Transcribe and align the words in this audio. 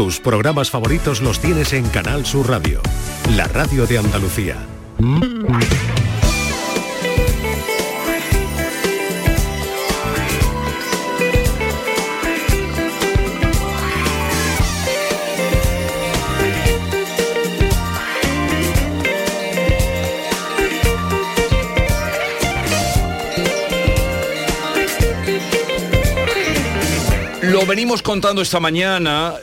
Tus 0.00 0.18
programas 0.18 0.70
favoritos 0.70 1.20
los 1.20 1.40
tienes 1.40 1.74
en 1.74 1.86
Canal 1.90 2.24
Sur 2.24 2.48
Radio, 2.48 2.80
la 3.36 3.46
radio 3.48 3.86
de 3.86 3.98
Andalucía. 3.98 4.56
Lo 27.42 27.66
venimos 27.66 28.00
contando 28.00 28.40
esta 28.40 28.60
mañana 28.60 29.34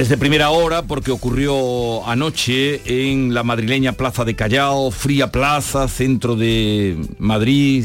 desde 0.00 0.16
primera 0.16 0.48
hora 0.48 0.80
porque 0.80 1.10
ocurrió 1.10 2.08
anoche 2.08 2.80
en 2.86 3.34
la 3.34 3.42
madrileña 3.42 3.92
Plaza 3.92 4.24
de 4.24 4.34
Callao, 4.34 4.90
fría 4.90 5.30
plaza, 5.30 5.88
centro 5.88 6.36
de 6.36 6.96
Madrid. 7.18 7.84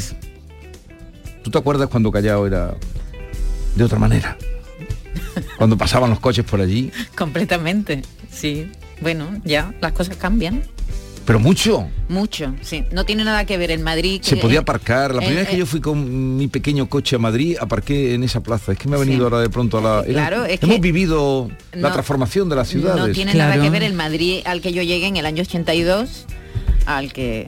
¿Tú 1.43 1.51
te 1.51 1.57
acuerdas 1.57 1.89
cuando 1.89 2.13
Callao 2.13 2.47
era 2.47 2.73
de 3.75 3.83
otra 3.83 3.99
manera? 3.99 4.37
Cuando 5.57 5.77
pasaban 5.77 6.09
los 6.09 6.21
coches 6.21 6.45
por 6.45 6.61
allí. 6.61 6.89
Completamente, 7.17 8.01
sí. 8.31 8.71
Bueno, 9.01 9.27
ya, 9.43 9.73
las 9.81 9.91
cosas 9.91 10.15
cambian. 10.15 10.63
Pero 11.25 11.39
mucho. 11.39 11.87
Mucho, 12.07 12.53
sí. 12.61 12.83
No 12.91 13.03
tiene 13.03 13.23
nada 13.23 13.45
que 13.45 13.57
ver 13.57 13.71
en 13.71 13.81
Madrid. 13.81 14.21
Se 14.23 14.37
podía 14.37 14.59
aparcar. 14.59 15.13
La 15.15 15.21
eh, 15.21 15.25
primera 15.25 15.41
vez 15.41 15.49
que 15.49 15.55
eh, 15.55 15.59
yo 15.59 15.65
fui 15.65 15.81
con 15.81 16.37
mi 16.37 16.47
pequeño 16.47 16.87
coche 16.87 17.15
a 17.15 17.19
Madrid, 17.19 17.57
aparqué 17.59 18.13
en 18.13 18.23
esa 18.23 18.41
plaza. 18.41 18.73
Es 18.73 18.77
que 18.77 18.87
me 18.87 18.95
ha 18.95 18.99
venido 18.99 19.17
Sí. 19.19 19.23
ahora 19.23 19.39
de 19.39 19.49
pronto 19.49 19.79
a 19.79 19.81
la... 19.81 19.99
era- 20.01 20.27
Claro, 20.27 20.45
es 20.45 20.61
Hemos 20.61 20.75
que- 20.75 20.81
vivido 20.81 21.49
la 21.73 21.91
transformación 21.91 22.47
de 22.49 22.55
las 22.55 22.67
ciudades. 22.67 23.07
No 23.07 23.11
tiene 23.11 23.33
nada 23.33 23.59
que 23.59 23.69
ver 23.69 23.81
el 23.83 23.93
Madrid 23.93 24.41
al 24.45 24.61
que 24.61 24.71
yo 24.71 24.83
llegué 24.83 25.07
en 25.07 25.17
el 25.17 25.25
año 25.25 25.41
82 25.41 26.25
al 26.85 27.11
que 27.11 27.47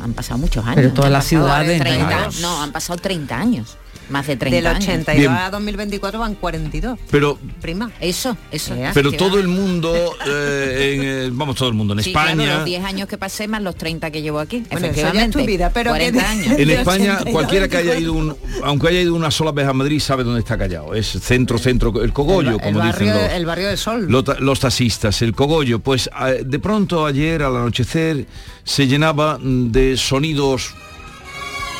han 0.00 0.12
pasado 0.12 0.38
muchos 0.38 0.64
años. 0.64 0.76
Pero 0.76 0.92
todas 0.92 1.10
las 1.10 1.24
ciudades, 1.24 1.80
30, 1.80 2.06
Claro. 2.06 2.30
No, 2.40 2.62
han 2.62 2.70
pasado 2.70 2.98
30 3.00 3.36
años. 3.36 3.76
Más 4.10 4.26
de 4.26 4.36
30 4.36 4.56
Del 4.56 4.66
años. 4.66 4.84
82 4.84 5.18
Bien. 5.18 5.32
a 5.32 5.50
2024 5.50 6.18
van 6.20 6.34
42. 6.34 6.98
Pero 7.10 7.38
Prima. 7.60 7.90
Eso, 8.00 8.36
eso. 8.50 8.74
Pero 8.94 9.12
todo 9.12 9.34
va. 9.34 9.40
el 9.40 9.48
mundo, 9.48 9.92
eh, 10.26 10.94
en, 10.94 11.02
eh, 11.04 11.30
vamos, 11.32 11.56
todo 11.56 11.68
el 11.68 11.74
mundo, 11.74 11.92
en 11.94 12.02
Sí, 12.02 12.12
claro, 12.12 12.30
España, 12.30 12.54
los 12.56 12.64
10 12.64 12.84
años 12.84 13.08
que 13.08 13.18
pasé 13.18 13.48
más 13.48 13.60
los 13.62 13.76
30 13.76 14.10
que 14.10 14.22
llevo 14.22 14.40
aquí. 14.40 14.64
Bueno, 14.70 14.86
eso 14.86 14.86
ya 14.86 14.88
es 14.90 14.98
efectivamente. 14.98 15.38
tu 15.40 15.44
vida, 15.46 15.70
pero 15.74 15.92
que 15.92 16.10
40 16.10 16.20
de- 16.20 16.26
años. 16.26 16.46
en 16.58 16.70
España 16.70 17.12
82 17.14 17.32
cualquiera 17.32 17.68
que 17.68 17.76
haya 17.76 17.98
ido, 17.98 18.12
un, 18.14 18.36
aunque 18.64 18.88
haya 18.88 19.00
ido 19.02 19.14
una 19.14 19.30
sola 19.30 19.52
vez 19.52 19.66
a 19.66 19.72
Madrid, 19.72 20.00
sabe 20.00 20.24
dónde 20.24 20.40
está 20.40 20.56
callado. 20.56 20.94
Es 20.94 21.06
centro, 21.08 21.58
centro, 21.58 22.02
el 22.02 22.12
cogollo, 22.12 22.52
el, 22.52 22.60
como 22.60 22.78
barrio, 22.78 23.12
dicen 23.12 23.22
los, 23.24 23.32
el 23.32 23.46
barrio 23.46 23.68
del 23.68 23.78
sol. 23.78 24.06
los 24.08 24.24
los 24.40 24.60
taxistas, 24.60 25.20
el 25.22 25.34
cogollo. 25.34 25.80
Pues 25.80 26.08
eh, 26.26 26.42
de 26.46 26.58
pronto 26.58 27.04
ayer 27.06 27.42
al 27.42 27.56
anochecer 27.56 28.26
se 28.64 28.86
llenaba 28.86 29.38
mm, 29.38 29.70
de 29.70 29.96
sonidos 29.96 30.74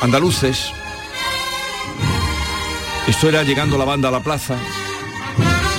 andaluces. 0.01 0.71
Esto 3.09 3.27
era 3.27 3.41
llegando 3.41 3.75
la 3.75 3.85
banda 3.85 4.09
a 4.09 4.11
la 4.11 4.19
plaza. 4.19 4.55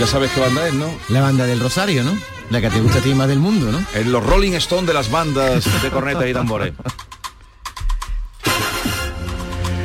Ya 0.00 0.06
sabes 0.08 0.32
qué 0.32 0.40
banda 0.40 0.66
es, 0.66 0.74
¿no? 0.74 0.90
La 1.10 1.20
banda 1.20 1.46
del 1.46 1.60
Rosario, 1.60 2.02
¿no? 2.02 2.18
La 2.50 2.60
que 2.60 2.68
te 2.70 2.80
gusta 2.80 2.98
a 2.98 3.02
ti 3.02 3.14
más 3.14 3.28
del 3.28 3.38
mundo, 3.38 3.70
¿no? 3.70 3.80
En 3.94 4.10
los 4.10 4.26
Rolling 4.26 4.54
Stone 4.54 4.84
de 4.84 4.92
las 4.92 5.12
bandas 5.12 5.64
de 5.80 5.90
cornetas 5.90 6.28
y 6.28 6.32
tambores. 6.32 6.72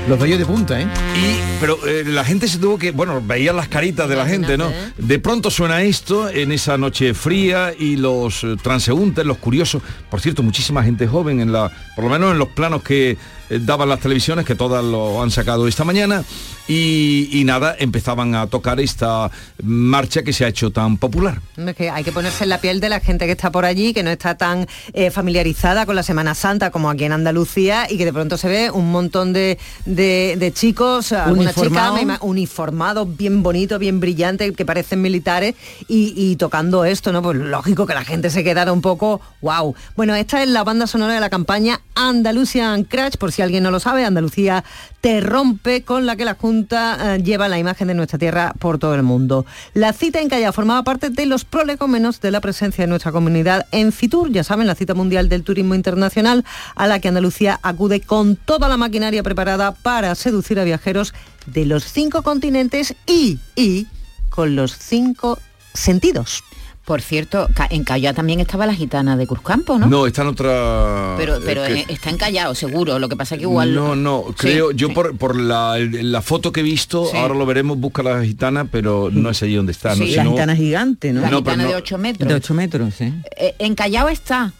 Los 0.09 0.19
bellos 0.19 0.39
de 0.39 0.45
punta, 0.47 0.81
¿eh? 0.81 0.87
Y, 1.15 1.59
pero 1.59 1.77
eh, 1.85 2.03
la 2.07 2.25
gente 2.25 2.47
se 2.47 2.57
tuvo 2.57 2.79
que, 2.79 2.89
bueno, 2.89 3.21
veían 3.23 3.55
las 3.55 3.67
caritas 3.67 4.09
de 4.09 4.15
la 4.15 4.25
gente, 4.25 4.57
¿no? 4.57 4.71
De 4.97 5.19
pronto 5.19 5.51
suena 5.51 5.83
esto 5.83 6.27
en 6.27 6.51
esa 6.51 6.79
noche 6.79 7.13
fría 7.13 7.73
y 7.77 7.95
los 7.95 8.43
eh, 8.43 8.55
transeúntes, 8.59 9.23
los 9.23 9.37
curiosos, 9.37 9.83
por 10.09 10.19
cierto, 10.19 10.41
muchísima 10.41 10.83
gente 10.83 11.05
joven 11.05 11.41
en 11.41 11.51
la, 11.51 11.71
por 11.95 12.05
lo 12.05 12.09
menos 12.09 12.31
en 12.31 12.39
los 12.39 12.49
planos 12.49 12.81
que 12.81 13.17
daban 13.49 13.89
las 13.89 13.99
televisiones, 13.99 14.45
que 14.45 14.55
todas 14.55 14.83
lo 14.83 15.21
han 15.21 15.31
sacado 15.31 15.67
esta 15.67 15.83
mañana, 15.83 16.23
y, 16.67 17.29
y 17.31 17.43
nada, 17.43 17.75
empezaban 17.77 18.33
a 18.33 18.47
tocar 18.47 18.79
esta 18.79 19.29
marcha 19.63 20.23
que 20.23 20.33
se 20.33 20.45
ha 20.45 20.47
hecho 20.47 20.71
tan 20.71 20.97
popular. 20.97 21.39
Es 21.57 21.75
que 21.75 21.89
hay 21.91 22.03
que 22.03 22.11
ponerse 22.11 22.43
en 22.43 22.49
la 22.49 22.59
piel 22.59 22.79
de 22.79 22.89
la 22.89 22.99
gente 22.99 23.25
que 23.25 23.31
está 23.33 23.51
por 23.51 23.65
allí, 23.65 23.93
que 23.93 24.01
no 24.03 24.09
está 24.09 24.35
tan 24.35 24.67
eh, 24.93 25.11
familiarizada 25.11 25.85
con 25.85 25.95
la 25.95 26.01
Semana 26.03 26.33
Santa 26.33 26.71
como 26.71 26.89
aquí 26.89 27.03
en 27.03 27.11
Andalucía 27.11 27.87
y 27.89 27.97
que 27.97 28.05
de 28.05 28.13
pronto 28.13 28.37
se 28.37 28.47
ve 28.47 28.71
un 28.71 28.91
montón 28.91 29.31
de, 29.33 29.59
de- 29.85 30.35
de 30.39 30.51
chicos, 30.53 31.11
algunas 31.11 31.53
chicas 31.53 32.17
Uniformados. 32.21 33.17
bien 33.17 33.43
bonitos, 33.43 33.79
bien 33.79 33.99
brillantes, 33.99 34.51
que 34.55 34.65
parecen 34.65 35.01
militares 35.01 35.55
y, 35.87 36.13
y 36.15 36.35
tocando 36.35 36.83
esto, 36.85 37.11
¿no? 37.11 37.21
Pues 37.21 37.37
lógico 37.37 37.85
que 37.85 37.93
la 37.93 38.03
gente 38.03 38.29
se 38.29 38.43
quedara 38.43 38.71
un 38.73 38.81
poco, 38.81 39.21
wow. 39.41 39.75
Bueno, 39.95 40.15
esta 40.15 40.41
es 40.41 40.49
la 40.49 40.63
banda 40.63 40.87
sonora 40.87 41.13
de 41.13 41.19
la 41.19 41.29
campaña 41.29 41.81
Andalusian 41.93 42.83
Crash, 42.85 43.15
por 43.17 43.31
si 43.35 43.41
alguien 43.41 43.63
no 43.63 43.71
lo 43.71 43.81
sabe, 43.81 44.05
Andalucía 44.05 44.63
te 45.01 45.19
rompe, 45.19 45.83
con 45.83 46.05
la 46.05 46.15
que 46.15 46.23
la 46.23 46.35
Junta 46.35 47.15
eh, 47.15 47.21
lleva 47.21 47.49
la 47.49 47.59
imagen 47.59 47.89
de 47.89 47.93
nuestra 47.93 48.17
tierra 48.17 48.53
por 48.57 48.79
todo 48.79 48.95
el 48.95 49.03
mundo. 49.03 49.45
La 49.73 49.91
cita 49.91 50.21
en 50.21 50.29
Callao 50.29 50.53
formaba 50.53 50.83
parte 50.83 51.09
de 51.09 51.25
los 51.25 51.43
prolegómenos 51.43 52.21
de 52.21 52.31
la 52.31 52.39
presencia 52.39 52.83
de 52.83 52.87
nuestra 52.87 53.11
comunidad 53.11 53.65
en 53.71 53.91
Fitur, 53.91 54.31
ya 54.31 54.45
saben, 54.45 54.67
la 54.67 54.75
cita 54.75 54.93
mundial 54.93 55.27
del 55.27 55.43
turismo 55.43 55.75
internacional, 55.75 56.45
a 56.75 56.87
la 56.87 56.99
que 56.99 57.09
Andalucía 57.09 57.59
acude 57.61 57.99
con 57.99 58.37
toda 58.37 58.69
la 58.69 58.77
maquinaria 58.77 59.21
preparada 59.21 59.73
para 59.73 60.15
seducir 60.15 60.57
a 60.57 60.63
viajeros 60.63 61.13
de 61.45 61.65
los 61.65 61.83
cinco 61.83 62.23
continentes 62.23 62.95
y, 63.05 63.39
y 63.55 63.87
con 64.29 64.55
los 64.55 64.77
cinco 64.77 65.39
sentidos. 65.73 66.41
Por 66.85 67.01
cierto, 67.01 67.49
en 67.71 67.83
Callao 67.83 68.13
también 68.13 68.39
estaba 68.39 68.67
la 68.67 68.75
gitana 68.75 69.17
de 69.17 69.25
Cruzcampo, 69.25 69.79
¿no? 69.79 69.87
No, 69.87 70.05
está 70.05 70.21
en 70.21 70.27
otra... 70.27 71.15
Pero, 71.17 71.39
pero 71.43 71.65
eh, 71.65 71.67
que- 71.67 71.79
eh, 71.79 71.85
está 71.89 72.11
en 72.11 72.17
Callao, 72.17 72.53
seguro. 72.53 72.99
Lo 72.99 73.09
que 73.09 73.15
pasa 73.15 73.37
que 73.37 73.41
igual... 73.41 73.73
No, 73.73 73.95
no, 73.95 74.25
Sí, 74.29 74.33
creo, 74.37 74.69
yo 74.71 74.89
sí. 74.89 74.93
por, 74.93 75.17
por 75.17 75.35
la, 75.35 75.79
foto 76.21 76.51
que 76.51 76.59
he 76.59 76.63
visto, 76.63 77.07
Sí. 77.09 77.17
ahora 77.17 77.33
lo 77.33 77.43
veremos, 77.47 77.79
busca 77.79 78.03
la 78.03 78.23
gitana, 78.23 78.65
pero 78.65 79.09
no 79.11 79.31
es 79.31 79.41
allí 79.41 79.55
donde 79.55 79.71
está. 79.71 79.89
¿no? 79.95 79.95
Sí. 79.95 80.09
Si 80.11 80.15
La 80.15 80.25
no- 80.25 80.31
gitana 80.33 80.55
gigante, 80.55 81.11
¿no? 81.11 81.21
La 81.21 81.31
No, 81.31 81.37
gitana 81.39 81.63
no- 81.63 81.69
de 81.69 81.75
8 81.75 81.97
metros. 81.97 82.29
De 82.29 82.35
8 82.35 82.53
metros, 82.53 82.93
sí. 82.93 83.11
Eh, 83.35 83.55
en 83.57 83.73
Callao 83.73 84.07
está. 84.09 84.53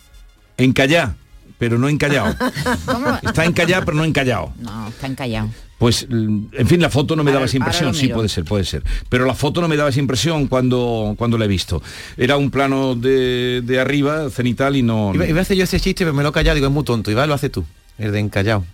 En 0.57 0.74
Callá, 0.74 1.16
pero 1.59 1.78
no 1.78 1.88
en 1.90 2.00
Callao. 2.00 2.34
¿Cómo? 2.88 3.19
Está 3.22 3.46
en 3.46 3.53
Callá, 3.53 3.84
pero 3.86 3.96
no 3.97 4.03
en 4.03 4.13
Callao. 4.13 4.52
No, 4.57 4.88
está 4.88 5.06
en 5.06 5.13
Callao. 5.13 5.50
Pues, 5.78 6.08
mm, 6.09 6.46
en 6.53 6.68
fin, 6.68 6.81
la 6.81 6.90
foto 6.90 7.16
no 7.16 7.24
me 7.24 7.31
daba 7.31 7.46
esa 7.46 7.58
impresión. 7.58 7.94
Sí, 7.94 8.08
puede 8.08 8.30
ser, 8.30 8.46
puede 8.46 8.63
ser. 8.63 8.84
Pero 9.09 9.25
la 9.25 9.34
foto 9.34 9.62
no 9.62 9.68
me 9.68 9.75
daba 9.75 9.90
esa 9.90 10.00
impresión 10.00 10.47
cuando, 10.47 11.16
cuando 11.18 11.38
la 11.38 11.46
he 11.46 11.50
visto. 11.50 11.81
Era 12.18 12.38
un 12.38 12.50
plano 12.50 12.96
de, 12.96 13.62
de 13.63 13.80
arriba, 13.80 14.30
cenital, 14.30 14.75
y 14.75 14.84
no... 14.84 15.12
Iba, 15.13 15.28
iba 15.28 15.40
a 15.40 15.41
hacer 15.41 15.58
yo 15.58 15.63
ese 15.63 15.80
chiste, 15.80 16.06
pero 16.06 16.13
me 16.13 16.24
lo 16.24 16.30
he 16.30 16.31
callado, 16.31 16.56
digo, 16.56 16.68
es 16.68 16.74
muy 16.74 16.84
tonto. 16.84 17.12
Y 17.12 17.13
va, 17.13 17.28
lo 17.28 17.34
haces 17.34 17.52
tú, 17.52 17.66
el 17.97 18.12
de 18.12 18.19
encallado. 18.19 18.66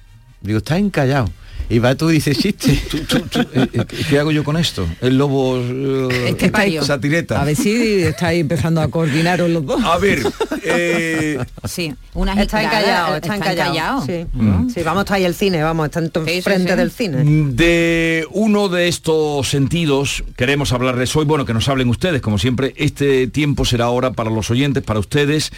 Digo, 0.42 0.60
está 0.60 0.78
encallado. 0.78 1.30
Y 1.72 1.80
va 1.80 1.96
tú 1.96 2.10
y 2.10 2.16
dices 2.16 2.38
chiste. 2.38 2.78
Tú- 2.90 3.00
tú- 3.06 3.20
tú, 3.22 3.40
eh, 3.54 3.68
eh, 3.74 3.86
¿Qué 4.10 4.20
hago 4.20 4.32
yo 4.32 4.44
con 4.44 4.58
esto? 4.58 4.86
El 5.00 5.18
lobo... 5.18 5.58
eh, 5.58 6.36
satireta. 6.82 7.42
A 7.42 7.46
ver 7.46 7.56
si 7.56 8.02
estáis 8.04 8.42
empezando 8.42 8.82
a 8.82 8.90
coordinaros 8.90 9.50
los 9.50 9.66
dos. 9.66 9.82
A 9.84 9.98
ver, 9.98 10.22
eh, 10.64 11.40
Sí, 11.66 11.94
una 12.14 12.34
Está 12.42 12.62
en 12.62 12.68
gitada, 12.70 12.84
Callao, 12.86 13.14
eh, 13.16 13.20
está 13.22 13.36
en 13.36 13.42
Callao. 13.42 14.06
Sí. 14.06 14.26
Mm. 14.34 14.70
Sí, 14.70 14.84
vamos, 14.84 15.04
está 15.04 15.16
ahí 15.16 15.24
el 15.24 15.34
cine, 15.34 15.64
vamos, 15.64 15.86
está 15.86 16.00
en 16.00 16.12
Sí, 16.26 16.34
sí, 16.36 16.42
frente 16.42 16.72
sí. 16.72 16.78
del 16.78 16.92
cine. 16.92 17.24
De 17.54 18.28
uno 18.32 18.68
de 18.68 18.88
estos 18.90 19.48
sentidos 19.48 20.24
queremos 20.36 20.74
hablarles 20.74 21.16
hoy, 21.16 21.26
bueno, 21.26 21.46
que 21.46 21.54
nos 21.54 21.70
hablen 21.70 21.88
ustedes, 21.90 22.22
como 22.22 22.38
siempre, 22.38 22.74
este 22.76 23.28
tiempo 23.28 23.64
será 23.64 23.86
ahora 23.86 24.12
para 24.12 24.30
los 24.30 24.52
oyentes, 24.52 24.84
para 24.84 25.00
ustedes, 25.00 25.52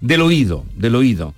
del 0.00 0.20
oído, 0.22 0.64
del 0.74 0.96
oído. 0.96 1.32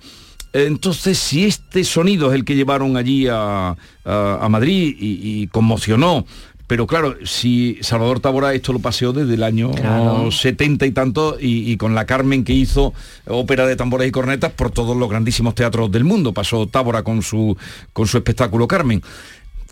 Entonces, 0.53 1.17
si 1.17 1.45
este 1.45 1.83
sonido 1.83 2.29
es 2.29 2.35
el 2.35 2.45
que 2.45 2.55
llevaron 2.55 2.95
allí 2.95 3.27
a, 3.27 3.75
a- 4.05 4.37
a 4.41 4.49
Madrid 4.49 4.95
y, 4.99 5.41
y 5.43 5.47
conmocionó, 5.47 6.25
pero 6.67 6.87
claro, 6.87 7.15
si 7.25 7.77
Salvador 7.81 8.19
Tábora 8.19 8.53
esto 8.53 8.71
lo 8.71 8.79
paseó 8.79 9.11
desde 9.13 9.33
el 9.33 9.43
año 9.43 9.71
Claro. 9.71 10.31
70 10.31 10.85
y 10.85 10.91
tanto 10.91 11.37
y, 11.39 11.71
y 11.71 11.77
con 11.77 11.93
la 11.93 12.05
Carmen 12.05 12.43
que 12.43 12.53
hizo 12.53 12.93
ópera 13.27 13.65
de 13.67 13.75
tambores 13.75 14.07
y 14.07 14.11
cornetas 14.11 14.51
por 14.53 14.71
todos 14.71 14.95
los 14.95 15.09
grandísimos 15.09 15.55
teatros 15.55 15.91
del 15.91 16.03
mundo, 16.05 16.33
pasó 16.33 16.65
Tábora 16.67 17.03
con 17.03 17.21
su, 17.21 17.57
con 17.91 18.07
su 18.07 18.17
espectáculo 18.17 18.67
Carmen. 18.67 19.03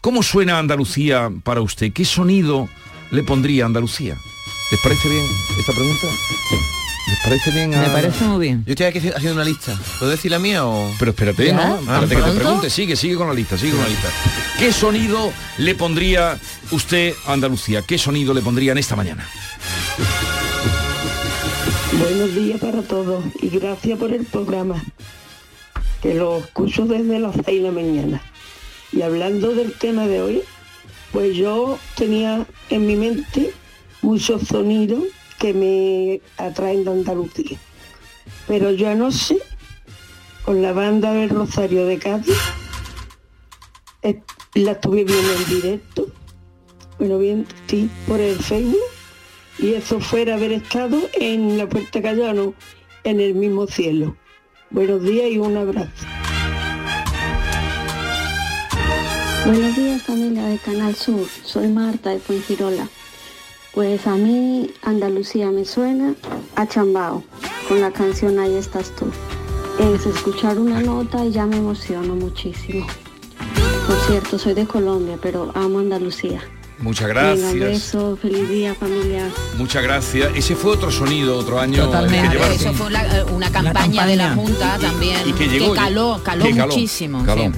¿Cómo 0.01 0.21
suena 0.23 0.57
Andalucía 0.59 1.31
para 1.43 1.61
usted? 1.61 1.93
¿Qué 1.93 2.05
sonido 2.05 2.67
le 3.11 3.23
pondría 3.23 3.63
a 3.63 3.67
Andalucía? 3.67 4.17
¿Les 4.71 4.79
parece 4.81 5.09
bien 5.09 5.25
esta 5.59 5.73
pregunta? 5.73 6.07
¿Les 7.11 7.19
parece 7.19 7.51
bien? 7.51 7.75
a- 7.75 7.81
Me 7.81 7.89
parece 7.89 8.23
muy 8.25 8.39
bien. 8.47 8.63
Yo 8.65 8.71
estoy 8.71 8.85
aquí 8.87 8.97
haciendo 8.99 9.33
una 9.33 9.43
lista. 9.43 9.77
¿Puedo 9.99 10.11
decir 10.11 10.31
la 10.31 10.39
mía 10.39 10.65
o...? 10.65 10.89
Pero 10.97 11.11
espérate, 11.11 11.47
¿Ya? 11.47 11.53
¿no? 11.53 11.79
Ah, 11.87 11.99
Espérate 12.03 12.15
que 12.15 12.21
te 12.31 12.37
pregunte. 12.39 12.69
Sigue, 12.69 12.95
sigue 12.95 13.15
con 13.15 13.27
la 13.27 13.33
lista, 13.33 13.57
sigue 13.57 13.71
con 13.73 13.81
la 13.81 13.89
lista. 13.89 14.07
¿Qué 14.57 14.71
sonido 14.71 15.31
le 15.57 15.75
pondría 15.75 16.39
usted 16.71 17.13
a 17.27 17.33
Andalucía? 17.33 17.81
¿Qué 17.85 17.97
sonido 17.97 18.33
le 18.33 18.41
pondrían 18.41 18.77
esta 18.77 18.95
mañana? 18.95 19.27
Buenos 21.99 22.33
días 22.33 22.59
para 22.59 22.81
todos 22.81 23.23
y 23.41 23.49
gracias 23.49 23.99
por 23.99 24.11
el 24.13 24.25
programa, 24.25 24.81
que 26.01 26.13
lo 26.13 26.37
escucho 26.39 26.85
desde 26.85 27.19
las 27.19 27.35
6 27.35 27.45
de 27.45 27.59
la 27.67 27.71
mañana. 27.71 28.21
Y 28.93 29.01
hablando 29.01 29.53
del 29.53 29.73
tema 29.73 30.07
de 30.07 30.21
hoy, 30.21 30.41
pues 31.11 31.35
yo 31.35 31.77
tenía 31.95 32.45
en 32.69 32.87
mi 32.87 32.95
mente 32.95 33.53
muchos 34.01 34.43
sonidos 34.47 35.03
que 35.41 35.55
me 35.55 36.21
atraen 36.37 36.83
de 36.83 36.91
Andalucía. 36.91 37.57
Pero 38.47 38.69
yo 38.71 38.89
anoche, 38.89 39.39
con 40.45 40.61
la 40.61 40.71
banda 40.71 41.13
del 41.13 41.29
Rosario 41.29 41.87
de 41.87 41.97
Cádiz, 41.97 42.37
eh, 44.03 44.21
la 44.53 44.73
estuve 44.73 45.03
viendo 45.03 45.33
en 45.33 45.45
directo, 45.49 46.07
bueno, 46.99 47.17
bien, 47.17 47.47
sí, 47.65 47.89
por 48.07 48.19
el 48.19 48.37
Facebook, 48.37 48.77
y 49.57 49.73
eso 49.73 49.99
fuera 49.99 50.35
haber 50.35 50.51
estado 50.51 51.09
en 51.13 51.57
la 51.57 51.67
Puerta 51.67 52.03
Callano, 52.03 52.53
en 53.03 53.19
el 53.19 53.33
mismo 53.33 53.65
cielo. 53.65 54.15
Buenos 54.69 55.01
días 55.01 55.31
y 55.31 55.39
un 55.39 55.57
abrazo. 55.57 56.05
Buenos 59.43 59.75
días 59.75 60.03
familia 60.03 60.45
de 60.45 60.59
Canal 60.59 60.95
Sur, 60.95 61.27
soy 61.43 61.67
Marta 61.67 62.11
de 62.11 62.19
Fuengirola. 62.19 62.87
Pues 63.73 64.05
a 64.05 64.15
mí 64.15 64.69
Andalucía 64.83 65.49
me 65.49 65.63
suena 65.65 66.13
a 66.55 66.67
chambao, 66.67 67.23
con 67.69 67.79
la 67.79 67.91
canción 67.91 68.37
Ahí 68.39 68.55
estás 68.55 68.91
tú. 68.95 69.05
Es 69.79 70.05
escuchar 70.05 70.59
una 70.59 70.81
nota 70.81 71.23
y 71.25 71.31
ya 71.31 71.45
me 71.45 71.57
emociono 71.57 72.15
muchísimo. 72.15 72.85
Por 73.87 73.97
cierto, 74.07 74.37
soy 74.37 74.53
de 74.53 74.65
Colombia, 74.65 75.17
pero 75.21 75.51
amo 75.55 75.79
Andalucía. 75.79 76.41
Muchas 76.79 77.07
Venga, 77.07 77.21
gracias. 77.35 77.53
beso, 77.59 78.17
feliz 78.21 78.49
día 78.49 78.75
familiar. 78.75 79.29
Muchas 79.57 79.83
gracias. 79.83 80.31
Ese 80.35 80.55
fue 80.55 80.71
otro 80.71 80.91
sonido, 80.91 81.37
otro 81.37 81.59
año. 81.59 81.85
Totalmente. 81.85 82.27
que 82.27 82.33
llevaron. 82.33 82.55
Eso 82.55 82.73
fue 82.73 82.87
una, 82.87 83.17
eh, 83.19 83.23
una 83.31 83.51
campaña, 83.51 84.05
de 84.05 84.15
la. 84.15 84.33
Junta 84.35 84.77
Y- 84.77 84.81
también. 84.81 85.17
y 85.25 85.33
que 85.33 85.47
llegó, 85.47 85.73
caló, 85.73 86.19
caló 86.23 86.45
que 86.45 86.55
caló, 86.55 86.67
muchísimo. 86.73 87.23
caló. 87.23 87.43
sí. 87.43 87.51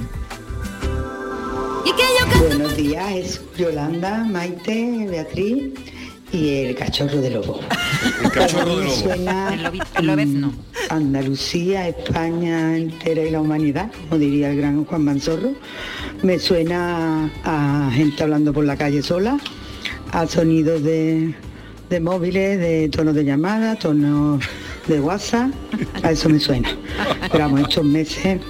Buenos 2.48 2.76
días, 2.76 3.12
es 3.12 3.40
Yolanda, 3.56 4.24
Maite, 4.24 5.06
Beatriz 5.08 5.72
y 6.34 6.64
el 6.64 6.74
cachorro 6.74 7.20
de 7.20 7.30
lobo. 7.30 7.60
El 8.22 8.30
cachorro 8.30 8.76
de 8.76 8.84
lobo. 8.84 8.96
suena, 8.96 9.54
El 9.98 10.50
Andalucía, 10.90 11.88
España 11.88 12.76
entera 12.76 13.22
y 13.22 13.30
la 13.30 13.40
humanidad, 13.40 13.90
como 14.08 14.18
diría 14.18 14.50
el 14.50 14.56
gran 14.56 14.84
Juan 14.84 15.04
Manzorro. 15.04 15.52
Me 16.22 16.38
suena 16.38 17.30
a 17.44 17.90
gente 17.92 18.22
hablando 18.22 18.52
por 18.52 18.64
la 18.64 18.76
calle 18.76 19.02
sola, 19.02 19.38
a 20.10 20.26
sonidos 20.26 20.82
de, 20.82 21.34
de 21.88 22.00
móviles, 22.00 22.58
de 22.58 22.88
tonos 22.88 23.14
de 23.14 23.24
llamada, 23.24 23.76
tonos 23.76 24.42
de 24.88 25.00
WhatsApp, 25.00 25.50
a 26.02 26.10
eso 26.10 26.28
me 26.28 26.40
suena. 26.40 26.68
Pero 27.30 27.44
vamos, 27.44 27.60
estos 27.60 27.84
meses 27.84 28.40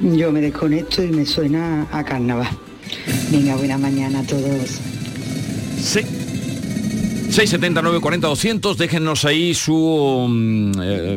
yo 0.00 0.30
me 0.30 0.40
desconecto 0.40 1.02
y 1.02 1.08
me 1.08 1.26
suena 1.26 1.86
a 1.90 2.04
carnaval. 2.04 2.48
Venga, 3.30 3.56
buena 3.56 3.76
mañana 3.76 4.20
a 4.20 4.22
todos. 4.22 4.78
Sí. 5.82 6.27
679 7.30 8.00
40 8.00 8.26
200 8.26 8.78
déjennos 8.78 9.24
ahí 9.24 9.54
su 9.54 10.26
mm, 10.28 10.72
eh, 10.82 11.16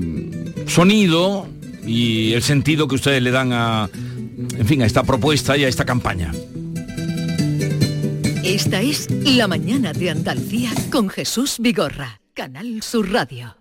sonido 0.68 1.48
y 1.86 2.34
el 2.34 2.44
sentido 2.44 2.88
que 2.88 2.96
ustedes 2.96 3.22
le 3.22 3.32
dan 3.32 3.54
a 3.54 3.90
en 4.58 4.68
fin 4.68 4.82
a 4.82 4.86
esta 4.86 5.04
propuesta 5.04 5.58
y 5.58 5.64
a 5.64 5.68
esta 5.68 5.86
campaña 5.86 6.32
Esta 8.44 8.82
es 8.82 9.08
La 9.12 9.48
Mañana 9.48 9.94
de 9.94 10.10
Andalucía 10.10 10.72
con 10.92 11.10
Jesús 11.10 11.58
Vigorra, 11.60 12.22
Canal 12.34 12.82
Sur 12.82 13.12
Radio. 13.12 13.61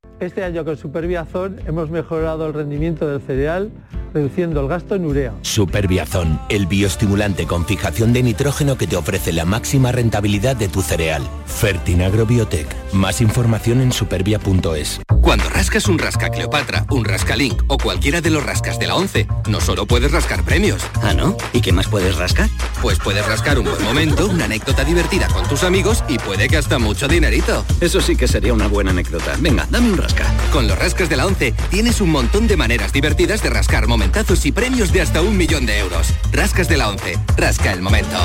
Este 0.21 0.43
año 0.43 0.63
con 0.63 0.77
Superbiazón 0.77 1.59
hemos 1.65 1.89
mejorado 1.89 2.45
el 2.45 2.53
rendimiento 2.53 3.07
del 3.07 3.21
cereal, 3.21 3.71
reduciendo 4.13 4.61
el 4.61 4.67
gasto 4.67 4.93
en 4.93 5.05
urea. 5.05 5.33
Superbiazón, 5.41 6.39
el 6.49 6.67
bioestimulante 6.67 7.47
con 7.47 7.65
fijación 7.65 8.13
de 8.13 8.21
nitrógeno 8.21 8.77
que 8.77 8.85
te 8.85 8.97
ofrece 8.97 9.33
la 9.33 9.45
máxima 9.45 9.91
rentabilidad 9.91 10.55
de 10.55 10.67
tu 10.67 10.83
cereal. 10.83 11.23
Fertinagro 11.47 12.27
Biotech. 12.27 12.67
Más 12.93 13.19
información 13.19 13.81
en 13.81 13.91
superbia.es. 13.91 15.01
Cuando 15.21 15.49
rascas 15.49 15.87
un 15.87 15.97
rasca 15.97 16.29
Cleopatra, 16.29 16.85
un 16.89 17.05
rasca 17.05 17.35
Link 17.35 17.63
o 17.67 17.77
cualquiera 17.77 18.21
de 18.21 18.31
los 18.31 18.43
rascas 18.43 18.77
de 18.79 18.87
la 18.87 18.95
11, 18.95 19.27
no 19.49 19.61
solo 19.61 19.85
puedes 19.85 20.11
rascar 20.11 20.43
premios. 20.43 20.81
Ah, 21.01 21.13
¿no? 21.13 21.37
¿Y 21.53 21.61
qué 21.61 21.71
más 21.71 21.87
puedes 21.87 22.17
rascar? 22.17 22.49
Pues 22.81 22.99
puedes 22.99 23.25
rascar 23.25 23.57
un 23.57 23.65
buen 23.65 23.83
momento, 23.83 24.27
una 24.27 24.45
anécdota 24.45 24.83
divertida 24.83 25.27
con 25.27 25.47
tus 25.47 25.63
amigos 25.63 26.03
y 26.09 26.17
puede 26.17 26.49
que 26.49 26.57
hasta 26.57 26.79
mucho 26.79 27.07
dinerito. 27.07 27.63
Eso 27.79 28.01
sí 28.01 28.15
que 28.15 28.27
sería 28.27 28.53
una 28.53 28.67
buena 28.67 28.91
anécdota. 28.91 29.37
Venga, 29.39 29.65
dame 29.69 29.91
un 29.91 29.97
rasca. 29.97 30.10
Con 30.51 30.67
los 30.67 30.77
rascas 30.77 31.09
de 31.09 31.17
la 31.17 31.25
11 31.25 31.53
tienes 31.69 32.01
un 32.01 32.09
montón 32.09 32.47
de 32.47 32.57
maneras 32.57 32.91
divertidas 32.91 33.41
de 33.41 33.49
rascar 33.49 33.87
momentazos 33.87 34.45
y 34.45 34.51
premios 34.51 34.91
de 34.91 35.01
hasta 35.01 35.21
un 35.21 35.37
millón 35.37 35.65
de 35.65 35.79
euros. 35.79 36.07
Rascas 36.31 36.67
de 36.67 36.77
la 36.77 36.89
11, 36.89 37.17
rasca 37.37 37.71
el 37.71 37.81
momento. 37.81 38.17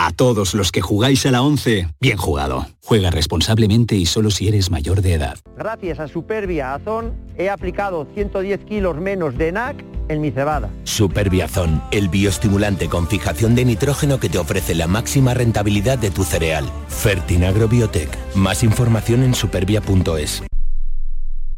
A 0.00 0.12
todos 0.12 0.54
los 0.54 0.70
que 0.70 0.80
jugáis 0.80 1.26
a 1.26 1.32
la 1.32 1.42
11, 1.42 1.88
bien 2.00 2.18
jugado. 2.18 2.68
Juega 2.84 3.10
responsablemente 3.10 3.96
y 3.96 4.06
solo 4.06 4.30
si 4.30 4.46
eres 4.46 4.70
mayor 4.70 5.02
de 5.02 5.14
edad. 5.14 5.38
Gracias 5.56 5.98
a 5.98 6.06
Superbia 6.06 6.72
Azón 6.72 7.16
he 7.36 7.50
aplicado 7.50 8.06
110 8.14 8.64
kilos 8.64 8.96
menos 8.96 9.36
de 9.36 9.50
NAC 9.50 9.84
en 10.08 10.20
mi 10.20 10.30
cebada. 10.30 10.70
Superbiazón, 10.84 11.82
el 11.90 12.08
bioestimulante 12.08 12.88
con 12.88 13.08
fijación 13.08 13.56
de 13.56 13.64
nitrógeno 13.64 14.20
que 14.20 14.28
te 14.28 14.38
ofrece 14.38 14.76
la 14.76 14.86
máxima 14.86 15.34
rentabilidad 15.34 15.98
de 15.98 16.12
tu 16.12 16.22
cereal. 16.22 16.70
Fertinagro 16.86 17.66
Biotech. 17.66 18.16
Más 18.36 18.62
información 18.62 19.24
en 19.24 19.34
superbia.es. 19.34 20.44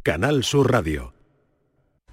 Canal 0.03 0.45
Sur 0.45 0.73
Radio. 0.73 1.13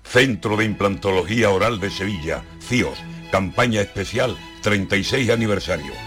Centro 0.04 0.58
de 0.58 0.66
Implantología 0.66 1.52
Oral 1.52 1.80
de 1.80 1.90
Sevilla, 1.90 2.44
CIOS, 2.60 2.98
campaña 3.32 3.80
especial 3.80 4.36
36 4.62 5.30
aniversario. 5.30 6.07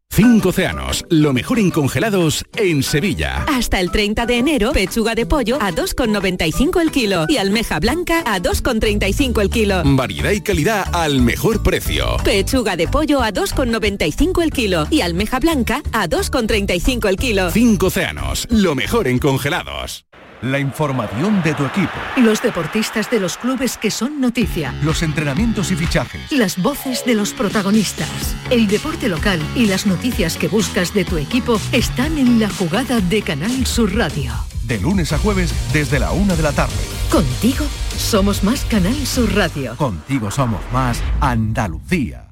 Cinco 0.13 0.49
océanos, 0.49 1.05
lo 1.09 1.31
mejor 1.31 1.57
en 1.57 1.71
congelados 1.71 2.43
en 2.57 2.83
Sevilla. 2.83 3.45
Hasta 3.47 3.79
el 3.79 3.91
30 3.91 4.25
de 4.25 4.39
enero, 4.39 4.73
pechuga 4.73 5.15
de 5.15 5.25
pollo 5.25 5.57
a 5.61 5.71
2,95 5.71 6.81
el 6.81 6.91
kilo 6.91 7.25
y 7.29 7.37
almeja 7.37 7.79
blanca 7.79 8.21
a 8.25 8.41
2,35 8.41 9.41
el 9.41 9.49
kilo. 9.49 9.81
Variedad 9.85 10.31
y 10.31 10.41
calidad 10.41 10.85
al 10.93 11.21
mejor 11.21 11.63
precio. 11.63 12.17
Pechuga 12.25 12.75
de 12.75 12.89
pollo 12.89 13.21
a 13.21 13.31
2,95 13.31 14.43
el 14.43 14.51
kilo 14.51 14.85
y 14.91 14.99
almeja 14.99 15.39
blanca 15.39 15.81
a 15.93 16.09
2,35 16.09 17.07
el 17.07 17.15
kilo. 17.15 17.49
Cinco 17.49 17.85
océanos, 17.85 18.47
lo 18.49 18.75
mejor 18.75 19.07
en 19.07 19.17
congelados. 19.17 20.05
La 20.41 20.57
información 20.59 21.43
de 21.43 21.53
tu 21.53 21.63
equipo, 21.65 21.91
Los 22.17 22.41
deportistas 22.41 23.11
de 23.11 23.19
los 23.19 23.37
clubes 23.37 23.77
que 23.77 23.91
son 23.91 24.19
noticia. 24.19 24.73
los 24.81 25.03
entrenamientos 25.03 25.69
y 25.71 25.75
fichajes. 25.75 26.31
Las 26.31 26.57
voces 26.57 27.05
de 27.05 27.13
los 27.13 27.33
protagonistas. 27.33 28.35
El 28.49 28.67
deporte 28.67 29.07
local 29.07 29.39
y 29.55 29.67
las 29.67 29.85
noticias 29.85 30.37
que 30.37 30.47
buscas 30.47 30.95
de 30.95 31.05
tu 31.05 31.17
equipo 31.17 31.59
están 31.71 32.17
en 32.17 32.39
la 32.39 32.49
jugada 32.49 33.01
de 33.01 33.21
Canal 33.21 33.67
Sur 33.67 33.95
Radio. 33.95 34.33
De 34.63 34.79
lunes 34.79 35.13
a 35.13 35.19
jueves 35.19 35.53
desde 35.73 35.99
la 35.99 36.11
una 36.11 36.35
de 36.35 36.41
la 36.43 36.53
tarde. 36.53 36.73
Contigo 37.11 37.65
somos 37.97 38.43
más 38.43 38.65
Canal 38.65 38.95
Sur 39.05 39.31
Radio. 39.35 39.75
Contigo 39.75 40.31
somos 40.31 40.61
más 40.73 41.03
Andalucía. 41.19 42.29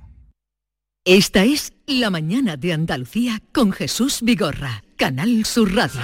Esta 1.05 1.43
es 1.43 1.73
La 1.85 2.09
mañana 2.09 2.57
de 2.57 2.73
Andalucía 2.73 3.39
con 3.53 3.71
Jesús 3.71 4.19
Vigorra. 4.23 4.83
Canal 4.97 5.45
Sur 5.45 5.73
Radio. 5.75 6.01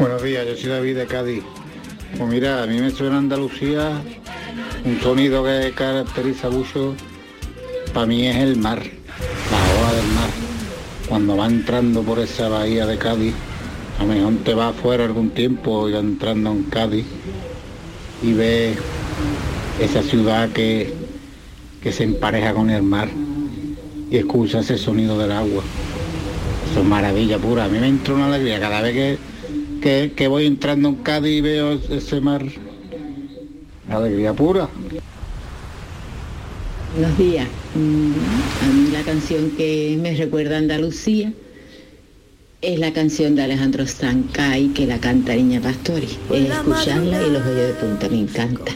Buenos 0.00 0.22
días, 0.22 0.46
yo 0.46 0.56
soy 0.56 0.70
David 0.70 0.96
de 0.96 1.06
Cádiz. 1.06 1.42
Pues 2.16 2.30
mira, 2.30 2.62
a 2.62 2.66
mí 2.66 2.80
me 2.80 2.90
suena 2.90 3.18
Andalucía 3.18 4.00
un 4.86 4.98
sonido 5.02 5.44
que 5.44 5.72
caracteriza 5.74 6.48
mucho, 6.48 6.94
para 7.92 8.06
mí 8.06 8.26
es 8.26 8.36
el 8.36 8.56
mar, 8.56 8.78
la 8.78 9.78
ola 9.78 9.92
del 9.92 10.06
mar. 10.14 10.30
cuando 11.06 11.36
va 11.36 11.46
entrando 11.48 12.02
por 12.02 12.18
esa 12.18 12.48
bahía 12.48 12.86
de 12.86 12.96
Cádiz, 12.96 13.34
a 13.98 14.04
lo 14.04 14.14
mejor 14.14 14.36
te 14.42 14.54
va 14.54 14.68
afuera 14.68 15.04
algún 15.04 15.28
tiempo 15.28 15.86
y 15.86 15.92
va 15.92 15.98
entrando 15.98 16.50
en 16.50 16.62
Cádiz 16.62 17.04
y 18.22 18.32
ves 18.32 18.78
esa 19.78 20.02
ciudad 20.02 20.48
que, 20.48 20.94
que 21.82 21.92
se 21.92 22.04
empareja 22.04 22.54
con 22.54 22.70
el 22.70 22.82
mar 22.82 23.10
y 24.10 24.16
escuchas 24.16 24.64
ese 24.64 24.82
sonido 24.82 25.18
del 25.18 25.32
agua. 25.32 25.62
Eso 26.70 26.80
es 26.80 26.86
maravilla 26.86 27.36
pura. 27.36 27.66
A 27.66 27.68
mí 27.68 27.78
me 27.78 27.88
entra 27.88 28.14
una 28.14 28.28
alegría 28.28 28.58
cada 28.58 28.80
vez 28.80 28.94
que, 28.94 29.30
que, 29.80 30.12
que 30.16 30.28
voy 30.28 30.46
entrando 30.46 30.88
en 30.88 30.96
Cádiz 30.96 31.38
y 31.38 31.40
veo 31.40 31.72
ese 31.90 32.20
mar. 32.20 32.44
Alegría 33.88 34.32
pura. 34.32 34.68
Buenos 36.96 37.18
días. 37.18 37.46
Mm, 37.74 38.12
A 38.62 38.72
mí 38.72 38.90
la 38.92 39.02
canción 39.02 39.50
que 39.56 39.96
me 40.00 40.14
recuerda 40.14 40.56
a 40.56 40.58
Andalucía 40.58 41.32
es 42.62 42.78
la 42.78 42.92
canción 42.92 43.36
de 43.36 43.42
Alejandro 43.42 43.86
Zancay 43.86 44.68
que 44.68 44.86
la 44.86 44.98
canta 44.98 45.34
Niña 45.34 45.60
Pastori. 45.60 46.08
Es 46.32 46.50
escucharla 46.50 47.22
y 47.22 47.30
los 47.30 47.46
hoyos 47.46 47.68
de 47.68 47.74
punta, 47.74 48.08
me 48.08 48.20
encanta. 48.20 48.72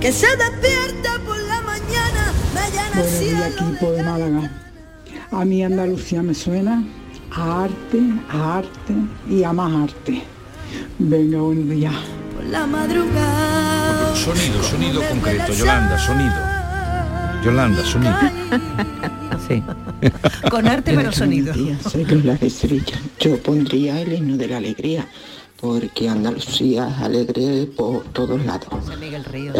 Que 0.00 0.12
se 0.12 0.26
despierta 0.36 1.13
Buenos 2.94 3.18
días, 3.18 3.52
equipo 3.52 3.90
de 3.90 4.04
Málaga. 4.04 4.50
A 5.32 5.44
mí 5.44 5.64
Andalucía 5.64 6.22
me 6.22 6.32
suena 6.32 6.84
a 7.32 7.64
arte, 7.64 8.00
a 8.30 8.58
arte 8.58 8.94
y 9.28 9.42
a 9.42 9.52
más 9.52 9.90
arte. 9.90 10.22
Venga, 11.00 11.40
buenos 11.40 11.70
días. 11.70 11.92
Por 12.36 12.44
la 12.44 12.64
madrugada. 12.68 14.14
Sonido, 14.14 14.62
sonido 14.62 15.02
concreto, 15.08 15.52
Yolanda, 15.52 15.98
sonido. 15.98 16.36
Yolanda, 17.44 17.84
sonido. 17.84 18.14
Sí. 19.48 19.60
Con 20.48 20.68
arte 20.68 20.94
pero 20.94 21.10
sonido. 21.10 21.52
Yo 23.18 23.42
pondría 23.42 24.02
el 24.02 24.12
himno 24.12 24.36
de 24.36 24.46
la 24.46 24.58
alegría, 24.58 25.08
porque 25.60 26.08
Andalucía 26.08 26.88
es 26.90 27.02
alegre 27.02 27.66
por 27.76 28.04
todos 28.12 28.44
lados. 28.46 28.68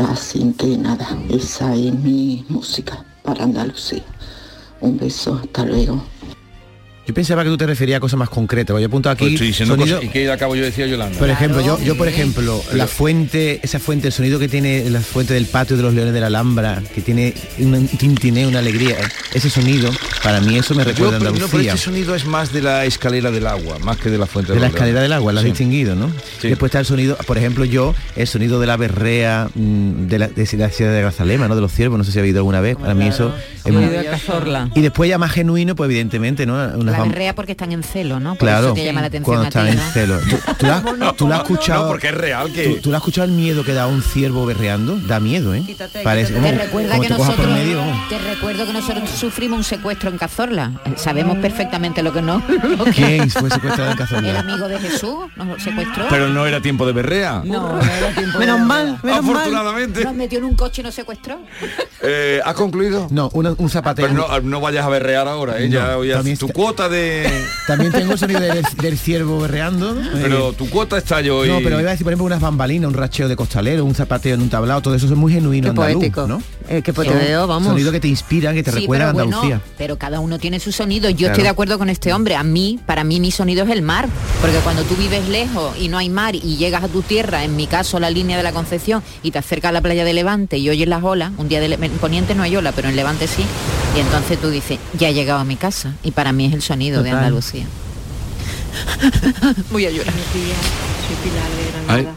Así 0.09 0.55
que 0.57 0.79
nada, 0.79 1.09
esa 1.29 1.75
es 1.75 1.93
mi 1.95 2.45
música 2.49 3.05
para 3.25 3.45
Andalucía. 3.45 4.03
Un 4.81 4.99
beso, 4.99 5.41
hasta 5.43 5.65
luego. 5.65 6.05
Yo 7.07 7.13
pensaba 7.13 7.43
que 7.45 7.51
tú 7.51 7.57
te 7.59 7.67
referías 7.67 7.99
a 7.99 8.01
cosas 8.01 8.19
más 8.19 8.31
concretas. 8.31 8.79
Yo 8.81 8.87
apunto 8.87 9.11
aquí 9.11 9.25
Pues 9.25 9.33
estoy 9.35 9.47
diciendo 9.49 9.75
sonido- 9.77 9.97
cosas- 9.99 10.11
y 10.11 10.13
que 10.13 10.31
acabo 10.31 10.57
yo 10.57 10.65
decía 10.65 10.87
Yolanda. 10.87 11.19
Por 11.19 11.29
ejemplo, 11.29 11.61
yo, 11.61 11.79
yo 11.83 11.97
por 11.99 12.09
ejemplo, 12.09 12.63
la 12.73 12.87
fuente, 12.87 13.61
esa 13.63 13.79
fuente, 13.79 14.07
el 14.09 14.13
sonido 14.15 14.39
que 14.39 14.49
tiene 14.49 14.89
la 14.89 15.01
fuente 15.01 15.35
del 15.35 15.45
patio 15.47 15.77
de 15.77 15.83
los 15.83 15.93
leones 15.93 16.15
de 16.15 16.21
la 16.21 16.29
Alhambra, 16.29 16.83
que 16.95 17.03
tiene 17.03 17.35
un 17.59 17.89
tintineo, 17.89 18.49
una 18.49 18.61
alegría, 18.61 18.97
ese 19.35 19.51
sonido, 19.51 19.91
para 20.25 20.41
mí 20.41 20.57
eso 20.57 20.75
me 20.75 20.83
Yo, 20.85 20.91
recuerda 20.91 21.17
a 21.17 21.19
pero, 21.21 21.31
no, 21.31 21.37
pero 21.37 21.45
Andalucía. 21.47 21.75
este 21.75 21.85
sonido 21.85 22.15
es 22.17 22.25
más 22.27 22.53
de 22.53 22.63
la 22.63 22.85
escalera 22.85 23.31
del 23.31 23.47
agua, 23.47 23.79
más 23.79 23.99
que 23.99 24.11
de 24.11 24.19
la 24.19 24.27
fuente 24.27 24.53
de 24.53 24.59
la 24.61 24.67
escalera 24.69 25.01
del 25.03 25.13
agua, 25.13 25.33
lo 25.33 25.39
has 25.39 25.45
Sí. 25.45 25.51
distinguido, 25.51 25.95
¿no? 25.95 26.11
Después 26.43 26.71
está 26.71 26.81
el 26.81 26.87
sonido, 26.87 27.17
por 27.27 27.39
ejemplo, 27.39 27.65
yo, 27.65 27.95
el 28.17 28.27
sonido 28.27 28.59
de 28.59 28.67
la 28.67 28.77
berrea 28.77 29.49
mm, 29.55 30.07
de 30.09 30.19
la, 30.19 30.29
de 30.29 30.49
la 30.57 30.71
ciudad 30.71 30.93
de 30.93 31.01
Grazalema, 31.03 31.47
¿no? 31.47 31.55
De 31.55 31.61
los 31.61 31.73
ciervos, 31.73 31.99
no 31.99 32.05
sé 32.05 32.11
si 32.13 32.19
ha 32.19 32.23
habido 32.23 32.39
alguna 32.39 32.61
vez. 32.61 32.77
Para 32.77 32.95
mí 32.95 33.07
eso 33.07 33.33
es 33.65 33.73
muy-. 33.73 33.85
Y 34.75 34.81
después 34.81 35.09
ya 35.11 35.19
más 35.19 35.31
genuino, 35.33 35.75
pues 35.77 35.89
evidentemente, 35.89 36.47
¿no? 36.47 36.55
Unas 36.55 36.99
La 36.99 37.05
berrea 37.05 37.35
porque 37.35 37.53
están 37.53 37.73
en 37.73 37.83
celo, 37.83 38.19
¿no? 38.21 38.31
Por 38.31 38.49
Claro, 38.49 38.67
eso 38.69 38.75
te 38.75 38.85
llama 38.85 39.01
la 39.03 39.09
atención 39.09 39.25
cuando 39.37 39.47
a 39.47 39.51
ti, 39.51 39.59
están 39.59 39.69
en 39.69 39.77
¿no? 39.77 39.93
celo. 39.93 40.19
¿Tú, 40.21 40.37
tú 40.59 40.67
la, 40.67 41.13
tú 41.17 41.29
la 41.29 41.37
has 41.37 41.43
escuchado? 41.43 41.83
No, 41.85 41.89
porque 41.89 42.09
es 42.09 42.15
real 42.15 42.53
que- 42.53 42.65
¿Tú, 42.65 42.77
tú 42.83 42.91
la 42.91 42.97
has 42.99 43.03
escuchado 43.03 43.27
el 43.27 43.33
miedo 43.33 43.63
que 43.65 43.75
da 43.75 43.87
un 43.87 44.03
ciervo 44.03 44.47
berreando? 44.47 44.97
Da 44.97 45.21
miedo, 45.21 45.55
¿eh? 45.55 45.63
Parece, 46.03 46.33
Te 46.33 46.53
recuerda 46.53 46.99
que 46.99 47.09
nosotros, 47.11 47.49
te 48.09 48.19
recuerdo 48.19 48.67
que 48.67 48.73
nosotros 48.73 49.11
sufrimos 49.11 49.59
un 49.59 49.65
secuestro 49.65 50.14
en 50.15 50.19
Cazorla. 50.19 50.73
Sabemos 50.97 51.37
perfectamente 51.39 52.03
lo 52.03 52.13
que 52.13 52.23
no. 52.23 52.43
lo 52.79 52.85
que- 52.85 52.93
¿Quién 52.93 53.31
fue 53.31 53.51
secuestrado 53.51 53.85
en 53.91 53.91
El 53.93 53.99
Cazorla? 53.99 54.41
amigo 54.41 54.69
de 54.69 54.79
Jesús 54.79 55.15
nos 55.37 55.63
secuestró. 55.63 56.07
Pero 56.09 56.29
no 56.29 56.47
era 56.47 56.61
tiempo 56.61 56.87
de 56.87 56.93
berrea. 56.93 57.43
No, 57.45 57.75
no 57.75 57.81
era 57.83 58.11
tiempo 58.15 58.39
Menos 58.39 58.61
mal, 58.61 58.99
menos 59.03 59.23
mal. 59.25 59.37
Afortunadamente. 59.37 60.05
Nos 60.05 60.15
metió 60.15 60.39
en 60.39 60.45
un 60.45 60.55
coche 60.57 60.81
y 60.81 60.85
nos 60.85 60.95
secuestró. 60.95 61.39
Eh, 62.07 62.39
¿Has 62.45 62.53
concluido? 62.55 63.07
No, 63.11 63.31
una- 63.33 63.55
un 63.57 63.71
zapateo. 63.71 64.07
Pero 64.07 64.29
no, 64.29 64.41
no 64.43 64.61
vayas 64.61 64.85
a 64.85 64.91
berrear 64.91 65.27
ahora, 65.27 65.59
¿eh? 65.59 65.71
Ya- 65.71 65.93
No, 65.93 66.05
ya- 66.05 66.17
también 66.17 66.37
tu 66.37 66.45
está- 66.47 66.55
cuota 66.55 66.89
de... 66.91 67.27
También 67.67 67.93
tengo 67.93 68.13
el 68.13 68.19
sonido 68.19 68.41
del, 68.41 68.63
del 68.83 68.99
ciervo 68.99 69.41
berreando. 69.41 69.97
Pero 70.13 70.51
Eh, 70.51 70.55
tu 70.59 70.69
cuota 70.69 70.99
está 70.99 71.23
yo 71.23 71.47
y... 71.47 71.49
No, 71.49 71.61
pero 71.65 71.81
iba 71.81 71.89
a 71.89 71.93
decir, 71.93 72.05
por 72.05 72.13
ejemplo, 72.13 72.27
unas 72.27 72.41
bambalinas, 72.43 72.89
un 72.89 72.95
racheo 72.95 73.27
de 73.27 73.37
costalero, 73.37 73.87
un 73.87 73.95
zapateo 73.95 74.35
en 74.35 74.43
un 74.43 74.51
tablao, 74.51 74.83
todo 74.83 74.95
eso 74.95 75.07
es 75.07 75.13
muy 75.13 75.33
genuino 75.33 75.65
Qué 75.65 75.71
andaluz, 75.71 75.95
poético. 75.95 76.27
¿no? 76.27 76.43
Eh, 76.67 76.81
qué 76.83 76.93
Son 76.95 77.05
poético, 77.05 77.47
vamos. 77.47 77.69
Sonido 77.69 77.93
que 77.93 78.01
te 78.01 78.09
inspira, 78.09 78.55
que 78.55 78.63
te 78.63 78.73
Sí, 78.73 78.81
recuerda 78.81 79.11
a 79.11 79.13
pero 79.13 79.25
bueno, 79.27 79.37
Andalucía. 79.43 79.61
pero 79.77 79.99
cada 79.99 80.21
uno 80.21 80.39
tiene 80.39 80.59
su 80.61 80.73
sonido. 80.73 81.11
Yo 81.11 81.17
Claro. 81.19 81.33
estoy 81.33 81.43
de 81.45 81.49
acuerdo 81.51 81.79
con 81.79 81.91
este 81.91 82.13
hombre. 82.15 82.37
A 82.37 82.43
mí, 82.43 82.81
para 82.87 83.05
mí, 83.05 83.21
mi 83.21 83.31
sonido 83.31 83.65
es 83.65 83.71
el 83.71 83.83
mar. 83.83 84.09
Porque 84.41 84.57
cuando 84.61 84.83
tú 84.85 84.95
vives 84.97 85.29
lejos 85.29 85.77
y 85.79 85.89
no 85.89 85.99
hay 85.99 86.09
mar 86.09 86.35
y 86.35 86.57
llegas 86.57 86.83
a 86.83 86.89
tu 86.89 87.03
tierra, 87.03 87.45
en 87.45 87.55
mi 87.55 87.67
caso 87.67 88.01
la 88.01 88.09
línea 88.09 88.37
de 88.39 88.43
la 88.43 88.53
Concepción, 88.53 89.03
y 89.23 89.31
te 89.31 89.39
acercas 89.39 89.69
a 89.69 89.73
la 89.73 89.83
playa 89.83 90.05
de 90.05 90.15
Levante 90.15 90.57
y 90.57 90.71
oyes 90.71 90.89
las 90.89 91.03
olas, 91.05 91.33
un 91.37 91.49
día 91.49 91.61
de 91.61 91.69
Le- 91.69 91.75
en 91.85 91.93
Poniente 91.99 92.35
no 92.35 92.43
hay 92.43 92.57
ola, 92.57 92.73
pero 92.73 92.89
en 92.89 92.97
Levante 92.97 93.27
sí, 93.27 93.45
y 93.97 94.01
entonces 94.01 94.41
tú 94.41 94.49
dices, 94.49 94.79
ya 94.99 95.11
he 95.11 95.15
llegado 95.15 95.41
a 95.41 95.45
mi 95.45 95.57
casa. 95.57 95.93
Y 96.03 96.13
para 96.13 96.33
mí 96.33 96.47
es 96.47 96.55
el 96.55 96.63
sonido 96.63 97.03
de. 97.03 97.11
Andalucía. 97.11 97.67
Voy 99.71 99.85
a 99.87 99.91
llorar. 99.91 100.13
Soy 100.15 101.17
Pilar 101.23 101.51
de 101.51 101.95
Granada. 101.95 102.15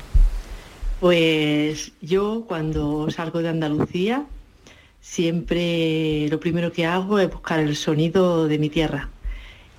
Pues 1.00 1.92
yo 2.01 2.46
cuando 2.48 3.08
salgo 3.12 3.39
de 3.44 3.50
Andalucía 3.50 4.24
siempre 5.01 6.27
lo 6.30 6.39
primero 6.39 6.72
que 6.72 6.86
hago 6.86 7.20
es 7.20 7.30
buscar 7.32 7.60
el 7.60 7.75
sonido 7.75 8.48
de 8.48 8.60
mi 8.60 8.70
tierra. 8.70 9.10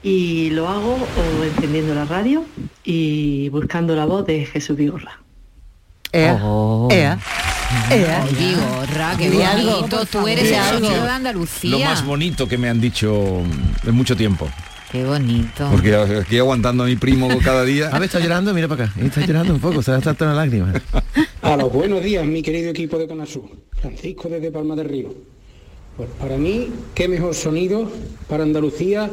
Y 0.02 0.50
lo 0.50 0.68
hago 0.68 0.94
o 0.94 1.44
encendiendo 1.44 1.94
la 1.94 2.04
radio 2.04 2.44
y 2.84 3.48
buscando 3.48 3.96
la 3.96 4.04
voz 4.04 4.26
de 4.26 4.46
Jesús 4.46 4.76
Vigorra. 4.76 5.20
Ea, 6.12 6.38
Oh. 6.42 6.88
ea, 6.90 7.18
ea. 7.90 8.24
Vigorra, 8.38 9.14
qué 9.18 9.28
Di 9.30 9.42
algo, 9.42 9.86
Tú 10.10 10.26
eres 10.28 10.44
Di 10.44 10.50
el 10.50 10.60
algo. 10.60 10.86
sonido 10.86 11.04
de 11.04 11.10
Andalucía. 11.10 11.70
Lo 11.70 11.78
más 11.80 12.04
bonito 12.04 12.48
que 12.48 12.56
me 12.56 12.68
han 12.68 12.80
dicho 12.80 13.42
en 13.84 13.94
mucho 13.94 14.16
tiempo. 14.16 14.48
Qué 14.90 15.04
bonito. 15.04 15.68
Porque 15.70 15.94
aquí 15.94 16.38
aguantando 16.38 16.84
a 16.84 16.86
mi 16.86 16.96
primo 16.96 17.28
cada 17.44 17.64
día. 17.64 17.88
A 17.92 17.98
ver, 17.98 18.04
está 18.04 18.20
llorando, 18.20 18.54
mira 18.54 18.68
para 18.68 18.84
acá. 18.84 18.94
Está 19.00 19.24
llorando 19.26 19.52
un 19.52 19.60
poco, 19.60 19.82
se 19.82 19.90
le 19.90 19.98
ha 19.98 20.00
saltado 20.00 20.30
una 20.30 20.40
lágrima. 20.40 20.72
A 21.42 21.56
los 21.56 21.72
buenos 21.72 22.02
días, 22.02 22.24
mi 22.24 22.42
querido 22.42 22.70
equipo 22.70 22.98
de 22.98 23.06
Canasú. 23.06 23.50
Francisco 23.80 24.28
desde 24.28 24.50
Palma 24.50 24.74
del 24.74 24.88
Río. 24.88 25.14
Pues 25.96 26.08
para 26.18 26.36
mí, 26.36 26.70
qué 26.94 27.08
mejor 27.08 27.34
sonido 27.34 27.90
para 28.28 28.44
Andalucía 28.44 29.10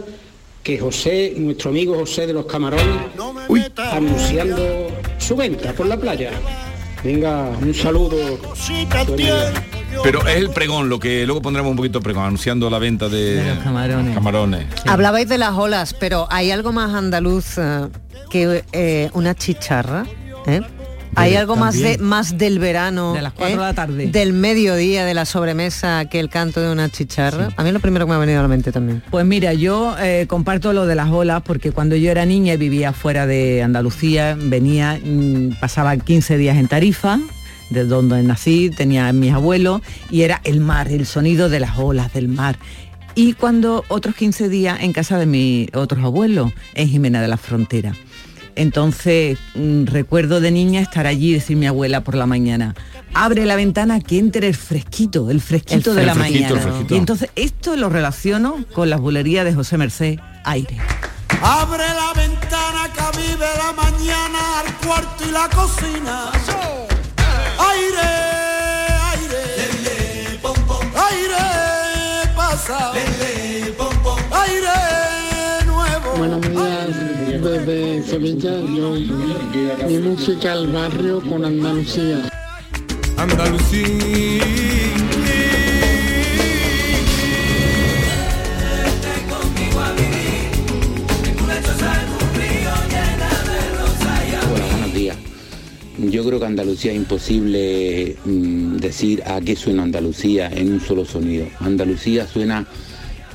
que 0.63 0.79
José, 0.79 1.33
nuestro 1.37 1.69
amigo 1.69 1.95
José 1.95 2.25
de 2.25 2.33
los 2.33 2.45
Camarones, 2.45 2.85
anunciando 3.77 4.87
su 5.19 5.35
venta 5.35 5.73
por 5.73 5.85
la 5.85 5.97
playa. 5.97 6.31
Venga, 7.03 7.49
un 7.61 7.73
saludo. 7.73 8.39
Pero 10.03 10.25
es 10.27 10.35
el 10.37 10.49
pregón, 10.49 10.89
lo 10.89 10.99
que 10.99 11.25
luego 11.25 11.41
pondremos 11.41 11.69
un 11.71 11.77
poquito 11.77 11.99
de 11.99 12.03
pregón, 12.03 12.25
anunciando 12.25 12.69
la 12.69 12.79
venta 12.79 13.09
de, 13.09 13.35
De 13.35 13.55
los 13.55 13.63
camarones. 13.63 14.13
camarones. 14.13 14.65
Hablabais 14.85 15.27
de 15.27 15.37
las 15.37 15.53
olas, 15.53 15.93
pero 15.99 16.27
¿hay 16.29 16.51
algo 16.51 16.71
más 16.71 16.93
andaluz 16.93 17.57
eh, 17.57 17.87
que 18.29 18.63
eh, 18.71 19.09
una 19.13 19.33
chicharra? 19.35 20.05
¿eh? 20.47 20.61
¿Hay 21.17 21.35
algo 21.35 21.55
más, 21.55 21.79
de, 21.79 21.97
más 21.97 22.37
del 22.37 22.59
verano? 22.59 23.13
De 23.13 23.21
las 23.21 23.31
cuatro 23.31 23.55
¿eh? 23.55 23.59
de 23.59 23.63
la 23.63 23.73
tarde. 23.73 24.07
Del 24.07 24.33
mediodía, 24.33 25.05
de 25.05 25.13
la 25.13 25.23
sobremesa, 25.25 26.05
que 26.05 26.19
el 26.19 26.29
canto 26.29 26.59
de 26.61 26.69
una 26.69 26.89
chicharra. 26.89 27.49
A 27.55 27.63
mí 27.63 27.69
es 27.69 27.73
lo 27.73 27.79
primero 27.79 28.05
que 28.05 28.09
me 28.09 28.15
ha 28.15 28.19
venido 28.19 28.39
a 28.39 28.41
la 28.41 28.49
mente 28.49 28.71
también. 28.73 29.01
Pues 29.09 29.25
mira, 29.25 29.53
yo 29.53 29.95
eh, 29.99 30.25
comparto 30.27 30.73
lo 30.73 30.85
de 30.85 30.95
las 30.95 31.09
olas 31.09 31.41
porque 31.43 31.71
cuando 31.71 31.95
yo 31.95 32.11
era 32.11 32.25
niña 32.25 32.55
y 32.55 32.57
vivía 32.57 32.91
fuera 32.91 33.25
de 33.27 33.63
Andalucía, 33.63 34.35
venía, 34.37 34.99
mm, 35.01 35.59
pasaba 35.61 35.95
15 35.95 36.37
días 36.37 36.57
en 36.57 36.67
Tarifa, 36.67 37.19
de 37.69 37.85
donde 37.85 38.21
nací, 38.23 38.69
tenía 38.69 39.07
a 39.07 39.13
mis 39.13 39.33
abuelos, 39.33 39.81
y 40.09 40.21
era 40.21 40.41
el 40.43 40.59
mar, 40.59 40.87
el 40.89 41.05
sonido 41.05 41.49
de 41.49 41.59
las 41.59 41.77
olas 41.77 42.13
del 42.13 42.27
mar. 42.27 42.57
Y 43.15 43.33
cuando 43.33 43.83
otros 43.87 44.15
15 44.15 44.49
días 44.49 44.79
en 44.81 44.91
casa 44.93 45.17
de 45.17 45.25
mis 45.25 45.73
otros 45.73 46.03
abuelos, 46.03 46.51
en 46.73 46.89
Jimena 46.89 47.21
de 47.21 47.27
la 47.29 47.37
Frontera. 47.37 47.93
Entonces 48.55 49.37
mm, 49.55 49.85
recuerdo 49.85 50.39
de 50.39 50.51
niña 50.51 50.81
estar 50.81 51.07
allí 51.07 51.31
y 51.31 51.33
decir 51.33 51.57
mi 51.57 51.67
abuela 51.67 52.01
por 52.03 52.15
la 52.15 52.25
mañana, 52.25 52.73
abre 53.13 53.45
la 53.45 53.55
ventana 53.55 53.99
que 53.99 54.17
entre 54.17 54.47
el 54.47 54.55
fresquito, 54.55 55.29
el 55.29 55.41
fresquito 55.41 55.91
El 55.91 55.97
de 55.97 56.05
la 56.05 56.15
fresquito, 56.15 56.55
mañana. 56.55 56.61
fresquito. 56.61 56.95
Y 56.95 56.97
entonces 56.97 57.29
esto 57.35 57.75
lo 57.75 57.89
relaciono 57.89 58.63
con 58.73 58.89
las 58.89 58.99
bulerías 59.01 59.43
de 59.45 59.53
José 59.53 59.77
Merced 59.77 60.19
Aire. 60.45 60.77
Abre 61.41 61.83
la 61.83 62.13
ventana 62.15 62.89
que 62.93 63.17
vive 63.17 63.45
la 63.57 63.73
mañana 63.73 64.59
al 64.61 64.73
cuarto 64.87 65.23
y 65.27 65.31
la 65.31 65.49
cocina. 65.49 66.31
Aire 74.31 75.65
nuevo. 75.65 76.17
Buenos 76.17 76.41
días 76.41 77.41
desde 77.43 78.01
Sevilla. 78.03 78.59
Yo, 78.59 78.91
mi 79.87 79.97
música 79.99 80.53
al 80.53 80.67
barrio 80.71 81.21
con 81.21 81.45
Andalucía. 81.45 82.27
Hola, 83.17 83.45
Yo 96.11 96.25
creo 96.25 96.39
que 96.39 96.45
Andalucía 96.45 96.91
es 96.91 96.97
imposible 96.97 98.15
mm, 98.25 98.77
decir 98.77 99.23
a 99.25 99.39
qué 99.41 99.55
suena 99.55 99.83
Andalucía 99.83 100.47
en 100.47 100.73
un 100.73 100.81
solo 100.81 101.05
sonido. 101.05 101.47
Andalucía 101.59 102.27
suena 102.27 102.65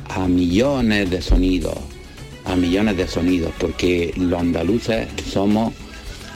a 0.08 0.28
millones 0.28 1.10
de 1.10 1.22
sonidos, 1.22 1.76
a 2.44 2.56
millones 2.56 2.96
de 2.96 3.06
sonidos, 3.06 3.52
porque 3.58 4.12
los 4.16 4.40
andaluces 4.40 5.08
somos, 5.30 5.72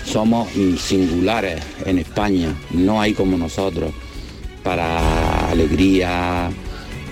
somos 0.05 0.49
singulares 0.79 1.63
en 1.85 1.99
España, 1.99 2.55
no 2.71 3.01
hay 3.01 3.15
como 3.15 3.37
nosotros 3.37 3.93
para 4.63 5.51
alegría, 5.51 6.51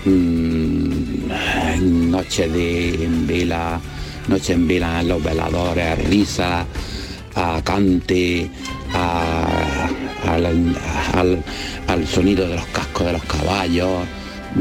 mm, 0.05 2.09
noche 2.09 2.47
de 2.47 3.03
en 3.03 3.27
vela, 3.27 3.79
noche 4.27 4.53
en 4.53 4.67
vela 4.67 5.03
los 5.03 5.23
veladores, 5.23 6.07
risa, 6.07 6.65
a 7.35 7.61
cante, 7.63 8.49
al, 8.93 10.45
al- 11.87 12.07
sonido 12.07 12.47
de 12.47 12.55
los 12.55 12.65
cascos 12.67 13.05
de 13.07 13.13
los 13.13 13.23
caballos. 13.23 13.89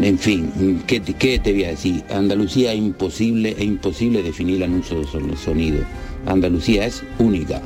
En 0.00 0.18
fin, 0.18 0.82
¿qué, 0.86 1.00
qué 1.02 1.38
te 1.38 1.52
voy 1.52 1.64
a 1.64 1.68
decir? 1.68 2.02
Andalucía 2.10 2.72
es 2.72 2.78
imposible, 2.78 3.50
es 3.50 3.62
imposible 3.64 4.22
definirla 4.22 4.64
en 4.66 4.74
un 4.74 4.84
solo 4.84 5.06
solo 5.06 5.36
sonido. 5.36 5.84
Andalucía 6.26 6.86
es 6.86 7.02
única. 7.18 7.60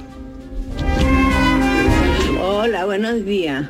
Hola, 2.42 2.84
buenos 2.84 3.24
días. 3.24 3.66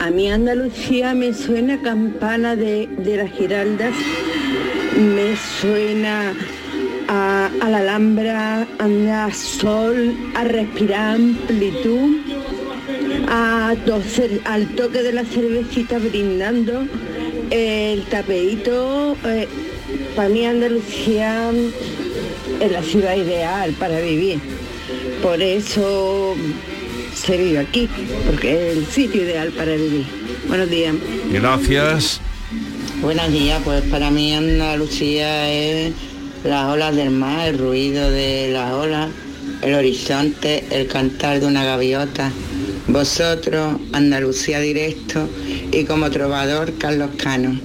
A 0.00 0.10
mí 0.10 0.30
Andalucía 0.30 1.14
me 1.14 1.32
suena 1.34 1.80
campana 1.82 2.56
de, 2.56 2.88
de 2.98 3.16
las 3.18 3.30
Giraldas, 3.30 3.94
me 4.96 5.36
suena 5.60 6.32
a, 7.10 7.50
a 7.60 7.68
la 7.68 7.78
Alhambra, 7.78 8.66
a 8.78 9.34
sol, 9.34 10.14
a 10.36 10.44
respirar 10.44 11.16
amplitud, 11.16 12.18
a 13.28 13.74
toser- 13.84 14.40
al 14.44 14.68
toque 14.76 15.02
de 15.02 15.12
la 15.12 15.24
cervecita 15.24 15.98
brindando, 15.98 16.86
el 17.50 18.02
tapeíto. 18.04 19.16
eh, 19.24 19.48
para 20.14 20.28
mí 20.28 20.46
Andalucía 20.46 21.50
es 22.60 22.70
la 22.72 22.82
ciudad 22.82 23.16
ideal 23.16 23.72
para 23.72 23.98
vivir. 24.00 24.38
Por 25.20 25.42
eso 25.42 26.36
se 27.14 27.36
vive 27.36 27.58
aquí, 27.58 27.88
porque 28.26 28.70
es 28.70 28.76
el 28.76 28.86
sitio 28.86 29.22
ideal 29.22 29.50
para 29.50 29.72
vivir. 29.74 30.04
Buenos 30.46 30.70
días. 30.70 30.94
Gracias. 31.32 32.20
Buenos 33.02 33.32
días, 33.32 33.60
pues 33.64 33.82
para 33.82 34.10
mí 34.10 34.32
Andalucía 34.34 35.50
es 35.52 35.92
las 36.44 36.72
olas 36.72 36.94
del 36.96 37.10
mar, 37.10 37.48
el 37.48 37.58
ruido 37.58 38.10
de 38.10 38.50
las 38.52 38.72
olas, 38.72 39.08
el 39.62 39.74
horizonte, 39.74 40.64
el 40.70 40.86
cantar 40.86 41.40
de 41.40 41.46
una 41.46 41.64
gaviota. 41.64 42.30
Vosotros, 42.88 43.76
Andalucía 43.92 44.60
directo 44.60 45.28
y 45.70 45.84
como 45.84 46.10
trovador 46.10 46.72
Carlos 46.78 47.10
Cano. 47.16 47.58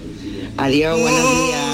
Adiós, 0.57 0.99
buenos 0.99 1.21
días. 1.21 1.65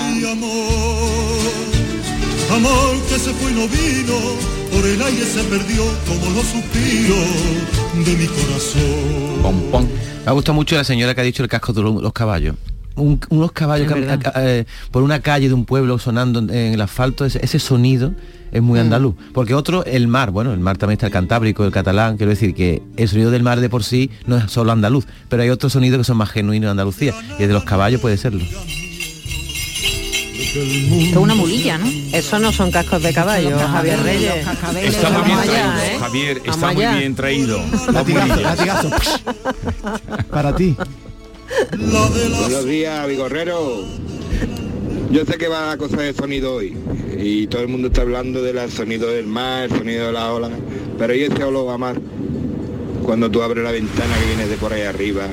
Amor 2.52 2.98
que 3.08 3.18
se 3.18 3.32
fue 3.32 3.52
y 3.52 3.54
no 3.56 3.68
vino, 3.68 4.18
por 4.72 4.86
el 4.86 5.02
aire 5.02 5.26
se 5.26 5.44
perdió 5.44 5.84
como 6.06 6.30
los 6.32 6.46
suspiros 6.46 8.06
de 8.06 8.16
mi 8.16 8.28
corazón. 8.28 9.90
Me 10.26 10.30
ha 10.30 10.34
gustado 10.34 10.54
mucho 10.54 10.76
la 10.76 10.84
señora 10.84 11.16
que 11.16 11.22
ha 11.22 11.24
dicho 11.24 11.44
el 11.44 11.50
casco 11.50 11.74
de 11.74 11.82
los 11.82 12.14
caballos. 12.14 12.56
Un- 12.96 13.20
unos 13.30 13.52
caballos 13.54 13.92
eh, 14.36 14.66
por 14.92 15.02
una 15.04 15.22
calle 15.22 15.48
de 15.48 15.54
un 15.54 15.66
pueblo 15.66 15.98
sonando 15.98 16.40
en 16.40 16.50
el 16.74 16.82
asfalto, 16.82 17.26
ese, 17.26 17.40
ese 17.44 17.58
sonido 17.58 18.14
es 18.52 18.62
Mm. 18.62 18.66
muy 18.66 18.80
andaluz. 18.80 19.16
Porque 19.34 19.54
otro, 19.54 19.86
el 19.86 20.08
mar, 20.10 20.32
bueno, 20.32 20.52
el 20.54 20.60
mar 20.60 20.78
también 20.78 20.96
está 20.98 21.06
el 21.08 21.14
cantábrico, 21.14 21.64
el 21.64 21.72
catalán, 21.72 22.18
quiero 22.18 22.32
decir 22.32 22.54
que 22.54 22.82
el 22.98 23.08
sonido 23.08 23.32
del 23.32 23.44
mar 23.44 23.62
de 23.62 23.70
por 23.70 23.84
sí 23.86 24.10
no 24.28 24.36
es 24.38 24.52
solo 24.52 24.72
andaluz, 24.74 25.06
pero 25.30 25.42
hay 25.42 25.50
otros 25.50 25.72
sonidos 25.74 26.00
que 26.00 26.04
son 26.04 26.18
más 26.18 26.30
genuinos 26.32 26.68
de 26.68 26.72
Andalucía, 26.72 27.14
y 27.40 27.44
el 27.44 27.48
de 27.48 27.54
los 27.54 27.64
caballos 27.64 28.02
puede 28.02 28.18
serlo. 28.18 28.44
Esto 30.44 30.60
es 30.60 31.16
una 31.16 31.34
mulilla, 31.36 31.78
¿no? 31.78 31.86
Eso 32.12 32.40
no 32.40 32.52
son 32.52 32.72
cascos 32.72 33.02
de 33.02 33.14
caballo, 33.14 33.52
Los 33.52 33.62
Javier 33.62 34.04
Reyes. 34.04 34.46
los 34.46 34.84
Está 34.84 35.10
muy 35.10 35.22
bien 35.24 35.38
allá, 35.40 35.46
traído, 35.46 35.82
¿eh? 35.84 35.98
Javier, 36.00 36.42
está 36.46 36.74
muy 36.74 36.86
bien 36.98 37.16
traído. 37.16 37.60
Latigazo, 37.94 38.42
latigazo. 38.42 38.90
Para 40.32 40.54
ti. 40.56 40.76
Buenos 41.78 42.66
días, 42.66 43.08
Vigorrero. 43.08 43.86
Yo 45.10 45.26
sé 45.26 45.38
que 45.38 45.48
va 45.48 45.72
a 45.72 45.78
cosa 45.78 45.98
de 45.98 46.14
sonido 46.14 46.56
hoy 46.56 46.76
y 47.18 47.48
todo 47.48 47.62
el 47.62 47.68
mundo 47.70 47.88
está 47.88 48.02
hablando 48.02 48.42
del 48.42 48.70
sonido 48.70 49.10
del 49.10 49.28
mar, 49.28 49.64
el 49.64 49.70
sonido 49.70 50.08
de 50.08 50.12
la 50.14 50.34
ola, 50.34 50.50
pero 50.98 51.14
¿y 51.14 51.24
ese 51.24 51.44
olor 51.44 51.74
a 51.74 51.78
mar? 51.78 51.96
Cuando 53.04 53.30
tú 53.32 53.42
abres 53.42 53.64
la 53.64 53.72
ventana 53.72 54.14
que 54.20 54.26
viene 54.26 54.48
de 54.48 54.58
por 54.58 54.74
ahí 54.74 54.82
arriba, 54.82 55.28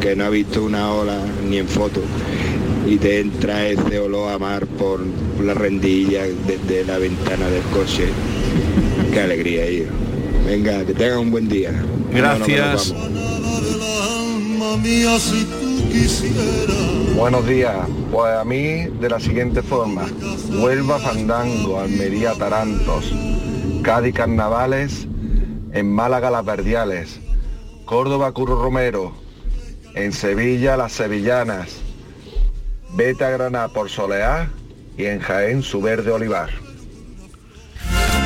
que 0.00 0.16
no 0.16 0.24
ha 0.24 0.30
visto 0.30 0.64
una 0.64 0.92
ola 0.92 1.18
ni 1.48 1.58
en 1.58 1.68
foto, 1.68 2.00
y 2.86 2.96
te 2.96 3.20
entra 3.20 3.66
ese 3.68 3.98
olor 3.98 4.32
a 4.32 4.38
mar 4.38 4.66
por 4.66 5.00
la 5.42 5.54
rendilla 5.54 6.24
desde 6.46 6.84
la 6.84 6.98
ventana 6.98 7.48
del 7.48 7.62
coche. 7.64 8.08
Qué 9.12 9.20
alegría, 9.20 9.70
hijo. 9.70 9.90
Venga, 10.46 10.84
que 10.84 10.94
tengan 10.94 11.18
un 11.18 11.30
buen 11.30 11.48
día. 11.48 11.72
Gracias. 12.12 12.94
Buenos 17.16 17.46
días, 17.46 17.74
pues 18.12 18.32
a 18.34 18.44
mí 18.44 18.86
de 19.00 19.08
la 19.08 19.18
siguiente 19.20 19.62
forma. 19.62 20.04
Huelva 20.60 20.98
Fandango, 20.98 21.80
Almería 21.80 22.34
Tarantos, 22.34 23.12
Cádiz 23.82 24.14
Carnavales, 24.14 25.06
en 25.72 25.92
Málaga 25.92 26.30
Las 26.30 26.44
Verdiales, 26.44 27.20
Córdoba 27.84 28.32
Curro 28.32 28.62
Romero, 28.62 29.12
en 29.94 30.12
Sevilla 30.12 30.76
Las 30.76 30.92
Sevillanas, 30.92 31.76
Beta 32.94 33.30
Granada 33.30 33.68
por 33.68 33.88
Soleá 33.90 34.50
y 34.96 35.04
en 35.06 35.20
Jaén 35.20 35.62
su 35.62 35.80
verde 35.80 36.10
olivar. 36.12 36.50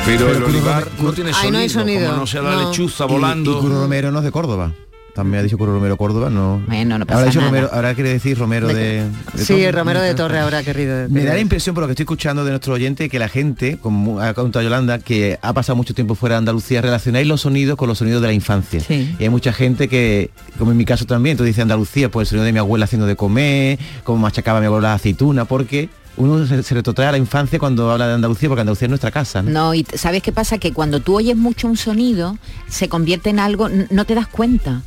Pero, 0.05 0.31
el 0.31 0.43
olivar 0.43 0.87
no 0.99 1.13
tiene 1.13 1.29
Ay, 1.29 1.35
sonido, 1.35 1.51
no 1.51 1.57
hay 1.59 1.69
sonido, 1.69 2.05
como 2.07 2.17
no 2.21 2.27
sea 2.27 2.41
la 2.41 2.51
no. 2.53 2.69
lechuza 2.69 3.05
Y- 3.05 3.07
volando. 3.07 3.51
Y, 3.57 3.61
Curro 3.61 3.81
Romero 3.81 4.11
no 4.11 4.19
es 4.19 4.25
de 4.25 4.31
Córdoba. 4.31 4.73
También 5.13 5.41
ha 5.41 5.43
dicho 5.43 5.57
Curro 5.57 5.73
Romero 5.73 5.97
Córdoba, 5.97 6.29
no. 6.29 6.61
Bueno, 6.67 6.97
no 6.97 7.05
pasa 7.05 7.19
ahora, 7.19 7.27
ha 7.27 7.29
dicho 7.31 7.39
nada. 7.39 7.51
Romero, 7.51 7.69
ahora 7.73 7.93
quiere 7.95 8.09
decir 8.11 8.37
Romero 8.37 8.67
de, 8.67 8.73
de 9.03 9.09
Sí, 9.35 9.53
Torre. 9.53 9.71
Romero 9.71 10.01
de 10.01 10.15
Torre 10.15 10.39
habrá 10.39 10.63
querido 10.63 11.07
Me 11.09 11.23
da 11.25 11.33
la 11.33 11.39
impresión 11.39 11.73
por 11.75 11.81
lo 11.81 11.87
que 11.87 11.91
estoy 11.93 12.03
escuchando 12.03 12.45
de 12.45 12.51
nuestro 12.51 12.73
oyente 12.73 13.09
que 13.09 13.19
la 13.19 13.27
gente, 13.27 13.77
como 13.77 14.19
ha 14.21 14.33
contado 14.33 14.63
Yolanda, 14.63 14.99
que 14.99 15.37
ha 15.41 15.53
pasado 15.53 15.75
mucho 15.75 15.93
tiempo 15.93 16.15
fuera 16.15 16.35
de 16.35 16.39
Andalucía, 16.39 16.81
relacionáis 16.81 17.27
los 17.27 17.41
sonidos 17.41 17.75
con 17.77 17.89
los 17.89 17.97
sonidos 17.97 18.21
de 18.21 18.27
la 18.27 18.33
infancia. 18.33 18.79
Sí. 18.79 19.15
Y 19.19 19.23
hay 19.23 19.29
mucha 19.29 19.51
gente 19.51 19.87
que, 19.89 20.31
como 20.57 20.71
en 20.71 20.77
mi 20.77 20.85
caso 20.85 21.05
también, 21.05 21.35
tú 21.37 21.43
dices 21.43 21.61
Andalucía, 21.61 22.09
pues 22.09 22.27
el 22.27 22.29
sonido 22.29 22.45
de 22.45 22.53
mi 22.53 22.59
abuela 22.59 22.85
haciendo 22.85 23.05
de 23.05 23.15
comer, 23.15 23.79
como 24.03 24.19
machacaba 24.19 24.59
mi 24.59 24.67
abuela 24.67 24.89
la 24.89 24.93
aceituna, 24.95 25.45
porque 25.45 25.89
uno 26.17 26.45
se, 26.45 26.61
se 26.63 26.75
retrotrae 26.75 27.07
a 27.07 27.11
la 27.13 27.17
infancia 27.17 27.57
cuando 27.57 27.89
habla 27.89 28.07
de 28.07 28.13
Andalucía, 28.15 28.49
porque 28.49 28.61
Andalucía 28.61 28.85
es 28.85 28.89
nuestra 28.89 29.11
casa. 29.11 29.41
¿no? 29.41 29.49
No, 29.49 29.73
y 29.73 29.85
¿sabes 29.95 30.21
qué 30.21 30.31
pasa? 30.31 30.57
Que 30.57 30.73
cuando 30.73 30.99
tú 30.99 31.15
oyes 31.15 31.37
mucho 31.37 31.67
un 31.67 31.77
sonido, 31.77 32.37
se 32.67 32.89
convierte 32.89 33.29
en 33.29 33.39
algo, 33.39 33.69
no 33.69 34.05
te 34.05 34.15
das 34.15 34.27
cuenta. 34.27 34.81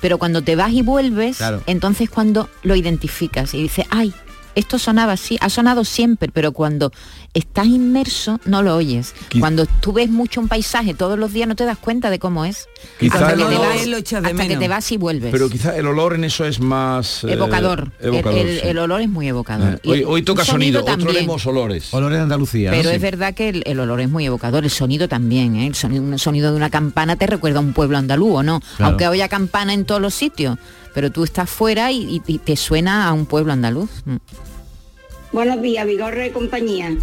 Pero 0.00 0.18
cuando 0.18 0.42
te 0.42 0.56
vas 0.56 0.72
y 0.72 0.82
vuelves, 0.82 1.38
Claro. 1.38 1.62
entonces 1.66 2.08
cuando 2.10 2.48
lo 2.62 2.74
identificas 2.76 3.54
y 3.54 3.62
dices, 3.62 3.86
ay, 3.90 4.14
esto 4.54 4.78
sonaba 4.78 5.12
así, 5.12 5.36
ha 5.40 5.48
sonado 5.50 5.84
siempre, 5.84 6.30
pero 6.32 6.52
cuando 6.52 6.92
estás 7.34 7.66
inmerso 7.66 8.40
no 8.44 8.62
lo 8.62 8.74
oyes. 8.76 9.14
Cuando 9.38 9.66
tú 9.66 9.92
ves 9.92 10.10
mucho 10.10 10.40
un 10.40 10.48
paisaje 10.48 10.94
todos 10.94 11.18
los 11.18 11.32
días 11.32 11.46
no 11.48 11.54
te 11.54 11.64
das 11.64 11.78
cuenta 11.78 12.10
de 12.10 12.18
cómo 12.18 12.44
es. 12.44 12.66
Quizá 12.98 13.14
hasta 13.18 13.32
el 13.34 13.38
que, 13.38 13.44
te 13.46 13.58
vas, 13.58 13.86
Lo 13.86 13.96
echas 13.98 14.22
de 14.22 14.28
hasta 14.30 14.42
que 14.42 14.48
menos. 14.48 14.62
te 14.62 14.68
vas 14.68 14.92
y 14.92 14.96
vuelves. 14.96 15.30
Pero 15.30 15.48
quizá 15.48 15.76
el 15.76 15.86
olor 15.86 16.14
en 16.14 16.24
eso 16.24 16.44
es 16.44 16.60
más... 16.60 17.22
eh, 17.24 17.32
evocador. 17.34 17.92
El- 18.00 18.08
evocador, 18.14 18.38
el, 18.38 18.60
sí. 18.60 18.66
el 18.66 18.78
olor 18.78 19.00
es 19.02 19.08
muy 19.08 19.28
evocador. 19.28 19.74
Eh, 19.84 19.98
Y 20.00 20.04
Hoy, 20.04 20.22
toca 20.22 20.42
un 20.42 20.46
sonido, 20.48 20.80
otro 20.84 21.10
haremos 21.10 21.46
olores. 21.46 21.92
Olores 21.94 22.18
de 22.18 22.22
Andalucía. 22.22 22.70
¿no? 22.70 22.76
Pero 22.76 22.88
Sí. 22.90 22.96
es 22.96 23.02
verdad 23.02 23.34
que 23.34 23.48
el, 23.50 23.62
el 23.66 23.78
olor 23.80 24.00
es 24.00 24.08
muy 24.08 24.26
evocador, 24.26 24.64
el 24.64 24.70
sonido 24.70 25.08
también, 25.08 25.56
¿eh? 25.56 25.66
el 25.66 25.74
sonido, 25.74 26.02
un 26.02 26.18
sonido 26.18 26.50
de 26.50 26.56
una 26.56 26.70
campana 26.70 27.16
te 27.16 27.26
recuerda 27.26 27.58
a 27.58 27.62
un 27.62 27.72
pueblo 27.72 27.98
andaluz, 27.98 28.36
¿o 28.38 28.42
no? 28.42 28.60
Claro. 28.76 28.90
Aunque 28.90 29.04
haya 29.06 29.28
campana 29.28 29.74
en 29.74 29.84
todos 29.84 30.00
los 30.00 30.14
sitios, 30.14 30.58
pero 30.94 31.10
tú 31.10 31.24
estás 31.24 31.48
fuera 31.50 31.90
y, 31.92 32.02
y- 32.16 32.22
y 32.26 32.38
te 32.38 32.56
suena 32.56 33.06
a 33.08 33.12
un 33.12 33.26
pueblo 33.26 33.52
andaluz. 33.52 33.90
Mm. 34.04 34.16
Buenos 35.32 35.60
días, 35.62 35.86
Vigorre 35.86 36.28
y 36.28 36.30
compañía. 36.30 36.96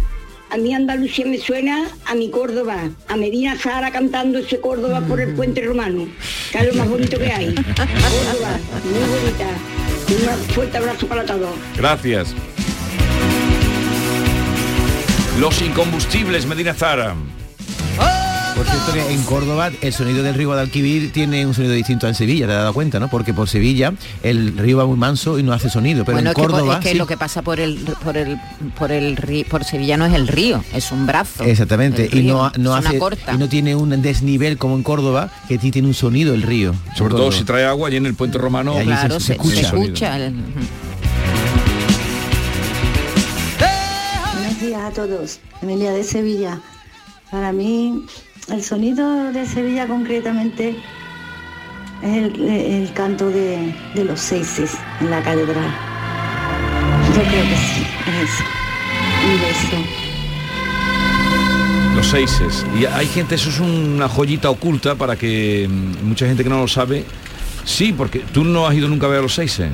A 0.50 0.56
mí 0.56 0.72
Andalucía 0.74 1.26
me 1.26 1.38
suena 1.38 1.88
a 2.06 2.14
mi 2.14 2.30
Córdoba, 2.30 2.88
a 3.08 3.16
Medina 3.16 3.58
Sara 3.58 3.90
cantando 3.90 4.38
ese 4.38 4.60
Córdoba 4.60 5.00
por 5.00 5.20
el 5.20 5.34
puente 5.34 5.60
romano, 5.62 6.06
que 6.52 6.58
es 6.58 6.66
lo 6.68 6.74
más 6.74 6.88
bonito 6.88 7.18
que 7.18 7.32
hay. 7.32 7.54
Córdoba, 7.54 8.58
muy 8.84 9.08
bonita. 9.20 9.48
Un 10.08 10.54
fuerte 10.54 10.78
abrazo 10.78 11.06
para 11.08 11.24
todos. 11.24 11.50
Gracias. 11.76 12.32
Los 15.40 15.60
incombustibles, 15.60 16.46
Medina 16.46 16.74
Zara. 16.74 17.14
Por 18.56 18.64
cierto 18.64 18.92
que 18.94 19.12
en 19.12 19.22
Córdoba 19.24 19.70
el 19.82 19.92
sonido 19.92 20.22
del 20.22 20.34
río 20.34 20.48
Guadalquivir 20.48 21.12
tiene 21.12 21.44
un 21.44 21.52
sonido 21.52 21.74
distinto 21.74 22.06
al 22.06 22.14
Sevilla, 22.14 22.46
te 22.46 22.52
has 22.54 22.60
dado 22.60 22.72
cuenta, 22.72 22.98
¿no? 22.98 23.08
Porque 23.08 23.34
por 23.34 23.50
Sevilla 23.50 23.92
el 24.22 24.56
río 24.56 24.78
va 24.78 24.86
muy 24.86 24.96
manso 24.96 25.38
y 25.38 25.42
no 25.42 25.52
hace 25.52 25.68
sonido, 25.68 26.06
pero 26.06 26.16
bueno, 26.16 26.30
en 26.30 26.32
es 26.32 26.34
que, 26.36 26.42
por- 26.42 26.50
Córdoba 26.52 26.74
es 26.78 26.80
que 26.84 26.92
sí. 26.92 26.96
lo 26.98 27.06
que 27.06 27.18
pasa 27.18 27.42
por 27.42 27.60
el 27.60 27.76
por 28.02 28.16
el 28.16 28.40
por 28.78 28.92
el 28.92 29.16
río, 29.18 29.44
por 29.50 29.62
Sevilla 29.64 29.98
no 29.98 30.06
es 30.06 30.14
el 30.14 30.26
río, 30.26 30.64
es 30.72 30.90
un 30.90 31.06
brazo. 31.06 31.44
Exactamente, 31.44 32.08
y 32.10 32.22
no, 32.22 32.50
no 32.58 32.74
hace 32.74 32.98
corta. 32.98 33.34
y 33.34 33.36
no 33.36 33.46
tiene 33.48 33.76
un 33.76 34.00
desnivel 34.00 34.56
como 34.56 34.74
en 34.76 34.82
Córdoba, 34.82 35.30
que 35.48 35.58
sí 35.58 35.70
tiene 35.70 35.88
un 35.88 35.94
sonido 35.94 36.32
el 36.32 36.40
río. 36.42 36.74
Sobre 36.96 37.14
todo 37.14 37.30
si 37.32 37.44
trae 37.44 37.66
agua 37.66 37.90
y 37.90 37.96
en 37.96 38.06
el 38.06 38.14
puente 38.14 38.38
romano 38.38 38.74
claro, 38.82 39.20
se- 39.20 39.20
se, 39.20 39.26
se 39.26 39.32
escucha. 39.34 39.54
se 39.54 39.60
escucha 39.76 40.16
el- 40.16 40.34
Buenos 44.34 44.60
días 44.62 44.80
a 44.82 44.90
todos. 44.92 45.40
Emilia 45.60 45.92
de 45.92 46.02
Sevilla. 46.04 46.58
Para 47.30 47.52
mí, 47.52 48.02
el 48.48 48.62
sonido 48.62 49.32
de 49.32 49.46
Sevilla 49.46 49.86
concretamente 49.86 50.76
es 52.02 52.16
el, 52.34 52.90
canto 52.94 53.30
de, 53.30 53.74
de 53.94 54.04
los 54.04 54.20
seises 54.20 54.72
en 55.00 55.10
la 55.10 55.22
catedral. 55.22 55.74
Yo 57.14 57.22
creo 57.22 57.42
que 57.42 57.56
sí, 57.56 57.86
es 58.06 58.30
eso. 58.30 58.44
Un 59.26 59.40
beso. 59.40 59.76
los 61.96 62.06
seises. 62.06 62.66
Y 62.78 62.84
hay 62.84 63.06
gente, 63.06 63.34
eso 63.36 63.48
es 63.48 63.58
una 63.58 64.08
joyita 64.08 64.50
oculta 64.50 64.94
para 64.94 65.16
que 65.16 65.66
mm, 65.68 66.06
mucha 66.06 66.26
gente 66.26 66.44
que 66.44 66.50
no 66.50 66.60
lo 66.60 66.68
sabe. 66.68 67.04
Sí, 67.64 67.92
porque 67.92 68.20
tú 68.20 68.44
no 68.44 68.66
has 68.66 68.74
ido 68.74 68.86
nunca 68.88 69.06
a 69.06 69.08
ver 69.08 69.18
a 69.20 69.22
los 69.22 69.34
seises. 69.34 69.70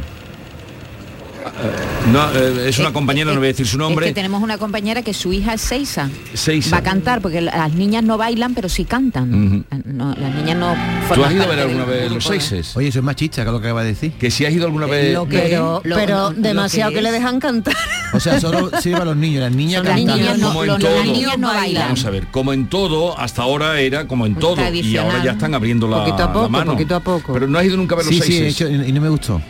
Eh, 1.55 2.11
No, 2.13 2.33
eh, 2.35 2.69
es 2.69 2.79
una 2.79 2.93
compañera, 2.93 3.33
no 3.33 3.39
voy 3.39 3.47
a 3.47 3.53
decir 3.53 3.67
su 3.67 3.77
Es 3.77 3.79
nombre. 3.79 4.07
que 4.07 4.13
tenemos 4.15 4.43
una 4.43 4.59
compañera 4.59 5.03
que 5.03 5.13
su 5.15 5.33
hija 5.33 5.55
es 5.55 5.61
Seiza. 5.61 6.09
Seiza. 6.35 6.71
Va 6.77 6.79
a 6.79 6.83
cantar 6.83 7.21
porque 7.21 7.41
las 7.41 7.73
niñas 7.75 8.03
no 8.03 8.17
bailan, 8.19 8.55
pero 8.55 8.69
sí 8.69 8.85
cantan. 8.85 9.65
No, 9.85 10.15
las 10.15 10.35
niñas 10.35 10.57
no 10.57 10.75
¿Tú 11.15 11.23
has 11.25 11.33
ido 11.33 11.43
a 11.45 11.47
ver 11.47 11.61
alguna 11.61 11.85
vez 11.85 12.11
los 12.11 12.25
seises? 12.25 12.75
Oye, 12.77 12.89
eso 12.89 12.99
es 13.01 13.05
machista, 13.05 13.43
que 13.43 13.49
es 13.49 13.53
lo 13.53 13.61
que 13.61 13.67
acaba 13.69 13.83
de 13.83 13.89
decir. 13.91 14.13
Que 14.13 14.31
si 14.31 14.45
has 14.47 14.53
ido 14.53 14.65
alguna 14.67 14.87
vez... 14.87 15.13
Lo 15.15 15.29
que- 15.29 15.39
pero 15.39 15.81
lo- 15.85 15.97
pero 15.97 16.31
lo- 16.31 16.41
demasiado 16.41 16.91
que 16.91 16.97
que, 16.97 17.03
le 17.03 17.13
dejan 17.13 17.39
cantar. 17.39 17.75
O 18.13 18.19
sea, 18.21 18.41
solo 18.41 18.71
sirve 18.81 19.01
a 19.03 19.05
los 19.05 19.17
niños, 19.17 19.43
las 19.43 19.53
niñas 19.53 19.85
las 19.85 20.39
no- 20.39 20.49
como 20.49 20.65
en 20.65 20.79
todo. 20.79 20.97
las 20.97 21.07
niñas 21.07 21.39
no 21.39 21.49
bailan. 21.49 21.83
Vamos 21.85 22.05
a 22.05 22.11
ver, 22.11 22.27
como 22.29 22.53
en 22.53 22.67
todo, 22.69 23.19
hasta 23.19 23.43
ahora 23.43 23.79
era 23.79 24.09
como 24.09 24.27
en 24.27 24.35
todo 24.37 24.57
y 24.73 24.97
ahora 24.97 25.23
ya 25.23 25.33
están 25.33 25.55
abriendo 25.55 25.87
la, 25.87 25.99
Poquito 25.99 26.17
a 26.17 26.27
la 26.27 26.33
poco, 26.33 26.49
mano. 26.49 26.73
poquito 26.73 26.97
a 26.97 27.01
poco. 27.01 27.33
Pero 27.35 27.47
no 27.47 27.59
has 27.59 27.65
ido 27.67 27.77
nunca 27.77 27.95
a 27.95 27.99
ver 27.99 28.07
los 28.07 28.15
Sí, 28.15 28.21
sí, 28.23 28.37
he 28.37 28.39
seises. 28.51 28.61
hecho, 28.63 28.69
y 28.89 28.93
no 28.93 29.01
me 29.01 29.09
gustó. 29.11 29.41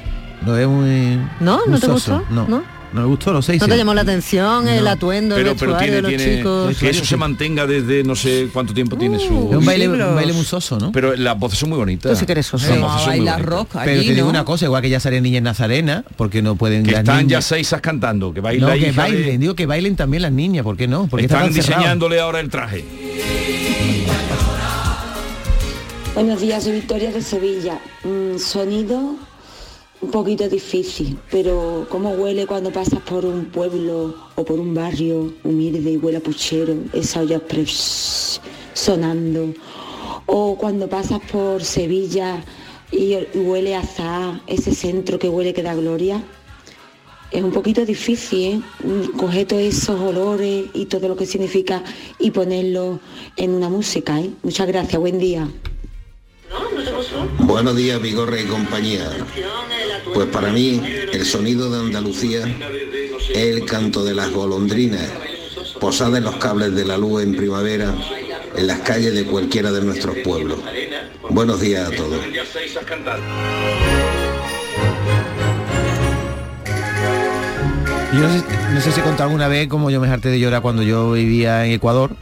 Lo 0.45 0.53
veo 0.53 0.69
muy... 0.71 1.19
¿No? 1.41 1.59
muy 1.67 1.69
¿No 1.75 1.81
te 1.81 1.87
soso. 1.87 2.19
gustó? 2.19 2.25
No. 2.35 2.47
¿No? 2.49 2.63
no 2.93 3.01
me 3.01 3.07
gustó 3.07 3.33
los 3.33 3.47
seis. 3.47 3.59
¿No 3.63 3.69
te 3.69 3.77
llamó 3.79 3.95
la 3.95 4.03
atención 4.03 4.69
el 4.69 4.85
No. 4.85 4.91
atuendo, 4.91 5.35
el 5.37 5.43
pero, 5.45 5.57
pero 5.57 5.73
vestuario 5.73 5.79
tiene, 5.79 5.97
de 5.97 6.03
los 6.03 6.23
tiene 6.23 6.37
chicos? 6.39 6.77
que 6.77 6.91
eso 6.91 7.05
se 7.07 7.17
mantenga 7.17 7.67
desde 7.67 8.05
no 8.05 8.15
sé 8.15 8.49
cuánto 8.53 8.75
tiempo 8.75 8.99
tiene 8.99 9.19
su 9.19 9.49
Es 9.51 9.57
un 9.57 9.65
baile, 9.65 9.89
un 9.89 10.15
baile 10.15 10.35
muy 10.35 10.45
soso, 10.45 10.79
¿no? 10.79 10.93
pero 10.93 11.17
las 11.17 11.39
voces 11.39 11.59
son 11.59 11.71
muy 11.71 11.79
bonitas 11.79 12.13
Tú 12.13 12.19
sí 12.19 12.27
que 12.27 12.33
eres 12.33 12.45
soso. 12.47 12.67
Las 12.67 12.77
Sí, 12.77 12.83
voces 12.83 12.97
a 12.97 12.99
son 12.99 13.09
muy 13.09 13.19
bailar 13.21 13.35
bonitas. 13.47 13.59
rock 13.59 13.69
Pero 13.85 13.99
allí, 14.01 14.09
te 14.09 14.15
digo 14.15 14.25
¿no? 14.27 14.31
una 14.31 14.45
cosa, 14.45 14.67
igual 14.67 14.83
que 14.83 14.91
ya 14.91 15.01
salen 15.01 15.23
niñas 15.23 15.43
nazarenas, 15.43 16.05
porque 16.17 16.43
no 16.43 16.57
pueden 16.57 16.83
que 16.85 16.91
las 16.93 17.01
están 17.01 17.17
ya 17.21 17.23
niñas- 17.39 17.45
seisas 17.47 17.81
cantando 17.81 18.35
que 18.35 18.41
bailan 18.43 18.69
No, 18.69 18.77
que 18.77 18.93
bailen, 18.93 19.41
digo 19.41 19.55
que 19.55 19.65
bailen 19.65 19.97
también 19.97 20.21
las 20.23 20.33
niñas, 20.33 20.63
¿por 20.63 20.77
qué 20.77 20.87
no? 20.87 21.07
Porque 21.07 21.25
están 21.25 21.51
cerrado. 21.55 21.79
diseñándole 21.81 22.21
ahora 22.21 22.41
el 22.41 22.51
traje 22.51 22.85
Buenos 26.15 26.43
días, 26.43 26.63
soy 26.65 26.73
Victoria 26.73 27.11
de 27.11 27.23
Sevilla. 27.23 27.79
Mm, 28.05 28.39
sonido 28.39 29.17
un 30.03 30.11
poquito 30.11 30.49
difícil, 30.49 31.17
pero 31.31 31.87
cómo 31.88 32.11
huele 32.11 32.47
cuando 32.47 32.73
pasas 32.73 33.01
por 33.01 33.25
un 33.25 33.47
pueblo 33.47 34.15
o 34.35 34.45
por 34.45 34.59
un 34.59 34.75
barrio 34.75 35.33
humilde 35.45 35.91
y 35.91 35.97
huele 35.97 36.19
a 36.19 36.21
puchero, 36.21 36.75
esa 36.93 37.21
olla 37.21 37.41
sonando. 38.75 39.55
O 40.27 40.57
cuando 40.57 40.88
pasas 40.88 41.21
por 41.31 41.62
Sevilla 41.62 42.45
y 42.91 43.17
huele 43.35 43.77
a 43.77 44.43
ese 44.47 44.75
centro 44.75 45.19
que 45.19 45.29
huele 45.29 45.55
que 45.55 45.62
da 45.62 45.75
gloria. 45.75 46.23
Es 47.31 47.43
un 47.43 47.53
poquito 47.53 47.87
difícil, 47.87 48.62
¿eh? 48.85 49.09
Coger 49.17 49.47
todos 49.47 49.62
esos 49.62 49.99
olores 49.99 50.67
y 50.75 50.85
todo 50.87 51.09
lo 51.09 51.17
que 51.17 51.25
significa 51.25 51.83
y 52.19 52.31
ponerlo 52.31 53.01
en 53.37 53.55
una 53.55 53.71
música, 53.71 54.21
¿eh? 54.21 54.31
Muchas 54.43 54.67
gracias, 54.67 55.01
buen 55.01 55.19
día. 55.19 55.49
Buenos 57.38 57.77
días, 57.77 58.01
Vigorre 58.01 58.43
y 58.43 58.47
compañía. 58.47 59.11
Pues 60.14 60.29
para 60.29 60.53
mí, 60.53 60.83
el 61.12 61.25
sonido 61.25 61.70
de 61.70 61.81
Andalucía 61.81 62.40
es 63.31 63.37
el 63.37 63.64
canto 63.64 64.05
de 64.05 64.14
las 64.14 64.31
golondrinas, 64.31 65.11
posadas 65.81 66.18
en 66.18 66.25
los 66.25 66.37
cables 66.37 66.75
de 66.75 66.85
la 66.85 66.98
luz 66.98 67.22
en 67.22 67.35
primavera, 67.35 67.94
en 68.57 68.66
las 68.66 68.81
calles 68.81 69.14
de 69.14 69.25
cualquiera 69.25 69.72
de 69.72 69.83
nuestros 69.83 70.16
pueblos. 70.18 70.59
Buenos 71.31 71.61
días 71.61 71.88
a 71.88 71.96
todos. 71.96 72.20
Yo 78.12 78.20
no 78.75 78.81
sé, 78.83 78.92
si 78.92 79.01
he 79.01 79.03
contado 79.03 79.25
alguna 79.25 79.48
vez 79.48 79.68
como 79.68 79.90
yo 79.90 79.98
me 79.98 80.09
harté 80.09 80.29
de 80.29 80.38
llorar 80.38 80.61
cuando 80.61 80.83
yo 80.83 81.12
vivía 81.12 81.64
en 81.64 81.72
Ecuador. 81.72 82.14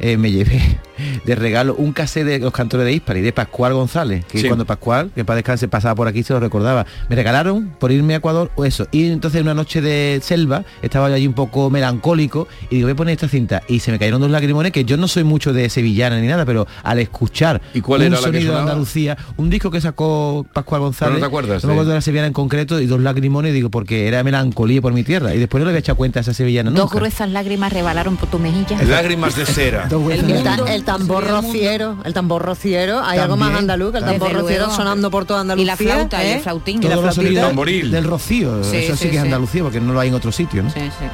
eh, 0.00 0.16
me 0.16 0.32
llevé 0.32 0.80
de 1.24 1.34
regalo 1.34 1.74
un 1.74 1.92
cassette 1.92 2.26
de 2.26 2.38
los 2.38 2.52
cantores 2.52 2.86
de 2.86 2.92
Hispari, 2.92 3.20
de 3.20 3.32
Pascual 3.32 3.74
González, 3.74 4.24
que 4.24 4.38
Sí. 4.38 4.46
cuando 4.46 4.64
Pascual, 4.64 5.10
que 5.14 5.24
para 5.24 5.36
descanse, 5.36 5.68
pasaba 5.68 5.94
por 5.94 6.08
aquí, 6.08 6.22
se 6.22 6.32
lo 6.32 6.40
recordaba. 6.40 6.86
Me 7.08 7.16
regalaron 7.16 7.70
por 7.78 7.92
irme 7.92 8.14
a 8.14 8.16
Ecuador 8.18 8.50
o 8.56 8.64
eso. 8.64 8.86
Y 8.92 9.10
entonces 9.10 9.42
una 9.42 9.54
noche 9.54 9.80
de 9.80 10.20
selva, 10.22 10.64
estaba 10.82 11.08
yo 11.08 11.14
allí 11.14 11.26
un 11.26 11.34
poco 11.34 11.70
melancólico 11.70 12.48
y 12.70 12.76
digo, 12.76 12.86
voy 12.86 12.92
a 12.92 12.96
poner 12.96 13.12
esta 13.12 13.28
cinta. 13.28 13.62
Y 13.68 13.80
se 13.80 13.90
me 13.92 13.98
cayeron 13.98 14.20
dos 14.20 14.30
lagrimones, 14.30 14.72
que 14.72 14.84
yo 14.84 14.96
no 14.96 15.08
soy 15.08 15.24
mucho 15.24 15.52
de 15.52 15.68
sevillana 15.70 16.20
ni 16.20 16.26
nada, 16.26 16.44
pero 16.44 16.66
al 16.82 16.98
escuchar 16.98 17.60
¿Y 17.74 17.80
cuál 17.80 18.00
un 18.02 18.06
era 18.08 18.16
sonido 18.18 18.54
de? 18.54 18.60
Andalucía, 18.60 19.16
un 19.36 19.50
disco 19.50 19.70
que 19.70 19.80
sacó 19.80 20.46
Pascual 20.52 20.80
González, 20.80 21.10
Pero 21.14 21.18
no 21.18 21.20
te 21.20 21.26
acuerdas 21.26 21.62
no 21.62 21.68
me 21.68 21.72
de- 21.74 21.76
acuerdo 21.78 21.90
de 21.90 21.96
la 21.96 22.00
sevillana 22.02 22.26
en 22.28 22.32
concreto, 22.32 22.80
y 22.80 22.86
dos 22.86 23.00
lagrimones, 23.00 23.52
digo, 23.54 23.70
porque 23.70 24.08
era 24.08 24.22
melancolía 24.24 24.80
por 24.82 24.92
mi 24.92 25.02
tierra. 25.04 25.34
Y 25.34 25.38
después 25.38 25.60
no 25.60 25.66
le 25.66 25.70
había 25.70 25.80
echado 25.80 25.96
cuenta 25.96 26.20
a 26.20 26.22
esa 26.22 26.34
sevillana 26.34 26.70
Dos 26.70 26.80
nunca. 26.80 26.96
gruesas 26.96 27.30
lágrimas 27.30 27.72
rebalaron 27.72 28.16
por 28.16 28.28
tu 28.28 28.38
mejilla. 28.38 28.82
lágrimas 28.84 29.36
de 29.36 29.46
cera 29.46 29.86
Dos 29.90 30.10
El, 30.12 30.30
el 30.30 30.42
el 30.68 30.84
tambor 30.86 31.26
rociero, 31.28 31.98
el 32.04 32.14
tambor 32.14 32.42
rociero, 32.42 33.00
hay 33.02 33.18
algo 33.18 33.36
más 33.36 33.54
andaluz 33.54 33.92
que 33.92 33.98
el 33.98 34.04
tambor 34.04 34.32
rociero 34.32 34.70
sonando 34.70 35.10
por 35.10 35.26
toda 35.26 35.40
Y 35.40 35.42
Andalucía. 35.42 35.66
la 35.66 35.76
flauta, 35.76 36.24
y 36.24 36.26
¿eh? 36.28 36.34
el 36.36 36.40
flautín. 36.40 36.82
Y 36.82 36.86
la 36.86 36.90
Todos 36.94 37.04
los 37.04 37.14
flautita. 37.16 37.46
Tamboril. 37.48 37.90
del 37.90 38.04
rocío, 38.04 38.64
Sí, 38.64 38.76
eso 38.78 38.96
sí, 38.96 39.04
sí, 39.04 39.10
que 39.10 39.16
es. 39.16 39.22
Andalucía, 39.22 39.62
porque 39.62 39.80
no 39.80 39.92
lo 39.92 40.00
hay 40.00 40.08
en 40.08 40.14
otro 40.14 40.32
sitio, 40.32 40.62
¿no? 40.62 40.70
Sí, 40.70 40.80
sí. 40.80 41.04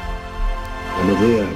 Buenos 1.05 1.27
días. 1.27 1.47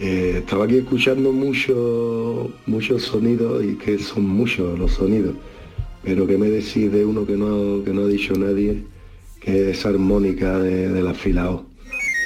Eh, 0.00 0.34
estaba 0.38 0.64
aquí 0.64 0.78
escuchando 0.78 1.30
mucho, 1.32 2.50
muchos 2.66 3.02
sonidos 3.02 3.62
y 3.64 3.74
que 3.76 3.98
son 3.98 4.26
muchos 4.26 4.78
los 4.78 4.92
sonidos, 4.92 5.34
pero 6.02 6.26
que 6.26 6.36
me 6.38 6.48
decís 6.48 6.90
de 6.90 7.04
uno 7.04 7.24
que 7.26 7.36
no, 7.36 7.84
que 7.84 7.92
no 7.92 8.02
ha 8.02 8.06
dicho 8.06 8.32
nadie, 8.34 8.82
que 9.40 9.70
es 9.70 9.86
armónica 9.86 10.58
de, 10.58 10.88
del 10.88 11.06
afilado. 11.06 11.66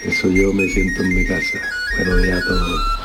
Eso 0.05 0.29
yo 0.29 0.53
me 0.53 0.69
siento 0.69 1.03
en 1.03 1.15
mi 1.17 1.27
casa. 1.27 1.59
Buenos 1.99 2.23
días 2.23 2.39
a 2.43 2.47
todos. 2.49 2.96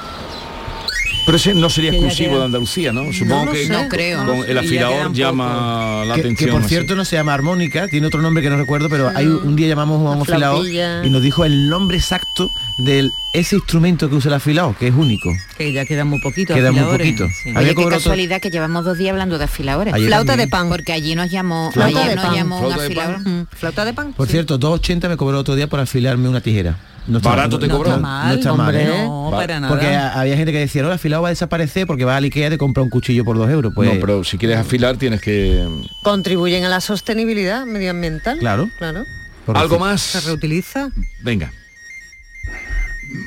Pero 1.25 1.37
ese 1.37 1.53
no 1.53 1.69
sería 1.69 1.91
exclusivo 1.91 2.39
de 2.39 2.45
Andalucía 2.45 2.91
no 2.91 3.11
supongo 3.13 3.51
que. 3.51 3.67
No 3.69 3.87
creo. 3.87 4.25
con 4.25 4.49
el 4.49 4.57
afilador 4.57 5.13
llama 5.13 6.03
la 6.05 6.15
Que, 6.15 6.21
atención 6.21 6.47
que, 6.49 6.51
por 6.53 6.61
así. 6.61 6.69
cierto 6.69 6.95
no 6.95 7.05
se 7.05 7.15
llama 7.15 7.33
armónica, 7.33 7.87
tiene 7.87 8.07
otro 8.07 8.21
nombre 8.21 8.41
que 8.43 8.49
no 8.49 8.57
recuerdo, 8.57 8.89
pero 8.89 9.11
hay 9.15 9.27
un 9.27 9.55
día 9.55 9.67
llamamos 9.67 9.97
a 10.05 10.11
un 10.11 10.17
La 10.17 10.23
afilado 10.23 10.55
flautilla. 10.61 11.05
y 11.05 11.09
nos 11.09 11.21
dijo 11.21 11.45
el 11.45 11.69
nombre 11.69 11.97
exacto 11.97 12.51
de 12.77 13.11
ese 13.33 13.55
instrumento 13.55 14.09
que 14.09 14.15
usa 14.15 14.29
el 14.29 14.35
afilado, 14.35 14.75
que 14.77 14.87
es 14.87 14.93
único. 14.95 15.29
Que 15.57 15.71
ya 15.73 15.85
queda 15.85 16.03
muy 16.05 16.19
poquito. 16.19 16.53
Queda 16.53 16.71
muy 16.71 16.83
poquito. 16.83 17.27
Sí. 17.27 17.49
Había 17.49 17.59
Oye, 17.59 17.75
qué 17.75 17.81
otro- 17.85 17.97
casualidad 17.97 18.41
que 18.41 18.49
llevamos 18.49 18.83
dos 18.85 18.97
días 18.97 19.11
hablando 19.11 19.37
de 19.37 19.45
afiladores. 19.45 19.93
Ayer 19.93 20.07
Flauta 20.07 20.27
también. 20.33 20.47
de 20.49 20.51
pan. 20.51 20.69
Porque 20.69 20.91
allí 20.93 21.15
nos 21.15 21.29
llamó, 21.31 21.71
Flauta 21.71 21.99
ayer 21.99 22.09
de 22.11 22.15
nos 22.15 22.25
pan. 22.25 22.35
llamó 22.35 22.55
un 22.59 22.65
Flauta 22.67 22.83
de 22.83 22.95
pan. 22.95 23.05
afilador. 23.15 23.27
Mm, 23.33 23.47
¿Flauta 23.55 23.85
de 23.85 23.93
pan? 23.93 24.13
Por 24.13 24.27
Sí. 24.27 24.31
cierto, 24.33 24.57
2.80 24.57 25.07
me 25.09 25.17
cobró 25.17 25.39
otro 25.39 25.55
día 25.55 25.67
por 25.67 25.79
afilarme 25.79 26.27
una 26.29 26.41
tijera. 26.41 26.77
No 27.07 27.17
está- 27.17 27.29
Barato 27.29 27.57
te 27.57 27.67
no- 27.67 27.77
cobró. 27.77 27.91
No, 27.91 27.99
mal, 27.99 28.37
está 28.37 28.53
mal, 28.53 28.67
hombre, 28.75 28.83
¿eh? 28.83 29.03
no, 29.05 29.29
para 29.31 29.59
nada. 29.59 29.73
Porque 29.73 29.87
había 29.87 30.37
gente 30.37 30.51
que 30.51 30.59
decía, 30.59 30.83
no, 30.83 30.89
el 30.89 30.93
afilado 30.95 31.23
va 31.23 31.29
a 31.29 31.31
desaparecer 31.31 31.87
porque 31.87 32.05
va 32.05 32.15
a 32.15 32.19
Ikea 32.19 32.47
y 32.47 32.49
te 32.51 32.57
compra 32.59 32.83
un 32.83 32.89
cuchillo 32.91 33.25
por 33.25 33.37
dos 33.37 33.49
euros. 33.49 33.73
Pues 33.75 33.91
no 33.91 33.99
pero 33.99 34.23
si 34.23 34.37
quieres 34.37 34.57
afilar 34.59 34.97
tienes 34.97 35.19
que 35.19 35.67
Contribuyen 36.03 36.63
a 36.63 36.69
la 36.69 36.79
sostenibilidad 36.79 37.65
medioambiental. 37.65 38.37
Claro. 38.39 38.69
Claro. 38.77 39.03
por 39.45 39.57
algo 39.57 39.77
decir- 39.87 39.97
Se 39.97 40.17
más 40.17 40.25
reutiliza. 40.25 40.89
venga 41.23 41.51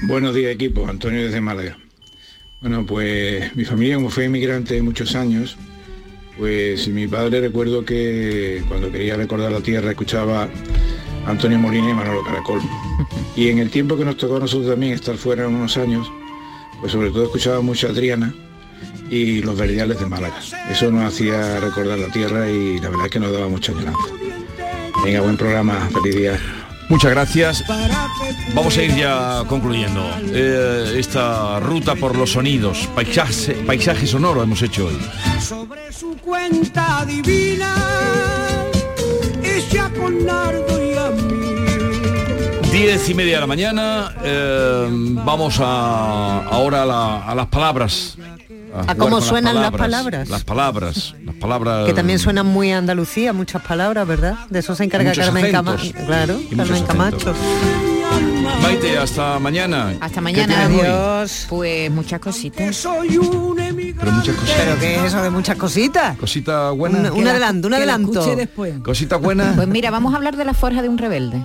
Buenos 0.07 0.35
días 0.35 0.53
equipo, 0.53 0.87
Antonio 0.89 1.25
desde 1.25 1.41
Málaga. 1.41 1.77
Bueno, 2.61 2.87
pues 2.87 3.55
mi 3.55 3.65
familia 3.65 3.97
como 3.97 4.09
fue 4.09 4.25
inmigrante 4.25 4.81
muchos 4.81 5.15
años, 5.15 5.59
pues 6.39 6.89
mi 6.89 7.07
padre 7.07 7.43
recuerdo 7.43 7.85
que 7.85 8.63
cuando 8.69 8.91
quería 8.91 9.17
recordar 9.17 9.53
la 9.53 9.61
tierra 9.61 9.91
escuchaba 9.91 10.49
a 11.27 11.31
Antonio 11.31 11.59
Molina 11.59 11.91
y 11.91 11.95
Manolo 11.95 12.23
Caracol. 12.25 12.61
Y 13.37 13.49
en 13.49 13.59
el 13.59 13.69
tiempo 13.69 13.97
que 13.97 14.05
nos 14.05 14.17
tocó 14.17 14.37
a 14.37 14.41
nosotros 14.41 14.71
también 14.71 14.93
estar 14.93 15.17
fuera 15.17 15.49
unos 15.49 15.77
años, 15.77 16.11
pues 16.81 16.93
sobre 16.93 17.11
todo 17.11 17.25
escuchaba 17.25 17.61
mucho 17.61 17.89
a 17.89 17.91
Adriana 17.91 18.33
y 19.11 19.43
los 19.43 19.59
verdiales 19.59 19.99
de 19.99 20.07
Málaga. 20.07 20.37
Eso 20.71 20.91
nos 20.93 21.13
hacía 21.13 21.59
recordar 21.59 21.99
la 21.99 22.13
tierra 22.13 22.49
y 22.49 22.79
la 22.79 22.91
verdad 22.91 23.07
es 23.07 23.11
que 23.11 23.19
nos 23.19 23.33
daba 23.33 23.49
mucha 23.49 23.73
añoranza. 23.73 24.09
Venga, 25.05 25.21
buen 25.21 25.37
programa, 25.37 25.91
feliz 25.93 26.17
día. 26.17 26.64
Muchas 26.89 27.11
gracias. 27.11 27.65
Vamos 28.55 28.77
a 28.77 28.83
ir 28.83 28.95
ya 28.95 29.43
concluyendo 29.49 30.03
eh, 30.33 30.95
esta 30.99 31.59
ruta 31.61 31.95
por 31.95 32.17
los 32.17 32.33
sonidos. 32.33 32.89
Paisaje, 32.95 33.55
paisaje 33.67 34.07
sonoro 34.07 34.43
hemos 34.43 34.61
hecho 34.63 34.87
hoy. 34.87 34.99
sobre 35.41 35.93
su 35.93 36.17
cuenta 36.19 37.05
divina 37.07 37.75
sea 39.71 39.91
con 39.91 40.25
nardo 40.27 40.85
y 40.85 40.95
a 40.97 41.11
mí. 41.11 42.71
Diez 42.71 43.09
y 43.09 43.15
media 43.15 43.37
de 43.37 43.41
la 43.41 43.47
mañana. 43.47 44.15
eh, 44.23 44.87
vamos 44.91 45.59
a, 45.61 46.45
ahora 46.45 46.83
a, 46.83 46.87
la- 46.87 47.25
a 47.25 47.35
las 47.35 47.47
palabras. 47.47 48.17
A 48.75 48.83
jugar 48.83 48.97
cómo 48.97 49.17
con 49.19 49.23
suenan 49.23 49.55
las 49.61 49.71
palabras. 49.71 50.29
Las 50.29 50.45
palabras. 50.45 51.15
Las 51.25 51.35
palabras. 51.37 51.87
Que 51.87 51.95
también 51.95 52.19
suenan 52.19 52.47
muy 52.47 52.73
a 52.73 52.79
Andalucía, 52.79 53.33
muchas 53.33 53.63
palabras, 53.63 54.07
¿verdad? 54.07 54.37
De 54.51 54.59
eso 54.59 54.75
se 54.75 54.85
encarga 54.85 55.13
Carmen 55.13 55.51
Camacho. 55.53 55.81
acentos. 55.81 56.05
Claro, 56.05 56.41
Carmen 56.57 56.85
Camacho. 56.85 57.35
Maite, 58.63 58.99
hasta 58.99 59.39
mañana. 59.39 59.95
Hasta 60.01 60.17
¿Qué 60.17 60.21
mañana. 60.21 60.67
hoy? 60.69 60.81
Adiós. 60.81 61.47
Pues 61.49 61.91
muchas 61.91 62.21
cositas. 62.21 62.83
Pero 62.85 64.13
muchas 64.13 64.35
cositas. 64.37 64.61
¿Pero 64.65 64.79
qué 64.81 64.97
es 64.97 65.05
eso 65.05 65.23
de 65.23 65.31
muchas 65.31 65.57
cositas? 65.57 66.17
Cosita 66.19 66.71
buena. 66.71 67.13
Un, 67.13 67.21
un 67.21 67.29
adelanto, 67.29 67.69
un 67.69 67.75
adelanto. 67.75 68.21
escuche 68.21 68.37
después. 68.37 68.75
Cosita 68.83 69.17
buena. 69.17 69.53
Pues 69.57 69.69
mira, 69.69 69.91
vamos 69.91 70.13
a 70.15 70.17
hablar 70.17 70.37
de 70.37 70.45
la 70.45 70.55
forja 70.55 70.83
de 70.83 70.89
un 70.89 70.99
rebelde, 70.99 71.43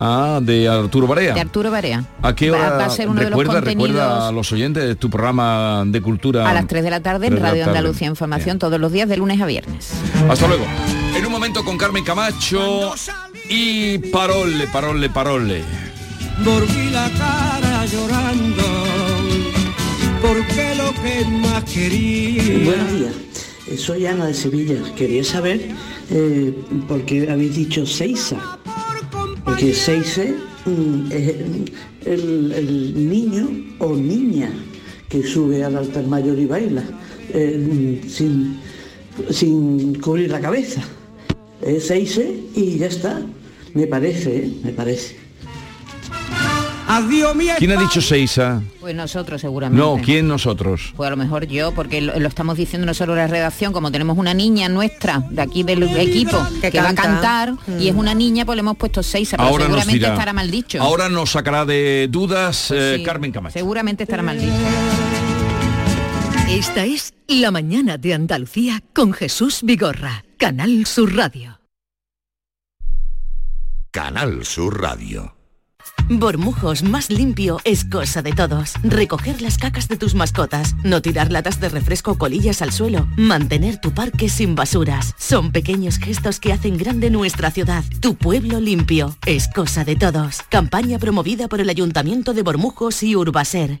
Ah, 0.00 0.40
de 0.42 0.68
Arturo 0.68 1.06
Barea. 1.06 1.34
de 1.34 1.40
Arturo 1.40 1.70
Barea. 1.70 2.04
¿A 2.20 2.34
qué 2.34 2.50
Va- 2.50 2.58
hora? 2.58 2.70
va 2.78 2.84
a 2.86 2.90
ser 2.90 3.08
uno 3.08 3.20
de 3.20 3.30
los 3.30 3.38
recuerda, 3.38 3.60
recuerda 3.60 4.04
a 4.04 4.08
contenidos 4.08 4.34
los 4.34 4.52
oyentes 4.52 4.84
de 4.86 4.94
tu 4.96 5.08
programa 5.08 5.84
de 5.86 6.00
cultura. 6.02 6.48
a 6.48 6.52
las 6.52 6.66
3 6.66 6.82
de 6.82 6.90
la 6.90 7.00
tarde 7.00 7.28
en 7.28 7.34
Radio 7.40 7.64
tarde. 7.64 7.78
Andalucía 7.78 8.08
Información 8.08 8.58
todos 8.58 8.78
los 8.80 8.92
días 8.92 9.08
de 9.08 9.16
lunes 9.16 9.40
a 9.40 9.46
viernes. 9.46 9.92
Hasta 10.28 10.46
luego. 10.48 10.64
En 11.16 11.24
un 11.24 11.30
momento 11.32 11.64
con 11.64 11.78
Carmen 11.78 12.02
Camacho 12.04 12.92
y 13.48 13.98
Parole, 13.98 14.66
Parole, 14.72 15.08
Parole. 15.10 15.62
Volví 16.44 16.90
la 16.90 17.08
cara 17.16 17.86
llorando 17.86 18.62
porque 20.20 20.74
lo 20.74 20.92
que 21.02 21.24
más 21.48 21.62
quería. 21.64 22.64
Buenos 22.64 22.92
días, 22.92 23.12
Eh, 23.68 23.76
soy 23.78 24.06
Ana 24.06 24.26
de 24.26 24.34
Sevilla. 24.34 24.76
Quería 24.96 25.22
saber 25.24 25.70
eh, 26.10 26.52
por 26.88 27.02
qué 27.06 27.30
habéis 27.30 27.54
dicho 27.54 27.86
Seiza. 27.86 28.36
Porque 29.44 29.74
Seiza 29.74 30.24
mm, 30.64 31.12
es 31.12 31.34
el, 32.06 32.52
el 32.52 33.08
niño 33.08 33.48
o 33.78 33.94
niña 33.94 34.50
que 35.08 35.22
sube 35.22 35.62
al 35.62 35.76
altar 35.76 36.06
mayor 36.06 36.38
y 36.38 36.46
baila 36.46 36.82
eh, 37.32 38.00
sin, 38.08 38.58
sin 39.30 39.94
cubrir 40.00 40.30
la 40.30 40.40
cabeza. 40.40 40.82
Es 41.62 41.86
Seiza 41.86 42.22
y 42.54 42.78
ya 42.78 42.86
está. 42.86 43.22
Me 43.74 43.86
parece, 43.86 44.36
¿eh? 44.36 44.52
me 44.62 44.72
parece. 44.72 45.23
Adiós 46.86 47.34
mi 47.34 47.48
¿Quién 47.48 47.72
ha 47.72 47.80
dicho 47.80 48.00
Seiza? 48.02 48.60
Pues 48.78 48.94
nosotros 48.94 49.40
seguramente. 49.40 49.82
No, 49.82 49.96
¿quién 50.04 50.28
nosotros? 50.28 50.92
Pues 50.94 51.06
a 51.06 51.10
lo 51.10 51.16
mejor 51.16 51.46
yo, 51.46 51.72
porque 51.74 52.02
lo, 52.02 52.18
lo 52.20 52.28
estamos 52.28 52.58
diciendo 52.58 52.86
nosotros 52.86 53.14
en 53.16 53.22
la 53.22 53.26
redacción, 53.26 53.72
como 53.72 53.90
tenemos 53.90 54.18
una 54.18 54.34
niña 54.34 54.68
nuestra 54.68 55.24
de 55.30 55.40
aquí 55.40 55.62
del 55.62 55.82
equipo 55.98 56.36
que, 56.60 56.70
Que 56.70 56.80
va 56.80 56.90
a 56.90 56.94
canta. 56.94 57.02
cantar 57.02 57.54
y 57.80 57.88
es 57.88 57.94
una 57.94 58.14
niña, 58.14 58.44
pues 58.44 58.56
le 58.56 58.60
hemos 58.60 58.76
puesto 58.76 59.02
seis, 59.02 59.30
pero 59.30 59.42
Ahora 59.44 59.64
nos 59.64 59.66
seguramente 59.66 59.94
dirá. 59.98 60.12
estará 60.12 60.32
mal 60.34 60.50
dicho. 60.50 60.82
Ahora 60.82 61.08
nos 61.08 61.30
sacará 61.30 61.64
de 61.64 62.06
dudas 62.10 62.70
eh, 62.70 62.96
Sí, 62.98 63.02
Carmen 63.04 63.32
Camacho. 63.32 63.54
Seguramente 63.54 64.02
estará 64.02 64.22
mal 64.22 64.38
dicho. 64.38 64.52
Esta 66.50 66.84
es 66.84 67.14
La 67.28 67.50
mañana 67.50 67.96
de 67.96 68.12
Andalucía 68.12 68.82
con 68.92 69.14
Jesús 69.14 69.60
Vigorra, 69.62 70.24
Canal 70.36 70.84
Sur 70.84 71.16
Radio. 71.16 71.60
Canal 73.90 74.44
Sur 74.44 74.80
Radio. 74.82 75.33
Bormujos 76.08 76.82
más 76.82 77.08
limpio 77.10 77.60
es 77.64 77.84
cosa 77.84 78.20
de 78.20 78.32
todos. 78.32 78.74
Recoger 78.82 79.40
las 79.40 79.56
cacas 79.56 79.88
de 79.88 79.96
tus 79.96 80.14
mascotas, 80.14 80.74
no 80.82 81.00
tirar 81.00 81.32
latas 81.32 81.60
de 81.60 81.70
refresco 81.70 82.12
o 82.12 82.18
colillas 82.18 82.60
al 82.60 82.72
suelo, 82.72 83.08
mantener 83.16 83.80
tu 83.80 83.92
parque 83.92 84.28
sin 84.28 84.54
basuras. 84.54 85.14
Son 85.16 85.50
pequeños 85.50 85.98
gestos 85.98 86.40
que 86.40 86.52
hacen 86.52 86.76
grande 86.76 87.08
nuestra 87.08 87.50
ciudad. 87.50 87.84
Tu 88.00 88.16
pueblo 88.16 88.60
limpio 88.60 89.16
es 89.24 89.48
cosa 89.48 89.84
de 89.84 89.96
todos. 89.96 90.42
Campaña 90.50 90.98
promovida 90.98 91.48
por 91.48 91.60
el 91.60 91.70
Ayuntamiento 91.70 92.34
de 92.34 92.42
Bormujos 92.42 93.02
y 93.02 93.16
Urbaser. 93.16 93.80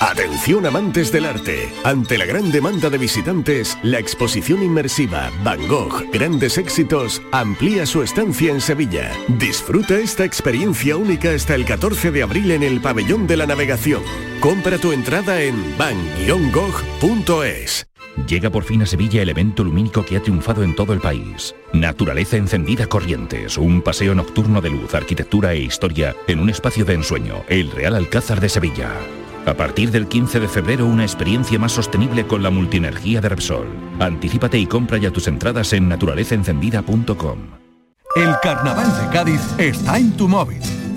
Atención 0.00 0.66
amantes 0.66 1.10
del 1.10 1.24
arte. 1.24 1.72
Ante 1.82 2.18
la 2.18 2.26
gran 2.26 2.52
demanda 2.52 2.90
de 2.90 2.98
visitantes, 2.98 3.78
la 3.82 3.98
exposición 3.98 4.62
inmersiva 4.62 5.30
Van 5.42 5.66
Gogh 5.68 6.10
Grandes 6.12 6.58
Éxitos 6.58 7.22
amplía 7.32 7.86
su 7.86 8.02
estancia 8.02 8.52
en 8.52 8.60
Sevilla. 8.60 9.10
Disfruta 9.26 9.98
esta 9.98 10.24
experiencia 10.24 10.98
única 10.98 11.30
hasta 11.30 11.54
el 11.54 11.64
14 11.64 12.10
de 12.10 12.22
abril 12.22 12.50
en 12.50 12.62
el 12.62 12.82
Pabellón 12.82 13.26
de 13.26 13.38
la 13.38 13.46
Navegación. 13.46 14.02
Compra 14.40 14.76
tu 14.76 14.92
entrada 14.92 15.40
en 15.40 15.56
van-gogh.es. 15.78 16.26
Llega 18.28 18.50
por 18.50 18.64
fin 18.64 18.82
a 18.82 18.86
Sevilla 18.86 19.22
el 19.22 19.30
evento 19.30 19.64
lumínico 19.64 20.04
que 20.04 20.18
ha 20.18 20.22
triunfado 20.22 20.62
en 20.62 20.74
todo 20.74 20.92
el 20.92 21.00
país. 21.00 21.54
Naturaleza 21.72 22.36
encendida 22.36 22.86
Corrientes, 22.86 23.56
un 23.56 23.80
paseo 23.80 24.14
nocturno 24.14 24.60
de 24.60 24.70
luz, 24.70 24.94
arquitectura 24.94 25.54
e 25.54 25.60
historia 25.60 26.14
en 26.26 26.40
un 26.40 26.50
espacio 26.50 26.84
de 26.84 26.94
ensueño, 26.94 27.44
el 27.48 27.70
Real 27.70 27.94
Alcázar 27.94 28.40
de 28.40 28.48
Sevilla. 28.50 28.90
A 29.46 29.54
partir 29.54 29.92
del 29.92 30.08
15 30.08 30.40
de 30.40 30.48
febrero, 30.48 30.86
una 30.86 31.04
experiencia 31.04 31.56
más 31.56 31.70
sostenible 31.70 32.26
con 32.26 32.42
la 32.42 32.50
multienergía 32.50 33.20
de 33.20 33.28
Repsol. 33.28 33.68
Anticípate 34.00 34.58
y 34.58 34.66
compra 34.66 34.98
ya 34.98 35.12
tus 35.12 35.28
entradas 35.28 35.72
en 35.72 35.88
naturalezaencendida.com. 35.88 37.38
El 38.16 38.34
carnaval 38.42 38.86
de 38.86 39.16
Cádiz 39.16 39.40
está 39.58 39.98
en 39.98 40.16
tu 40.16 40.26
móvil. 40.26 40.60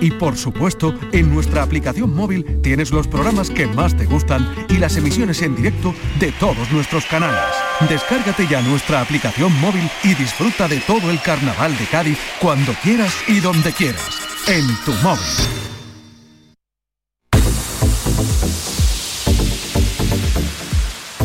Y 0.00 0.10
por 0.10 0.36
supuesto, 0.36 0.94
en 1.12 1.32
nuestra 1.32 1.62
aplicación 1.62 2.14
móvil 2.14 2.60
tienes 2.62 2.90
los 2.90 3.06
programas 3.06 3.50
que 3.50 3.66
más 3.66 3.96
te 3.96 4.06
gustan 4.06 4.48
y 4.68 4.78
las 4.78 4.96
emisiones 4.96 5.42
en 5.42 5.56
directo 5.56 5.94
de 6.20 6.32
todos 6.32 6.70
nuestros 6.72 7.04
canales. 7.06 7.40
Descárgate 7.88 8.46
ya 8.46 8.62
nuestra 8.62 9.00
aplicación 9.00 9.52
móvil 9.60 9.88
y 10.02 10.14
disfruta 10.14 10.68
de 10.68 10.80
todo 10.80 11.10
el 11.10 11.20
Carnaval 11.20 11.76
de 11.76 11.86
Cádiz 11.86 12.18
cuando 12.40 12.72
quieras 12.82 13.14
y 13.28 13.40
donde 13.40 13.72
quieras. 13.72 14.20
En 14.46 14.66
tu 14.84 14.92
móvil. 15.02 15.63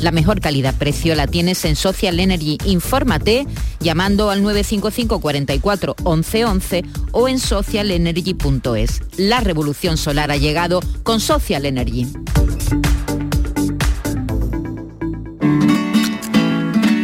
La 0.00 0.12
mejor 0.12 0.40
calidad-precio 0.40 1.14
la 1.14 1.26
tienes 1.26 1.64
en 1.66 1.76
Social 1.76 2.20
Energy. 2.20 2.56
Infórmate 2.64 3.46
llamando 3.80 4.30
al 4.30 4.42
955 4.42 5.20
44 5.20 5.96
11 6.02 6.44
11 6.46 6.84
o 7.12 7.28
en 7.28 7.38
socialenergy.es. 7.38 9.02
La 9.18 9.40
revolución 9.40 9.98
solar 9.98 10.30
ha 10.30 10.38
llegado 10.38 10.80
con 11.02 11.20
Social 11.20 11.66
Energy. 11.66 12.06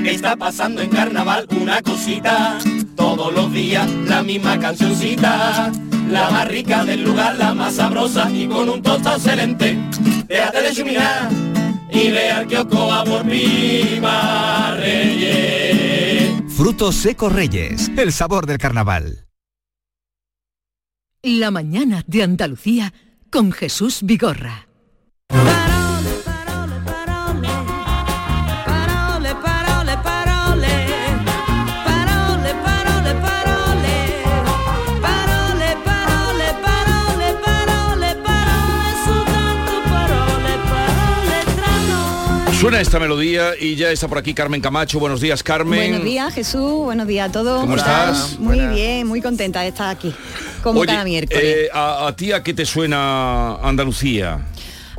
Está 0.06 0.36
pasando 0.36 0.80
en 0.80 0.88
carnaval 0.88 1.46
una 1.60 1.82
cosita, 1.82 2.58
todos 2.96 3.32
los 3.34 3.52
días 3.52 3.88
la 4.06 4.22
misma 4.22 4.58
cancioncita. 4.58 5.70
la 6.08 6.30
más 6.30 6.48
rica 6.48 6.84
del 6.84 7.02
lugar, 7.02 7.36
la 7.36 7.52
más 7.52 7.74
sabrosa 7.74 8.30
y 8.30 8.46
con 8.46 8.70
un 8.70 8.80
tostado 8.80 9.16
excelente. 9.16 9.76
Déjate 10.28 10.62
de 10.62 10.72
chuminar 10.72 11.28
y 11.90 12.10
ve 12.10 12.30
al 12.30 12.46
kiosco 12.46 12.92
a 12.92 13.04
por 13.04 13.24
mi 13.24 14.00
Reyes. 14.76 16.42
Frutos 16.56 16.94
secos 16.96 17.32
Reyes, 17.32 17.90
el 17.96 18.12
sabor 18.12 18.46
del 18.46 18.58
carnaval. 18.58 19.26
La 21.22 21.50
mañana 21.50 22.04
de 22.06 22.22
Andalucía 22.22 22.92
con 23.30 23.52
Jesús 23.52 24.00
Vigorra. 24.02 24.68
Suena 42.66 42.80
esta 42.80 42.98
melodía 42.98 43.52
y 43.60 43.76
ya 43.76 43.92
está 43.92 44.08
por 44.08 44.18
aquí 44.18 44.34
Carmen 44.34 44.60
Camacho. 44.60 44.98
Buenos 44.98 45.20
días, 45.20 45.40
Carmen. 45.44 45.78
Buenos 45.78 46.04
días, 46.04 46.34
Jesús. 46.34 46.84
Buenos 46.84 47.06
días 47.06 47.28
a 47.28 47.32
todos. 47.32 47.60
¿Cómo 47.60 47.76
estás? 47.76 48.40
Muy 48.40 48.58
bien, 48.58 49.06
muy 49.06 49.22
contenta 49.22 49.60
de 49.60 49.68
estar 49.68 49.88
aquí. 49.88 50.12
Como 50.64 50.80
Oye, 50.80 50.88
cada 50.88 51.04
miércoles. 51.04 51.44
eh, 51.44 51.68
a, 51.72 52.08
a 52.08 52.16
ti 52.16 52.32
a 52.32 52.42
qué 52.42 52.52
te 52.54 52.66
suena 52.66 53.54
Andalucía? 53.62 54.40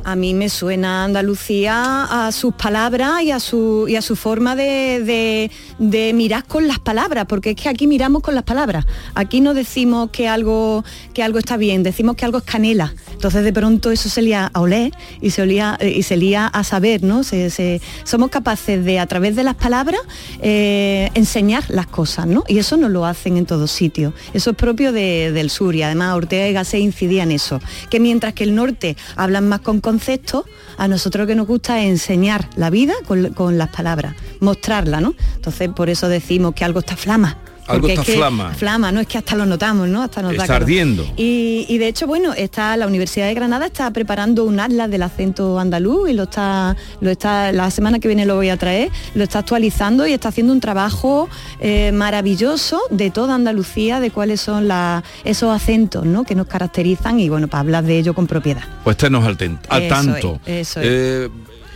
A 0.04 0.16
mí 0.16 0.32
me 0.32 0.48
suena 0.48 1.04
Andalucía 1.04 2.04
a 2.26 2.32
sus 2.32 2.54
palabras 2.54 3.22
y 3.22 3.30
a 3.30 3.40
su, 3.40 3.86
y 3.88 3.96
a 3.96 4.02
su 4.02 4.16
forma 4.16 4.56
de, 4.56 5.50
de- 5.78 6.12
mirar 6.14 6.44
con 6.46 6.66
las 6.66 6.78
palabras, 6.78 7.26
porque 7.28 7.50
es 7.50 7.56
que 7.56 7.68
aquí 7.68 7.86
miramos 7.86 8.22
con 8.22 8.34
las 8.34 8.44
palabras. 8.44 8.86
Aquí 9.14 9.40
no 9.40 9.52
decimos 9.54 10.10
que 10.10 10.26
algo, 10.28 10.84
que 11.12 11.22
algo 11.22 11.38
está 11.38 11.56
bien, 11.56 11.82
decimos 11.82 12.16
que 12.16 12.24
algo 12.24 12.38
es 12.38 12.44
canela. 12.44 12.94
Entonces 13.12 13.44
de 13.44 13.52
pronto 13.52 13.90
eso 13.90 14.08
se 14.08 14.22
lía 14.22 14.50
a 14.52 14.60
oler 14.60 14.92
y 15.20 15.30
se, 15.30 15.42
olía, 15.42 15.76
eh, 15.80 15.90
y 15.96 16.02
se 16.04 16.16
lía 16.16 16.46
a 16.46 16.64
saber, 16.64 17.02
¿no? 17.02 17.22
Se- 17.24 17.80
somos 18.04 18.30
capaces 18.30 18.84
de, 18.84 18.98
a 19.00 19.06
través 19.06 19.36
de 19.36 19.44
las 19.44 19.56
palabras, 19.56 20.00
eh, 20.40 21.10
enseñar 21.14 21.64
las 21.68 21.86
cosas, 21.86 22.26
¿no? 22.26 22.44
Y 22.48 22.58
eso 22.58 22.76
no 22.76 22.88
lo 22.88 23.04
hacen 23.04 23.36
en 23.36 23.44
todos 23.46 23.70
sitios. 23.70 24.14
Eso 24.32 24.50
es 24.50 24.56
propio 24.56 24.92
de- 24.92 25.32
del 25.32 25.50
sur 25.50 25.74
y 25.74 25.82
además 25.82 26.14
Ortega 26.14 26.48
y 26.48 26.52
Gasset 26.52 26.80
incidían 26.80 27.30
eso. 27.32 27.60
Que 27.90 28.00
mientras 28.00 28.32
que 28.32 28.44
el 28.44 28.54
norte 28.54 28.96
hablan 29.16 29.48
más 29.48 29.60
con 29.60 29.80
conceptos, 29.88 30.44
a 30.76 30.86
nosotros 30.86 31.26
que 31.26 31.34
nos 31.34 31.46
gusta 31.46 31.82
enseñar 31.82 32.50
la 32.56 32.68
vida 32.68 32.92
con, 33.06 33.32
con 33.32 33.56
las 33.56 33.70
palabras, 33.70 34.14
mostrarla, 34.38 35.00
¿no? 35.00 35.14
Entonces 35.36 35.70
por 35.70 35.88
eso 35.88 36.10
decimos 36.10 36.52
que 36.54 36.62
algo 36.66 36.80
está 36.80 36.94
flama. 36.94 37.38
Algo 37.74 37.88
está 37.88 38.00
es 38.02 38.06
que- 38.06 38.14
flama. 38.14 38.52
Flama, 38.54 38.92
no 38.92 39.00
es 39.00 39.06
que 39.06 39.18
hasta 39.18 39.36
lo 39.36 39.46
notamos, 39.46 39.88
¿no? 39.88 40.02
Hasta 40.02 40.22
nos 40.22 40.32
Está 40.32 40.56
ardiendo. 40.56 41.04
Y, 41.16 41.66
y 41.68 41.78
de 41.78 41.88
hecho, 41.88 42.06
bueno, 42.06 42.32
está 42.34 42.76
la 42.76 42.86
Universidad 42.86 43.26
de 43.26 43.34
Granada 43.34 43.66
está 43.66 43.90
preparando 43.92 44.44
un 44.44 44.58
atlas 44.60 44.90
del 44.90 45.02
acento 45.02 45.58
andaluz 45.58 46.10
y 46.10 46.12
lo 46.14 46.24
está, 46.24 46.76
lo 47.00 47.10
está, 47.10 47.52
la 47.52 47.70
semana 47.70 47.98
que 47.98 48.08
viene 48.08 48.24
lo 48.26 48.36
voy 48.36 48.48
a 48.50 48.56
traer, 48.56 48.90
lo 49.14 49.24
está 49.24 49.40
actualizando 49.40 50.06
y 50.06 50.12
está 50.12 50.28
haciendo 50.28 50.52
un 50.52 50.60
trabajo 50.60 51.28
eh, 51.60 51.92
maravilloso 51.92 52.80
de 52.90 53.10
toda 53.10 53.34
Andalucía, 53.34 54.00
de 54.00 54.10
cuáles 54.10 54.40
son 54.40 54.68
la- 54.68 55.02
esos 55.24 55.54
acentos 55.54 56.04
¿no? 56.04 56.24
que 56.24 56.34
nos 56.34 56.46
caracterizan 56.46 57.20
y 57.20 57.28
bueno, 57.28 57.48
para 57.48 57.60
hablar 57.60 57.84
de 57.84 57.98
ello 57.98 58.14
con 58.14 58.26
propiedad. 58.26 58.62
Pues 58.84 58.96
tenos 58.96 59.24
al, 59.24 59.36
ten- 59.36 59.58
al 59.68 59.82
Eso 59.82 59.94
tanto. 59.94 60.40
es, 60.46 60.68
eso 60.68 60.80
es. 60.80 60.86
Eh, 60.88 61.28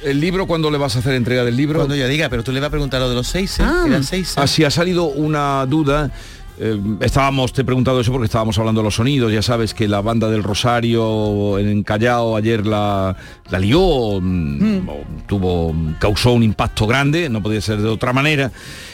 ¿El 0.05 0.21
libro 0.21 0.47
cuándo 0.47 0.71
le 0.71 0.79
vas 0.79 0.97
a 0.97 0.99
hacer 1.01 1.15
entrega 1.15 1.45
del 1.45 1.57
libro? 1.57 1.79
Cuando 1.81 1.95
yo 1.95 2.07
diga, 2.09 2.29
pero 2.29 2.43
tú 2.43 2.53
le 2.53 2.61
vas 2.61 2.69
a 2.69 2.71
preguntar 2.71 3.01
lo 3.01 3.09
de 3.09 3.15
los 3.15 3.27
seis, 3.27 3.59
¿eh? 3.61 3.65
Ah. 3.65 3.85
Eran 3.87 4.05
seis. 4.05 4.33
¿eh? 4.37 4.41
Así 4.41 4.65
ha 4.65 4.71
salido 4.71 5.05
una 5.05 5.65
duda. 5.67 6.11
eh, 6.59 6.79
estábamos, 7.01 7.53
te 7.53 7.62
he 7.62 7.65
preguntado 7.65 8.01
eso 8.01 8.12
porque 8.12 8.27
estábamos 8.27 8.59
hablando 8.59 8.81
de 8.83 8.85
los 8.85 8.95
sonidos, 8.95 9.33
ya 9.33 9.43
sabes 9.43 9.73
que 9.75 9.88
la 9.88 10.01
banda 10.01 10.29
del 10.29 10.43
Rosario 10.43 11.59
en 11.59 11.83
Callao 11.83 12.37
ayer 12.37 12.67
la, 12.67 13.17
la 13.51 13.59
lió, 13.59 14.21
mm, 14.21 14.88
o 14.88 14.97
tuvo, 15.27 15.75
causó 15.99 16.33
un 16.33 16.43
impacto 16.43 16.87
grande, 16.87 17.29
no 17.29 17.43
podía 17.43 17.61
ser 17.61 17.79
de 17.79 17.88
otra 17.88 18.12
manera, 18.12 18.53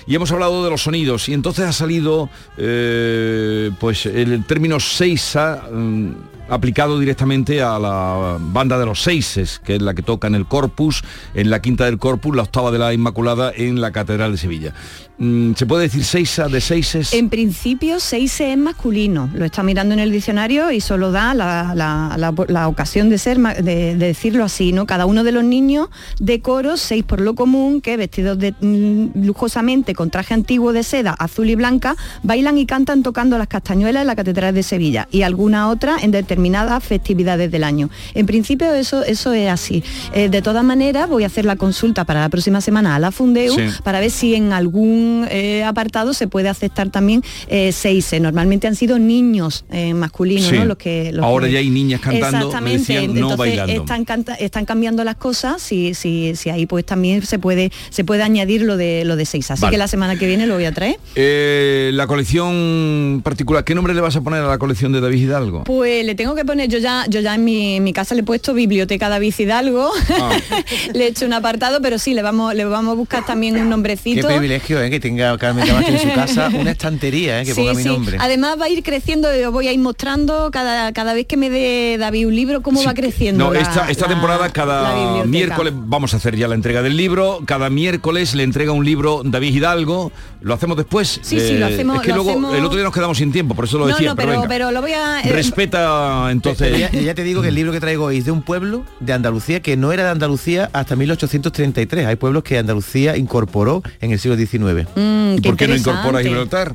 y 0.09 0.15
hemos 0.15 0.33
hablado 0.33 0.65
de 0.65 0.71
los 0.71 0.83
sonidos, 0.83 1.29
y 1.29 1.35
entonces 1.35 1.67
ha 1.67 1.73
salido 1.73 2.31
eh, 2.57 3.71
pues 3.79 4.07
el 4.07 4.43
término 4.47 4.81
seisa 4.81 5.65
mm, 5.71 6.13
aplicado 6.49 6.99
directamente 6.99 7.61
a 7.63 7.79
la 7.79 8.39
banda 8.41 8.79
de 8.79 8.87
los 8.87 9.03
seises, 9.03 9.61
que 9.63 9.77
es 9.77 9.83
la 9.83 9.95
que 9.95 10.03
toca 10.03 10.27
en 10.29 10.35
el 10.35 10.47
Corpus, 10.47 11.03
en 11.35 11.51
la 11.51 11.61
quinta 11.61 11.85
del 11.85 11.99
Corpus, 11.99 12.35
la 12.35 12.43
octava 12.43 12.71
de 12.71 12.79
la 12.79 12.95
Inmaculada 12.95 13.53
en 13.55 13.81
la 13.81 13.93
Catedral 13.93 14.33
de 14.33 14.39
Sevilla. 14.39 14.75
Mm, 15.19 15.55
¿Se 15.55 15.67
puede 15.67 15.83
decir 15.83 16.05
seisa 16.05 16.49
de 16.49 16.61
seises? 16.61 17.13
En 17.13 17.29
principio, 17.29 17.99
seis 17.99 18.41
es 18.41 18.57
masculino. 18.57 19.29
Lo 19.35 19.45
está 19.45 19.65
mirando 19.65 19.93
en 19.95 20.01
el 20.01 20.13
diccionario 20.13 20.71
y 20.71 20.81
solo 20.81 21.11
da 21.11 21.35
la, 21.35 22.69
ocasión 22.69 23.11
de 23.11 23.19
ser 23.19 23.39
de, 23.39 23.63
de 23.63 23.97
decirlo 23.97 24.45
así, 24.45 24.73
¿no? 24.73 24.87
Cada 24.87 25.07
uno 25.07 25.25
de 25.25 25.33
los 25.33 25.43
niños 25.43 25.89
de 26.21 26.41
coro, 26.41 26.77
seis 26.77 27.05
por 27.05 27.21
lo 27.21 27.35
común, 27.35 27.81
que 27.81 27.97
vestidos 27.97 28.39
mm, 28.61 29.25
lujosamente 29.25 29.95
con 29.99 30.11
traje 30.11 30.33
antiguo 30.33 30.73
de 30.73 30.85
seda 30.85 31.11
azul 31.19 31.51
y 31.51 31.57
blanca, 31.57 31.97
bailan 32.23 32.57
y 32.57 32.67
cantan 32.67 33.03
tocando 33.03 33.37
las 33.37 33.49
castañuelas 33.49 34.03
en 34.03 34.07
la 34.07 34.15
Catedral 34.15 34.55
de 34.55 34.63
Sevilla 34.63 35.09
y 35.11 35.23
alguna 35.23 35.69
otra 35.71 35.97
en 36.01 36.13
determinadas 36.13 36.85
festividades 36.85 37.51
del 37.51 37.65
año. 37.65 37.91
En 38.15 38.25
principio 38.27 38.73
eso, 38.75 39.03
eso 39.03 39.33
es 39.33 39.51
así. 39.51 39.83
Eh, 40.15 40.29
de 40.29 40.41
todas 40.41 40.63
maneras, 40.63 41.09
voy 41.09 41.25
a 41.25 41.27
hacer 41.27 41.45
la 41.45 41.57
consulta 41.57 42.05
para 42.05 42.21
la 42.21 42.29
próxima 42.29 42.61
semana 42.61 42.95
a 42.95 43.01
la 43.01 43.11
Fundeu 43.11 43.53
Sí. 43.57 43.63
para 43.83 43.99
ver 43.99 44.13
si 44.13 44.37
en 44.37 44.53
algún 44.53 45.27
eh, 45.31 45.65
apartado 45.65 46.15
se 46.15 46.29
puede 46.29 46.49
aceptar 46.49 46.91
también 46.91 47.25
eh, 47.49 47.73
seis. 47.73 48.15
Normalmente 48.21 48.69
han 48.69 48.77
sido 48.77 49.01
niños 49.01 49.65
eh, 49.73 49.95
masculinos, 49.95 50.45
Sí. 50.49 50.57
¿no? 50.59 50.65
Los 50.65 50.79
que, 50.79 51.11
los 51.13 51.25
Ahora 51.25 51.47
que- 51.49 51.55
ya 51.55 51.59
hay 51.59 51.71
niñas 51.71 52.01
cantando, 52.01 52.39
me 52.39 52.45
Exactamente. 52.45 52.79
decían, 52.79 53.07
no 53.09 53.13
Entonces, 53.15 53.39
bailando. 53.39 53.73
Están, 53.83 54.05
canta- 54.05 54.35
están 54.37 54.65
cambiando 54.65 55.03
las 55.03 55.17
cosas, 55.17 55.61
si, 55.61 55.93
si, 55.95 56.37
si 56.37 56.51
ahí 56.51 56.67
pues 56.67 56.87
también 56.87 57.23
se 57.27 57.41
puede, 57.41 57.73
se 57.91 58.05
puede 58.05 58.23
añadir 58.23 58.63
lo 58.63 58.77
de 58.77 59.03
lo 59.05 59.17
de 59.17 59.25
seis. 59.27 59.51
Así 59.51 59.63
Vale. 59.63 59.73
que 59.75 59.79
la 59.79 59.88
semana 59.89 60.17
que 60.17 60.27
viene 60.27 60.47
lo 60.47 60.55
voy 60.55 60.65
a 60.67 60.73
traer. 60.73 60.97
Eh, 61.17 61.91
la 61.95 62.07
colección 62.07 63.21
particular, 63.25 63.65
¿qué 63.65 63.75
nombre 63.75 63.95
le 63.95 64.01
vas 64.01 64.15
a 64.17 64.21
poner 64.21 64.43
a 64.43 64.47
la 64.49 64.59
colección 64.59 64.93
de 64.93 65.01
David 65.01 65.23
Hidalgo? 65.23 65.65
Pues 65.65 66.05
le 66.05 66.15
tengo 66.15 66.35
que 66.35 66.45
poner, 66.45 66.69
yo 66.69 66.79
ya, 66.79 67.05
yo 67.09 67.21
ya 67.21 67.35
en 67.35 67.45
mi, 67.45 67.77
en 67.77 67.85
mi 67.85 67.93
casa 67.93 68.15
le 68.15 68.21
he 68.21 68.25
puesto 68.25 68.55
Biblioteca 68.55 69.09
David 69.09 69.35
Hidalgo, 69.37 69.91
Ah. 70.21 70.31
le 70.95 71.05
he 71.05 71.09
hecho 71.09 71.27
un 71.27 71.33
apartado, 71.33 71.81
pero 71.83 71.99
sí, 71.99 72.15
le 72.15 72.23
vamos, 72.23 72.55
le 72.55 72.65
vamos 72.65 72.93
a 72.93 72.95
buscar 72.95 73.25
también 73.27 73.55
un 73.57 73.63
Qué 73.65 73.69
nombrecito. 73.69 74.27
privilegio, 74.29 74.81
¿eh? 74.83 74.91
Que 74.91 75.01
tenga 75.01 75.37
Carmen 75.39 75.67
Camacho 75.67 75.89
en 75.93 75.99
su 76.01 76.13
casa 76.13 76.49
una 76.55 76.71
estantería, 76.71 77.41
¿eh? 77.41 77.45
Que 77.45 77.55
Sí, 77.55 77.61
ponga 77.61 77.75
mi 77.75 77.83
sí. 77.83 77.89
nombre. 77.89 78.17
Además 78.21 78.57
va 78.61 78.67
a 78.67 78.69
ir 78.69 78.83
creciendo, 78.83 79.29
yo 79.37 79.51
voy 79.53 79.69
a 79.69 79.73
ir 79.73 79.79
mostrando 79.81 80.51
cada, 80.53 80.93
cada 80.93 81.15
vez 81.15 81.27
que 81.27 81.37
me 81.37 81.51
dé 81.51 81.97
David 81.99 82.27
un 82.27 82.35
libro 82.37 82.63
cómo 82.63 82.83
va 82.85 82.95
creciendo. 82.95 83.45
No, 83.47 83.53
la- 83.53 83.61
esta, 83.61 83.91
esta 83.91 84.07
la- 84.07 84.13
temporada 84.15 84.49
cada 84.51 85.25
miércoles 85.25 85.73
vamos 85.77 86.15
a 86.15 86.19
hacer 86.19 86.37
ya 86.37 86.49
la 86.49 86.55
entrega 86.55 86.83
del 86.83 86.97
libro, 86.97 87.41
cada 87.47 87.71
miércoles 87.71 88.35
le 88.35 88.43
entrega 88.43 88.73
un 88.73 88.85
libro 88.85 89.23
David 89.25 89.55
Hidalgo, 89.55 89.78
lo 89.85 90.55
hacemos 90.55 90.77
después. 90.77 91.21
Sí, 91.23 91.39
sí, 91.41 91.59
lo 91.59 91.67
hacemos- 91.67 91.97
Es 91.97 92.03
que 92.03 92.09
lo 92.11 92.17
luego 92.17 92.31
hacemos- 92.31 92.55
el 92.55 92.65
otro 92.65 92.77
día 92.77 92.85
nos 92.85 92.95
quedamos 92.95 93.19
sin 93.19 93.33
tiempo, 93.33 93.55
por 93.55 93.65
eso 93.67 93.79
lo 93.79 93.87
No, 93.87 93.93
decía, 93.95 94.09
no, 94.11 94.17
pero, 94.17 94.29
pero, 94.29 94.41
venga. 94.41 94.49
pero 94.49 94.71
lo 94.71 94.81
voy 94.81 94.93
a... 94.93 95.21
eh, 95.21 95.33
Respeta 95.33 96.31
entonces. 96.31 96.79
Ya, 96.79 96.91
ya 96.91 97.15
te 97.15 97.23
digo 97.25 97.43
que 97.43 97.49
el 97.49 97.55
libro 97.55 97.73
que 97.73 97.81
traigo 97.81 98.05
hoy 98.07 98.19
es 98.19 98.25
de 98.25 98.31
un 98.31 98.43
pueblo 98.43 98.85
de 99.01 99.13
Andalucía 99.13 99.61
que 99.61 99.77
no 99.77 99.93
era 99.93 100.05
de 100.05 100.11
Andalucía 100.11 100.71
hasta 100.73 100.97
1833. 100.97 102.07
Hay 102.07 102.17
pueblos 102.17 102.43
que 102.43 102.59
Andalucía 102.59 103.17
incorporó 103.17 103.83
en 104.01 104.13
el 104.13 104.19
siglo 104.19 104.37
XIX. 104.37 104.87
Mm, 104.97 105.35
¿Y 105.37 105.41
qué 105.41 105.49
por 105.51 105.57
qué 105.57 105.69
no 105.69 105.77
incorpora 105.77 106.23
Gibraltar? 106.23 106.75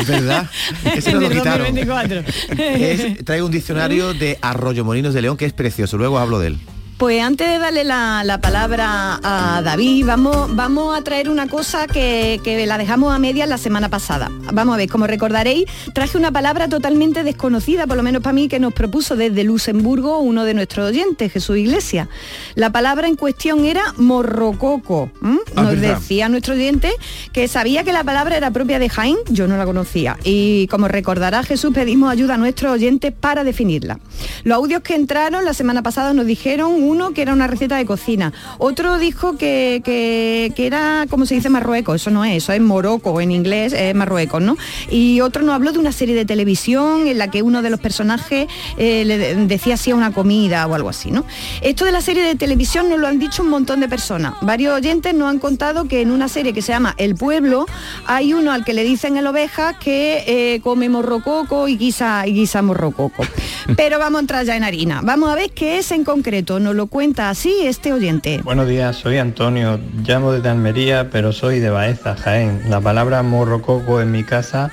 Es 0.00 0.06
verdad. 0.08 0.48
Ese 0.96 1.12
nos 1.12 1.22
lo 1.22 1.28
De 1.28 1.34
quitaron. 1.36 1.66
2024. 1.66 2.22
Es- 2.58 3.24
traigo 3.24 3.46
un 3.46 3.52
diccionario 3.52 4.14
de 4.14 4.38
Arroyo 4.40 4.84
Molinos 4.84 5.12
de 5.14 5.22
León 5.22 5.36
que 5.36 5.44
es 5.44 5.52
precioso. 5.52 5.98
Luego 5.98 6.18
hablo 6.18 6.38
de 6.38 6.48
él. 6.48 6.58
Pues 7.00 7.22
antes 7.22 7.48
de 7.48 7.58
darle 7.58 7.82
la, 7.82 8.24
la 8.24 8.42
palabra 8.42 9.18
a 9.22 9.62
David, 9.62 10.04
vamos, 10.04 10.54
vamos 10.54 10.94
a 10.94 11.02
traer 11.02 11.30
una 11.30 11.46
cosa 11.46 11.86
que, 11.86 12.42
que 12.44 12.66
la 12.66 12.76
dejamos 12.76 13.14
a 13.14 13.18
medias 13.18 13.48
la 13.48 13.56
semana 13.56 13.88
pasada. 13.88 14.30
Vamos 14.52 14.74
a 14.74 14.76
ver, 14.76 14.90
como 14.90 15.06
recordaréis, 15.06 15.64
traje 15.94 16.18
una 16.18 16.30
palabra 16.30 16.68
totalmente 16.68 17.24
desconocida, 17.24 17.86
por 17.86 17.96
lo 17.96 18.02
menos 18.02 18.22
para 18.22 18.34
mí, 18.34 18.48
que 18.48 18.60
nos 18.60 18.74
propuso 18.74 19.16
desde 19.16 19.44
Luxemburgo 19.44 20.18
uno 20.18 20.44
de 20.44 20.52
nuestros 20.52 20.90
oyentes, 20.90 21.32
Jesús 21.32 21.56
Iglesias. 21.56 22.06
La 22.54 22.70
palabra 22.70 23.08
en 23.08 23.16
cuestión 23.16 23.64
era 23.64 23.94
morrococo. 23.96 25.10
Ah, 25.22 25.62
Nos 25.62 25.80
decía 25.80 26.28
nuestro 26.28 26.52
oyente 26.52 26.92
que 27.32 27.48
sabía 27.48 27.82
que 27.82 27.94
la 27.94 28.04
palabra 28.04 28.36
era 28.36 28.50
propia 28.50 28.78
de 28.78 28.90
Jaén, 28.90 29.16
yo 29.30 29.48
no 29.48 29.56
la 29.56 29.64
conocía. 29.64 30.18
Y 30.22 30.66
como 30.66 30.86
recordará 30.86 31.44
Jesús, 31.44 31.72
pedimos 31.72 32.12
ayuda 32.12 32.34
a 32.34 32.36
nuestros 32.36 32.72
oyentes 32.72 33.10
para 33.18 33.42
definirla. 33.42 33.98
Los 34.44 34.56
audios 34.56 34.82
que 34.82 34.94
entraron 34.94 35.44
la 35.44 35.54
semana 35.54 35.82
pasada 35.82 36.12
nos 36.12 36.26
dijeron 36.26 36.72
uno 36.82 37.12
que 37.12 37.22
era 37.22 37.32
una 37.32 37.46
receta 37.46 37.76
de 37.76 37.84
cocina, 37.86 38.32
otro 38.58 38.98
dijo 38.98 39.36
que, 39.36 39.82
que, 39.84 40.52
que 40.54 40.66
era, 40.66 41.06
como 41.10 41.26
se 41.26 41.34
dice, 41.34 41.50
Marruecos, 41.50 41.96
eso 42.00 42.10
no 42.10 42.24
es, 42.24 42.42
eso 42.42 42.52
es 42.52 42.60
Morocco 42.60 43.20
en 43.20 43.30
inglés, 43.32 43.72
es 43.72 43.94
Marruecos, 43.94 44.40
¿no? 44.42 44.56
Y 44.90 45.20
otro 45.20 45.42
nos 45.42 45.54
habló 45.54 45.72
de 45.72 45.78
una 45.78 45.92
serie 45.92 46.14
de 46.14 46.24
televisión 46.24 47.06
en 47.06 47.18
la 47.18 47.28
que 47.30 47.42
uno 47.42 47.62
de 47.62 47.70
los 47.70 47.80
personajes 47.80 48.46
eh, 48.76 49.04
le 49.04 49.18
de- 49.18 49.34
decía 49.46 49.76
si 49.76 49.90
a 49.90 49.94
una 49.96 50.12
comida 50.12 50.66
o 50.66 50.74
algo 50.74 50.88
así, 50.88 51.10
¿no? 51.10 51.24
Esto 51.62 51.84
de 51.84 51.92
la 51.92 52.00
serie 52.00 52.22
de 52.22 52.34
televisión 52.34 52.88
nos 52.88 52.98
lo 52.98 53.06
han 53.06 53.18
dicho 53.18 53.42
un 53.42 53.50
montón 53.50 53.80
de 53.80 53.88
personas. 53.88 54.34
Varios 54.42 54.74
oyentes 54.74 55.14
nos 55.14 55.28
han 55.28 55.38
contado 55.38 55.86
que 55.86 56.00
en 56.00 56.10
una 56.10 56.28
serie 56.28 56.52
que 56.52 56.62
se 56.62 56.72
llama 56.72 56.94
El 56.98 57.14
Pueblo 57.14 57.66
hay 58.06 58.32
uno 58.34 58.52
al 58.52 58.64
que 58.64 58.72
le 58.74 58.84
dicen 58.84 59.16
el 59.16 59.26
oveja 59.26 59.78
que 59.78 60.24
eh, 60.26 60.60
come 60.62 60.88
morrococo 60.88 61.68
y 61.68 61.76
guisa, 61.76 62.26
y 62.26 62.32
guisa 62.32 62.62
morrococo. 62.62 63.24
Pero 63.76 63.98
vamos 63.98 64.20
a 64.30 64.40
entrar 64.40 64.46
ya 64.46 64.56
en 64.56 64.64
harina. 64.64 65.00
Vamos 65.02 65.28
a 65.30 65.34
ver 65.34 65.50
qué 65.50 65.78
es 65.78 65.90
en 65.90 66.04
concreto. 66.04 66.60
Nos 66.60 66.74
lo 66.76 66.86
cuenta 66.86 67.30
así 67.30 67.52
este 67.62 67.92
oyente. 67.92 68.40
Buenos 68.44 68.68
días, 68.68 68.96
soy 68.96 69.18
Antonio, 69.18 69.80
llamo 70.06 70.30
desde 70.32 70.48
Almería, 70.48 71.10
pero 71.10 71.32
soy 71.32 71.58
de 71.58 71.70
Baeza, 71.70 72.14
Jaén. 72.14 72.62
La 72.68 72.80
palabra 72.80 73.24
morrococo 73.24 74.00
en 74.00 74.12
mi 74.12 74.22
casa 74.22 74.70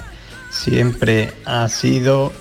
siempre 0.51 1.31
ha 1.45 1.67
sido 1.69 2.31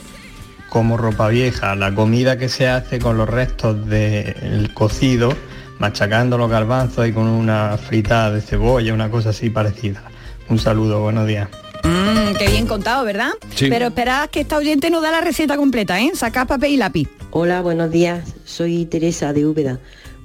como 0.68 0.98
ropa 0.98 1.28
vieja, 1.28 1.74
la 1.74 1.94
comida 1.94 2.36
que 2.36 2.50
se 2.50 2.68
hace 2.68 2.98
con 2.98 3.16
los 3.16 3.28
restos 3.28 3.86
del 3.88 4.74
cocido, 4.74 5.32
machacando 5.78 6.36
los 6.36 6.50
garbanzos 6.50 7.08
y 7.08 7.12
con 7.12 7.28
una 7.28 7.78
fritada 7.78 8.30
de 8.30 8.42
cebolla, 8.42 8.92
una 8.92 9.10
cosa 9.10 9.30
así 9.30 9.48
parecida. 9.48 10.02
Un 10.50 10.58
saludo, 10.58 11.00
buenos 11.00 11.26
días. 11.26 11.48
Mm, 11.86 12.34
qué 12.36 12.48
bien 12.48 12.66
contado, 12.66 13.04
¿verdad? 13.04 13.30
Sí. 13.54 13.68
Pero 13.70 13.86
esperad 13.86 14.28
que 14.28 14.40
esta 14.40 14.56
oyente 14.56 14.90
nos 14.90 15.02
da 15.02 15.12
la 15.12 15.20
receta 15.20 15.56
completa, 15.56 16.00
¿eh? 16.00 16.10
Sacad 16.14 16.48
papel 16.48 16.72
y 16.72 16.76
lápiz. 16.76 17.08
Hola, 17.30 17.62
buenos 17.62 17.92
días. 17.92 18.34
Soy 18.44 18.86
Teresa 18.86 19.32
de 19.32 19.46
Úbeda. 19.46 19.78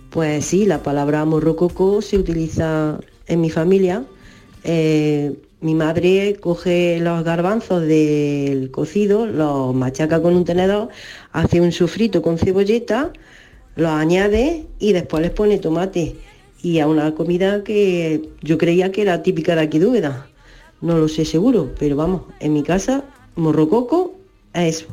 Pues 0.10 0.46
sí, 0.46 0.66
la 0.66 0.82
palabra 0.82 1.24
morrococo 1.24 2.02
se 2.02 2.18
utiliza 2.18 3.00
en 3.28 3.42
mi 3.42 3.50
familia. 3.52 4.04
Eh, 4.64 5.34
mi 5.62 5.76
madre 5.76 6.38
coge 6.40 7.00
los 7.00 7.24
garbanzos 7.24 7.84
del 7.84 8.72
cocido, 8.72 9.28
los 9.28 9.76
machaca 9.76 10.20
con 10.20 10.36
un 10.36 10.44
tenedor, 10.44 10.90
hace 11.32 11.62
un 11.62 11.72
sofrito 11.72 12.24
con 12.24 12.40
cebolleta, 12.40 13.14
los 13.76 13.92
añade 13.92 14.66
y 14.80 14.94
después 14.94 15.22
les 15.22 15.32
pone 15.32 15.60
tomate. 15.60 16.16
Y 16.64 16.80
a 16.80 16.88
una 16.88 17.14
comida 17.14 17.64
que 17.64 18.30
yo 18.42 18.58
creía 18.58 18.92
que 18.92 19.04
era 19.04 19.22
típica 19.22 19.56
de 19.56 19.62
aquí 19.62 19.78
de 19.78 19.86
Úbeda. 19.86 20.28
No 20.82 20.98
lo 20.98 21.08
sé 21.08 21.26
seguro, 21.26 21.72
pero 21.80 21.96
vamos, 21.96 22.22
en 22.40 22.54
mi 22.54 22.64
casa, 22.64 23.04
morrococo 23.36 24.14
es 24.54 24.78
eso. 24.78 24.86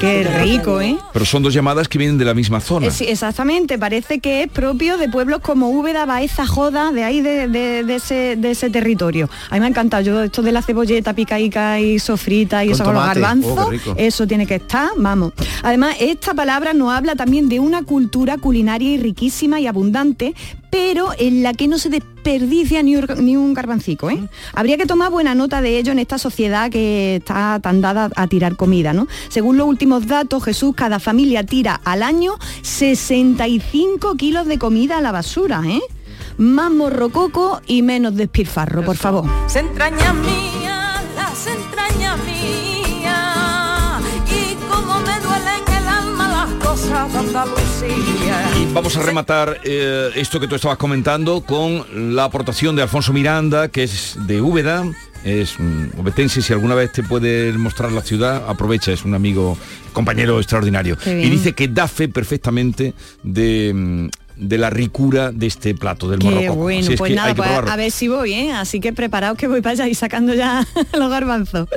qué 0.00 0.22
rico, 0.42 0.80
¿eh? 0.82 0.98
Pero 1.12 1.24
son 1.24 1.42
dos 1.42 1.54
llamadas 1.54 1.88
que 1.88 1.96
vienen 1.98 2.18
de 2.18 2.24
la 2.26 2.34
misma 2.34 2.60
zona. 2.60 2.90
Sí, 2.90 3.04
exactamente, 3.08 3.78
parece 3.78 4.18
que 4.20 4.42
es 4.42 4.48
propio 4.50 4.98
de 4.98 5.08
pueblos 5.08 5.40
como 5.40 5.70
Úbeda, 5.70 6.04
Baeza, 6.04 6.46
Joda, 6.46 6.92
de 6.92 7.04
ahí 7.04 7.20
de, 7.22 7.48
de- 7.48 7.82
de 7.84 7.94
ese, 7.94 8.36
de 8.36 8.50
ese 8.50 8.68
territorio. 8.70 9.30
A 9.50 9.54
mí 9.54 9.60
me 9.60 9.66
ha 9.66 9.68
encantado, 9.70 10.02
yo 10.02 10.22
esto 10.22 10.42
de 10.42 10.52
la 10.52 10.60
cebolleta 10.62 11.14
picaica 11.14 11.80
y 11.80 11.98
sofrita 11.98 12.64
y 12.64 12.68
Con 12.68 12.74
eso 12.74 12.84
con 12.84 12.94
los 12.94 13.04
garbanzos, 13.06 13.58
Oh, 13.58 13.70
rico. 13.70 13.94
eso 13.96 14.26
tiene 14.26 14.46
que 14.46 14.56
estar, 14.56 14.90
vamos. 14.98 15.32
Además, 15.62 15.96
esta 16.00 16.34
palabra 16.34 16.74
nos 16.74 16.90
habla 16.92 17.14
también 17.16 17.48
de 17.48 17.58
una 17.60 17.82
cultura 17.82 18.36
culinaria 18.36 18.90
y 18.92 18.98
riquísima 18.98 19.58
y 19.60 19.66
abundante, 19.66 20.34
pero 20.78 21.08
en 21.18 21.42
la 21.42 21.54
que 21.54 21.68
no 21.68 21.78
se 21.78 21.88
desperdicia 21.88 22.82
ni, 22.82 22.96
un- 22.96 23.06
ni 23.24 23.34
un 23.36 23.54
garbancico. 23.54 24.10
¿eh? 24.10 24.28
Habría 24.52 24.76
que 24.76 24.84
tomar 24.84 25.10
buena 25.10 25.34
nota 25.34 25.62
de 25.62 25.78
ello 25.78 25.90
en 25.92 25.98
esta 25.98 26.18
sociedad 26.18 26.70
que 26.70 27.16
está 27.16 27.58
tan 27.62 27.80
dada 27.80 28.10
a 28.14 28.26
tirar 28.26 28.56
comida. 28.56 28.92
¿no? 28.92 29.06
Según 29.28 29.56
los 29.56 29.66
últimos 29.66 30.06
datos, 30.06 30.44
Jesús, 30.44 30.74
cada 30.76 30.98
familia 31.00 31.44
tira 31.44 31.80
al 31.84 32.02
año 32.02 32.34
65 32.62 34.16
kilos 34.16 34.46
de 34.46 34.58
comida 34.58 34.98
a 34.98 35.00
la 35.00 35.12
basura. 35.12 35.62
¿eh? 35.66 35.80
Más 36.36 36.70
morrococo 36.70 37.62
y 37.66 37.80
menos 37.82 38.14
despilfarro, 38.14 38.84
por 38.84 38.96
favor. 38.96 39.24
Se 39.46 39.60
entraña 39.60 40.12
mía, 40.12 41.02
las 41.16 41.46
entrañas 41.46 42.18
mías 42.24 42.65
Y 48.58 48.72
vamos 48.72 48.96
a 48.96 49.02
rematar 49.02 49.60
eh, 49.64 50.10
esto 50.14 50.40
que 50.40 50.48
tú 50.48 50.54
estabas 50.54 50.78
comentando 50.78 51.42
con 51.42 52.14
la 52.16 52.24
aportación 52.24 52.74
de 52.74 52.82
Alfonso 52.82 53.12
Miranda, 53.12 53.68
que 53.68 53.82
es 53.82 54.16
de 54.26 54.40
Úbeda, 54.40 54.82
es 55.22 55.58
mm, 55.58 55.98
obetense, 55.98 56.40
si 56.40 56.54
alguna 56.54 56.74
vez 56.74 56.92
te 56.92 57.02
puede 57.02 57.52
mostrar 57.52 57.92
la 57.92 58.00
ciudad, 58.00 58.48
aprovecha, 58.48 58.92
es 58.92 59.04
un 59.04 59.14
amigo, 59.14 59.58
compañero 59.92 60.38
extraordinario. 60.38 60.96
Y 61.04 61.28
dice 61.28 61.52
que 61.52 61.68
da 61.68 61.86
fe 61.86 62.08
perfectamente 62.08 62.94
de, 63.22 63.72
mm, 63.74 64.08
de 64.36 64.58
la 64.58 64.70
ricura 64.70 65.32
de 65.32 65.46
este 65.46 65.74
plato 65.74 66.08
del 66.08 66.18
Qué 66.18 66.26
morrococo. 66.30 66.54
bueno, 66.56 66.86
Así 66.86 66.96
pues 66.96 67.10
que 67.10 67.16
nada, 67.16 67.34
pues 67.34 67.48
a 67.50 67.76
ver 67.76 67.90
si 67.90 68.08
voy, 68.08 68.32
¿eh? 68.32 68.52
Así 68.52 68.80
que 68.80 68.92
preparaos 68.92 69.36
que 69.36 69.48
voy 69.48 69.60
para 69.60 69.72
allá 69.72 69.88
y 69.88 69.94
sacando 69.94 70.34
ya 70.34 70.66
los 70.98 71.10
garbanzos. 71.10 71.68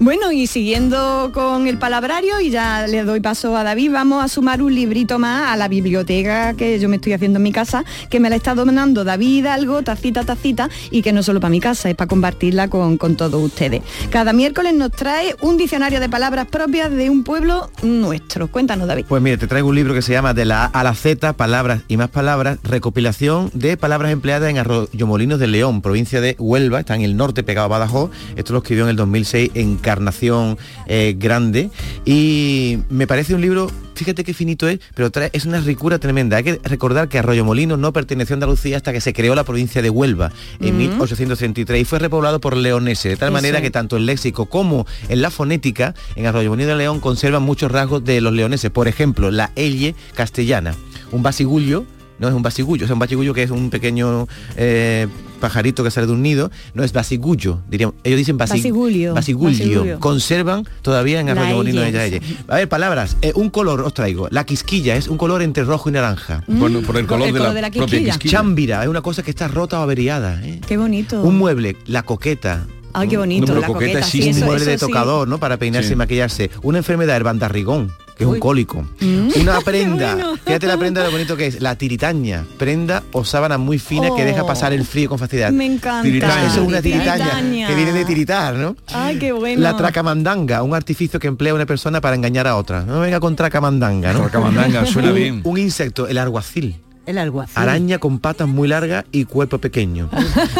Bueno, 0.00 0.32
y 0.32 0.46
siguiendo 0.46 1.30
con 1.32 1.66
el 1.66 1.78
palabrario, 1.78 2.40
y 2.40 2.50
ya 2.50 2.86
le 2.86 3.04
doy 3.04 3.20
paso 3.20 3.56
a 3.56 3.62
David, 3.62 3.92
vamos 3.92 4.24
a 4.24 4.28
sumar 4.28 4.62
un 4.62 4.74
librito 4.74 5.18
más 5.18 5.50
a 5.52 5.56
la 5.56 5.68
biblioteca 5.68 6.54
que 6.54 6.78
yo 6.78 6.88
me 6.88 6.96
estoy 6.96 7.12
haciendo 7.12 7.38
en 7.38 7.42
mi 7.42 7.52
casa, 7.52 7.84
que 8.10 8.20
me 8.20 8.30
la 8.30 8.36
está 8.36 8.54
donando 8.54 9.04
David 9.04 9.38
Hidalgo, 9.38 9.82
tacita, 9.82 10.24
tacita, 10.24 10.68
y 10.90 11.02
que 11.02 11.12
no 11.12 11.22
solo 11.22 11.40
para 11.40 11.50
mi 11.50 11.60
casa, 11.60 11.88
es 11.88 11.96
para 11.96 12.08
compartirla 12.08 12.68
con, 12.68 12.98
con 12.98 13.16
todos 13.16 13.42
ustedes. 13.42 13.82
Cada 14.10 14.32
miércoles 14.32 14.74
nos 14.74 14.90
trae 14.90 15.34
un 15.40 15.56
diccionario 15.56 16.00
de 16.00 16.08
palabras 16.08 16.46
propias 16.46 16.90
de 16.90 17.10
un 17.10 17.24
pueblo 17.24 17.70
nuestro. 17.82 18.48
Cuéntanos, 18.48 18.86
David. 18.86 19.06
Pues 19.08 19.22
mire, 19.22 19.38
te 19.38 19.46
traigo 19.46 19.68
un 19.68 19.74
libro 19.74 19.94
que 19.94 20.02
se 20.02 20.12
llama 20.12 20.34
De 20.34 20.44
la 20.44 20.64
A 20.64 20.66
a 20.66 20.84
la 20.84 20.94
Z, 20.94 21.32
Palabras 21.34 21.82
y 21.88 21.93
más 21.96 22.10
palabras, 22.10 22.58
recopilación 22.62 23.50
de 23.54 23.76
palabras 23.76 24.12
empleadas 24.12 24.50
en 24.50 24.58
Arroyomolinos 24.58 25.38
de 25.38 25.46
León, 25.46 25.82
provincia 25.82 26.20
de 26.20 26.36
Huelva, 26.38 26.80
está 26.80 26.94
en 26.94 27.02
el 27.02 27.16
norte 27.16 27.42
pegado 27.42 27.66
a 27.66 27.68
Badajoz. 27.68 28.10
Esto 28.36 28.52
lo 28.52 28.60
escribió 28.60 28.84
en 28.84 28.90
el 28.90 28.96
2006 28.96 29.50
Encarnación 29.54 30.58
eh, 30.86 31.14
Grande. 31.18 31.70
Y 32.04 32.78
me 32.88 33.06
parece 33.06 33.34
un 33.34 33.40
libro, 33.40 33.70
fíjate 33.94 34.24
qué 34.24 34.34
finito 34.34 34.68
es, 34.68 34.80
pero 34.94 35.10
trae, 35.10 35.30
es 35.32 35.44
una 35.46 35.60
ricura 35.60 35.98
tremenda. 35.98 36.36
Hay 36.36 36.44
que 36.44 36.60
recordar 36.62 37.08
que 37.08 37.18
Arroyomolinos 37.18 37.78
no 37.78 37.92
perteneció 37.92 38.34
a 38.34 38.36
Andalucía 38.36 38.76
hasta 38.76 38.92
que 38.92 39.00
se 39.00 39.12
creó 39.12 39.34
la 39.34 39.44
provincia 39.44 39.82
de 39.82 39.90
Huelva 39.90 40.32
en 40.60 40.74
Mm. 40.74 40.78
1833 40.78 41.82
y 41.82 41.84
fue 41.84 41.98
repoblado 41.98 42.40
por 42.40 42.56
leoneses, 42.56 43.12
de 43.12 43.16
tal 43.16 43.30
manera 43.30 43.60
que 43.60 43.70
tanto 43.70 43.96
el 43.96 44.06
léxico 44.06 44.46
como 44.46 44.86
en 45.08 45.22
la 45.22 45.30
fonética 45.30 45.94
en 46.16 46.26
Arroyomolinos 46.26 46.72
de 46.72 46.76
León 46.78 47.00
conservan 47.00 47.42
muchos 47.42 47.70
rasgos 47.70 48.04
de 48.04 48.20
los 48.20 48.32
leoneses. 48.32 48.70
Por 48.70 48.88
ejemplo, 48.88 49.30
la 49.30 49.50
elle 49.56 49.94
castellana, 50.14 50.74
un 51.12 51.22
basigullo, 51.22 51.84
no 52.18 52.28
es 52.28 52.34
un 52.34 52.42
basigullo, 52.42 52.84
es 52.84 52.90
un 52.90 52.98
basigullo 52.98 53.34
que 53.34 53.42
es 53.42 53.50
un 53.50 53.70
pequeño 53.70 54.28
eh, 54.56 55.06
pajarito 55.44 55.84
que 55.84 55.90
sale 55.90 56.06
de 56.06 56.12
un 56.14 56.22
nido, 56.22 56.50
no 56.72 56.82
es 56.84 56.92
basigullo, 56.94 57.60
diríamos, 57.68 57.96
ellos 58.02 58.16
dicen 58.18 58.38
basi- 58.38 58.50
Basigulio, 58.58 59.12
basigulio. 59.14 59.58
basigulio. 59.58 60.00
conservan 60.00 60.66
todavía 60.80 61.20
en 61.20 61.26
La 61.26 61.32
Arroyomolinos 61.32 61.82
de 61.82 61.88
elle. 61.90 62.16
Elle. 62.16 62.22
A 62.48 62.56
ver, 62.56 62.68
palabras, 62.68 63.16
eh, 63.20 63.32
un 63.34 63.50
color 63.50 63.82
os 63.82 63.92
traigo, 63.92 64.28
la 64.30 64.44
quisquilla 64.44 64.96
es 64.96 65.08
un 65.08 65.18
color 65.18 65.42
entre 65.42 65.64
rojo 65.64 65.88
y 65.90 65.92
naranja. 65.92 66.42
Mm, 66.46 66.58
Bueno, 66.58 66.80
por 66.80 66.96
el 66.96 67.06
color 67.06 67.28
el 67.28 67.34
de 67.34 67.40
la 67.40 67.52
de 67.52 67.60
la 67.62 67.70
propia 67.70 67.98
quisquilla. 67.98 68.30
Chámbira 68.38 68.82
es 68.82 68.88
una 68.88 69.02
cosa 69.02 69.22
que 69.22 69.30
está 69.30 69.48
rota 69.48 69.78
o 69.80 69.82
averiada. 69.82 70.40
¿eh? 70.44 70.60
Qué 70.66 70.76
bonito. 70.78 71.22
Un 71.22 71.36
mueble, 71.36 71.76
la 71.86 72.02
coqueta. 72.04 72.66
Ay, 72.94 73.08
qué 73.08 73.16
bonito, 73.16 73.52
Un 73.52 73.60
la 73.60 73.66
coqueta, 73.66 74.02
sí, 74.02 74.22
un 74.22 74.28
eso- 74.28 74.44
mueble 74.46 74.64
de 74.64 74.78
sí. 74.78 74.86
tocador, 74.86 75.26
¿no? 75.28 75.38
Para 75.38 75.56
peinarse 75.58 75.88
Sí. 75.88 75.92
y 75.94 75.96
maquillarse. 75.96 76.50
Una 76.62 76.78
enfermedad, 76.78 77.16
el 77.16 77.24
bandarrigón, 77.24 77.90
que 78.16 78.24
es 78.24 78.30
un 78.30 78.38
cólico. 78.38 78.86
Mm. 79.00 79.28
Una 79.40 79.60
prenda. 79.64 80.14
bueno. 80.14 80.36
Fíjate 80.44 80.66
la 80.66 80.76
prenda 80.76 81.02
lo 81.04 81.10
bonito 81.10 81.36
que 81.36 81.46
es. 81.46 81.60
La 81.60 81.76
tiritaña. 81.76 82.44
Prenda 82.58 83.02
o 83.12 83.24
sábana 83.24 83.58
muy 83.58 83.78
fina 83.78 84.08
que 84.16 84.24
deja 84.24 84.46
pasar 84.46 84.72
el 84.72 84.84
frío 84.84 85.08
con 85.08 85.18
facilidad. 85.18 85.50
Me 85.50 85.66
encanta. 85.66 86.02
Tiritaña. 86.02 86.46
Eso 86.46 86.62
es 86.62 86.68
una 86.68 86.80
tiritaña, 86.82 87.14
Tiritaña. 87.24 87.66
que 87.68 87.74
viene 87.74 87.92
de 87.92 88.04
tiritar, 88.04 88.54
¿no? 88.54 88.76
Ay, 88.92 89.18
qué 89.18 89.32
bueno. 89.32 89.60
La 89.62 89.76
tracamandanga, 89.76 90.62
un 90.62 90.74
artificio 90.74 91.18
que 91.18 91.26
emplea 91.28 91.54
una 91.54 91.66
persona 91.66 92.00
para 92.00 92.14
engañar 92.16 92.46
a 92.46 92.56
otra. 92.56 92.82
No 92.84 93.00
venga 93.00 93.20
con 93.20 93.34
tracamandanga, 93.36 94.12
¿no? 94.12 94.20
Tracamandanga, 94.20 94.86
suena 94.86 95.08
Un- 95.10 95.14
bien. 95.14 95.40
Un 95.44 95.58
insecto, 95.58 96.06
el 96.06 96.18
alguacil. 96.18 96.76
El 97.06 97.18
alguacil. 97.18 97.52
Araña 97.56 97.98
con 97.98 98.18
patas 98.18 98.48
muy 98.48 98.66
largas 98.68 99.04
y 99.12 99.24
cuerpo 99.26 99.58
pequeño. 99.58 100.08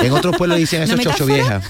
En 0.03 0.13
otros 0.13 0.37
pueblos 0.37 0.59
dicen 0.59 0.83
eso 0.83 0.95
¿Una 0.95 1.03
chocho 1.03 1.25
vieja. 1.27 1.63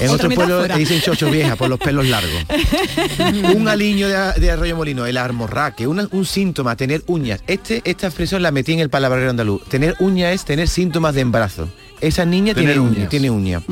En 0.00 0.10
otros 0.10 0.34
pueblos 0.34 0.68
dicen 0.76 1.00
chocho 1.00 1.30
vieja 1.30 1.56
por 1.56 1.70
los 1.70 1.78
pelos 1.78 2.06
largos. 2.06 2.44
un 3.54 3.66
aliño 3.68 4.08
de, 4.08 4.40
de 4.40 4.50
arroyo 4.50 4.76
molino, 4.76 5.06
el 5.06 5.16
armorraque, 5.16 5.86
una- 5.86 6.08
un 6.12 6.24
síntoma, 6.26 6.76
tener 6.76 7.02
uñas. 7.06 7.40
Este, 7.46 7.80
esta 7.84 8.06
expresión 8.08 8.42
la 8.42 8.50
metí 8.50 8.72
en 8.72 8.80
el 8.80 8.90
palabra 8.90 9.28
andaluz. 9.30 9.64
Tener 9.64 9.96
uña 10.00 10.32
es 10.32 10.44
tener 10.44 10.68
síntomas 10.68 11.14
de 11.14 11.22
embarazo. 11.22 11.68
Esa 12.00 12.24
niña 12.24 12.54
Tener 12.54 12.74
tiene 12.74 12.80
uña, 12.86 12.96
uñas. 12.98 13.08
tiene 13.08 13.30
uña. 13.30 13.62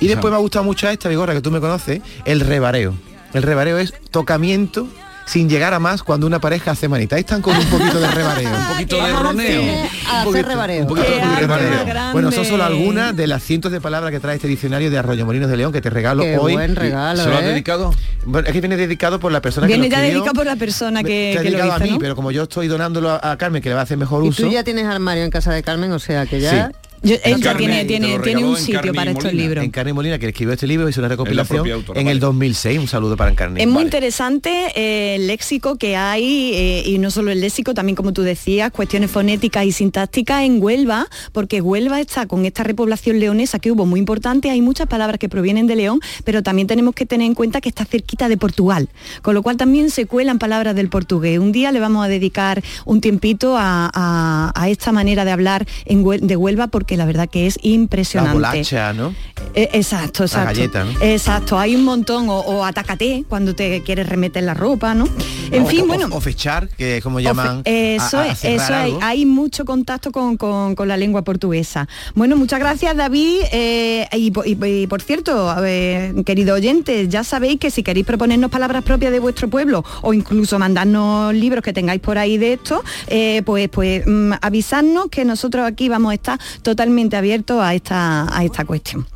Y 0.00 0.08
después 0.08 0.30
me 0.30 0.36
ha 0.36 0.40
gustado 0.40 0.64
mucho 0.64 0.88
esta, 0.88 1.08
Vigorra, 1.08 1.34
que 1.34 1.40
tú 1.40 1.50
me 1.50 1.60
conoces, 1.60 2.00
el 2.24 2.40
rebareo. 2.40 2.94
El 3.32 3.42
rebareo 3.42 3.78
es 3.78 3.92
tocamiento 4.10 4.88
sin 5.30 5.48
llegar 5.48 5.72
a 5.74 5.78
más 5.78 6.02
cuando 6.02 6.26
una 6.26 6.40
pareja 6.40 6.72
hace 6.72 6.88
manita. 6.88 7.14
Ahí 7.14 7.20
están 7.20 7.40
con 7.40 7.56
un 7.56 7.64
poquito 7.66 8.00
de 8.00 8.10
rebareo. 8.10 8.50
un 8.50 8.66
poquito 8.72 8.96
de 9.04 9.12
roneo. 9.12 9.62
Hacer 10.10 10.44
rebareo. 10.46 10.82
Un 10.82 10.88
poquito 10.88 11.08
de 11.08 11.36
rebareo. 11.36 12.12
Bueno, 12.12 12.32
son 12.32 12.44
solo 12.44 12.64
algunas 12.64 13.14
de 13.14 13.26
las 13.28 13.42
cientos 13.42 13.70
de 13.70 13.80
palabras 13.80 14.10
que 14.10 14.18
trae 14.18 14.34
este 14.36 14.48
diccionario 14.48 14.90
de 14.90 14.98
Arroyo 14.98 15.24
Molinos 15.24 15.48
de 15.48 15.56
León 15.56 15.72
que 15.72 15.80
te 15.80 15.88
regalo 15.88 16.22
Qué 16.24 16.36
hoy. 16.36 16.54
buen 16.54 16.74
regalo, 16.74 17.22
¿Se 17.22 17.28
lo 17.28 17.36
has 17.36 17.42
¿eh? 17.44 17.46
dedicado? 17.46 17.94
Bueno, 18.24 18.48
es 18.48 18.52
que 18.52 18.60
viene 18.60 18.76
dedicado 18.76 19.20
por 19.20 19.30
la 19.30 19.40
persona 19.40 19.66
Viene 19.68 19.84
que 19.84 19.88
lo 19.88 19.92
ya 19.96 19.98
escribió. 19.98 20.18
dedicado 20.20 20.34
por 20.34 20.46
la 20.46 20.56
persona 20.56 21.02
que, 21.04 21.30
Está 21.30 21.42
que 21.42 21.50
lo 21.50 21.58
dedicado 21.58 21.76
hizo, 21.76 21.84
a 21.84 21.86
mí, 21.86 21.92
¿no? 21.92 21.98
pero 22.00 22.16
como 22.16 22.30
yo 22.32 22.42
estoy 22.42 22.66
donándolo 22.66 23.10
a, 23.10 23.30
a 23.30 23.36
Carmen, 23.38 23.62
que 23.62 23.68
le 23.68 23.74
va 23.76 23.82
a 23.82 23.84
hacer 23.84 23.98
mejor 23.98 24.24
Y 24.24 24.28
uso. 24.30 24.42
tú 24.42 24.50
ya 24.50 24.64
tienes 24.64 24.86
armario 24.86 25.22
en 25.24 25.30
casa 25.30 25.52
de 25.52 25.62
Carmen, 25.62 25.92
o 25.92 25.98
sea 26.00 26.26
que 26.26 26.40
ya... 26.40 26.66
Sí. 26.68 26.76
Yo- 27.02 27.16
él 27.24 27.40
ya 27.40 27.56
tiene, 27.56 27.84
tiene, 27.86 28.18
tiene 28.18 28.44
un 28.44 28.56
sitio 28.56 28.80
y 28.92 28.92
para 28.94 29.12
estos 29.12 29.32
libros. 29.32 29.64
En 29.64 29.70
Carmen 29.70 29.94
Molina, 29.94 30.18
que 30.18 30.26
escribió 30.28 30.52
este 30.52 30.66
libro, 30.66 30.88
hizo 30.88 31.00
una 31.00 31.08
recopilación 31.08 31.66
en 31.94 32.08
el 32.08 32.18
vale. 32.18 32.20
2006. 32.20 32.78
Un 32.78 32.88
saludo 32.88 33.16
para 33.16 33.30
Encarni. 33.30 33.60
Es 33.60 33.66
muy 33.68 33.82
interesante 33.84 34.50
eh, 34.74 35.14
el 35.16 35.26
léxico 35.26 35.76
que 35.76 35.96
hay, 35.96 36.52
eh, 36.54 36.82
y 36.86 36.98
no 36.98 37.10
solo 37.10 37.30
el 37.30 37.40
léxico, 37.40 37.72
también 37.74 37.96
como 37.96 38.12
tú 38.12 38.22
decías, 38.22 38.70
cuestiones 38.70 39.10
fonéticas 39.10 39.64
y 39.64 39.72
sintácticas 39.72 40.42
en 40.44 40.62
Huelva, 40.62 41.06
porque 41.32 41.60
Huelva 41.60 42.00
está 42.00 42.26
con 42.26 42.44
esta 42.44 42.64
repoblación 42.64 43.18
leonesa 43.18 43.58
que 43.58 43.70
hubo 43.72 43.86
muy 43.86 43.98
importante, 44.00 44.50
hay 44.50 44.60
muchas 44.60 44.86
palabras 44.86 45.18
que 45.18 45.28
provienen 45.28 45.66
de 45.66 45.76
León, 45.76 46.00
pero 46.24 46.42
también 46.42 46.66
tenemos 46.68 46.94
que 46.94 47.06
tener 47.06 47.26
en 47.26 47.34
cuenta 47.34 47.60
que 47.60 47.68
está 47.70 47.84
cerquita 47.86 48.28
de 48.28 48.36
Portugal, 48.36 48.88
con 49.22 49.34
lo 49.34 49.42
cual 49.42 49.56
también 49.56 49.90
se 49.90 50.06
cuelan 50.06 50.38
palabras 50.38 50.74
del 50.76 50.88
portugués. 50.90 51.38
Un 51.38 51.52
día 51.52 51.72
le 51.72 51.80
vamos 51.80 52.04
a 52.04 52.08
dedicar 52.08 52.62
un 52.84 53.00
tiempito 53.00 53.56
a, 53.56 53.90
a- 53.94 54.52
a 54.54 54.68
esta 54.68 54.92
manera 54.92 55.24
de 55.24 55.30
hablar 55.30 55.66
en 55.86 56.04
de 56.20 56.36
Huelva, 56.36 56.66
porque 56.66 56.89
la 56.96 57.04
verdad 57.06 57.28
que 57.28 57.46
es 57.46 57.58
La 57.62 57.68
impresionante. 57.70 58.32
bolacha, 58.34 58.92
¿no? 58.92 59.14
Eh, 59.54 59.68
exacto, 59.72 60.24
exacto. 60.24 60.46
galleta, 60.46 60.84
¿no? 60.84 61.00
Exacto, 61.00 61.58
hay 61.58 61.74
un 61.74 61.84
montón, 61.84 62.28
o, 62.28 62.38
o 62.38 62.64
atácate 62.64 63.24
cuando 63.28 63.54
te 63.54 63.82
quieres 63.82 64.08
remeter 64.08 64.42
la 64.44 64.54
ropa, 64.54 64.94
¿no? 64.94 65.08
En 65.50 65.64
O- 65.64 65.66
fin, 65.66 65.82
o- 65.82 65.86
bueno. 65.86 66.08
O 66.12 66.20
fechar, 66.20 66.68
que 66.68 66.98
es 66.98 67.02
como 67.02 67.20
llaman. 67.20 67.62
Eso 67.64 68.18
a- 68.18 68.22
a 68.22 68.26
es, 68.28 68.44
eso 68.44 68.74
es. 68.74 68.94
Hay 69.02 69.26
mucho 69.26 69.64
contacto 69.64 70.12
con, 70.12 70.36
con- 70.36 70.74
con 70.74 70.86
la 70.88 70.96
lengua 70.96 71.22
portuguesa. 71.22 71.88
Bueno, 72.14 72.36
muchas 72.36 72.60
gracias 72.60 72.96
David. 72.96 73.40
eh, 73.52 74.06
y, 74.12 74.30
po- 74.30 74.44
y- 74.44 74.58
y 74.64 74.86
por 74.86 75.02
cierto, 75.02 75.50
a 75.50 75.60
ver, 75.60 76.14
queridos 76.24 76.56
oyentes, 76.56 77.08
ya 77.08 77.24
sabéis 77.24 77.58
que 77.58 77.70
si 77.70 77.82
queréis 77.82 78.06
proponernos 78.06 78.50
palabras 78.50 78.82
propias 78.84 79.12
de 79.12 79.18
vuestro 79.18 79.48
pueblo 79.48 79.84
o 80.02 80.12
incluso 80.14 80.58
mandarnos 80.58 81.34
libros 81.34 81.62
que 81.64 81.72
tengáis 81.72 82.00
por 82.00 82.18
ahí 82.18 82.38
de 82.38 82.54
esto, 82.54 82.82
eh, 83.08 83.42
pues, 83.44 83.68
pues 83.68 84.04
mm, 84.06 84.32
avisadnos 84.40 85.06
que 85.10 85.24
nosotros 85.24 85.66
aquí 85.66 85.88
vamos 85.88 86.10
a 86.12 86.14
estar 86.14 86.38
totalmente 86.62 86.79
abiertos 86.80 87.60
a 87.60 87.74
esta, 87.74 88.26
a 88.34 88.42
esta 88.42 88.64
cuestión. 88.64 89.06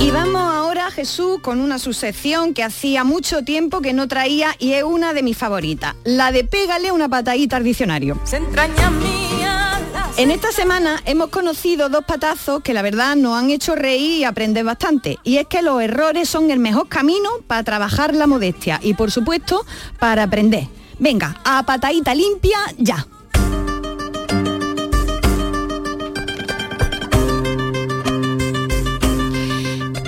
Y 0.00 0.10
vamos 0.12 0.40
ahora, 0.40 0.90
Jesús, 0.92 1.40
con 1.42 1.60
una 1.60 1.80
sucesión 1.80 2.54
que 2.54 2.62
hacía 2.62 3.02
mucho 3.02 3.42
tiempo 3.42 3.80
que 3.80 3.92
no 3.92 4.06
traía 4.06 4.54
y 4.60 4.74
es 4.74 4.84
una 4.84 5.12
de 5.12 5.24
mis 5.24 5.36
favoritas, 5.36 5.96
la 6.04 6.30
de 6.30 6.44
pégale 6.44 6.92
una 6.92 7.08
patadita 7.08 7.56
al 7.56 7.64
diccionario. 7.64 8.20
Se 8.22 8.36
entraña 8.36 8.90
mía 8.90 9.80
las 9.92 10.16
En 10.16 10.30
esta 10.30 10.52
semana 10.52 11.02
hemos 11.04 11.30
conocido 11.30 11.88
dos 11.88 12.04
patazos 12.04 12.62
que 12.62 12.72
la 12.72 12.82
verdad 12.82 13.16
nos 13.16 13.36
han 13.36 13.50
hecho 13.50 13.74
reír 13.74 14.20
y 14.20 14.24
aprender 14.24 14.64
bastante. 14.64 15.18
Y 15.24 15.38
es 15.38 15.46
que 15.48 15.60
los 15.62 15.82
errores 15.82 16.28
son 16.28 16.52
el 16.52 16.60
mejor 16.60 16.88
camino 16.88 17.30
para 17.48 17.64
trabajar 17.64 18.14
la 18.14 18.28
modestia 18.28 18.78
y 18.80 18.94
por 18.94 19.10
supuesto 19.10 19.66
para 19.98 20.22
aprender. 20.22 20.68
Venga, 21.00 21.40
a 21.44 21.64
patadita 21.64 22.14
limpia 22.14 22.58
ya. 22.78 23.06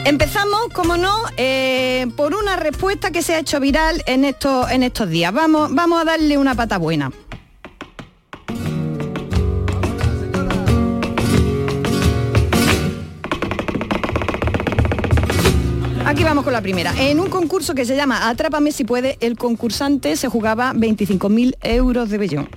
Empezamos, 0.05 0.69
como 0.73 0.97
no, 0.97 1.25
eh, 1.37 2.07
por 2.17 2.35
una 2.35 2.57
respuesta 2.57 3.11
que 3.11 3.23
se 3.23 3.35
ha 3.35 3.39
hecho 3.39 3.61
viral 3.61 4.03
en 4.07 4.25
estos, 4.25 4.71
en 4.71 4.83
estos 4.83 5.09
días. 5.09 5.33
Vamos, 5.33 5.75
vamos 5.75 6.01
a 6.01 6.05
darle 6.05 6.39
una 6.39 6.55
pata 6.55 6.79
buena. 6.79 7.13
Vamos 16.39 16.45
con 16.45 16.53
la 16.53 16.63
primera. 16.63 16.95
En 16.97 17.19
un 17.19 17.31
concurso 17.31 17.75
que 17.75 17.85
se 17.85 17.97
llama 17.97 18.29
Atrápame 18.29 18.71
si 18.71 18.85
puede, 18.85 19.19
el 19.21 19.37
concursante 19.37 20.17
se 20.17 20.29
jugaba 20.29 20.73
25.000 20.73 21.57
euros 21.63 22.11
de 22.11 22.19
bellón. 22.19 22.49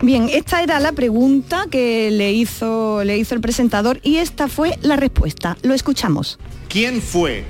Bien, 0.00 0.30
esta 0.32 0.62
era 0.62 0.80
la 0.80 0.92
pregunta 0.92 1.66
que 1.70 2.10
le 2.10 2.32
hizo, 2.32 3.04
le 3.04 3.18
hizo 3.18 3.34
el 3.34 3.42
presentador 3.42 4.00
y 4.02 4.16
esta 4.16 4.48
fue 4.48 4.78
la 4.80 4.96
respuesta. 4.96 5.58
Lo 5.60 5.74
escuchamos. 5.74 6.38
¿Quién 6.70 7.02
fue 7.02 7.44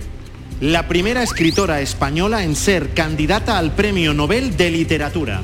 la 0.60 0.88
primera 0.88 1.22
escritora 1.22 1.80
española 1.80 2.42
en 2.42 2.56
ser 2.56 2.92
candidata 2.92 3.56
al 3.56 3.72
Premio 3.72 4.12
Nobel 4.12 4.56
de 4.56 4.72
Literatura? 4.72 5.42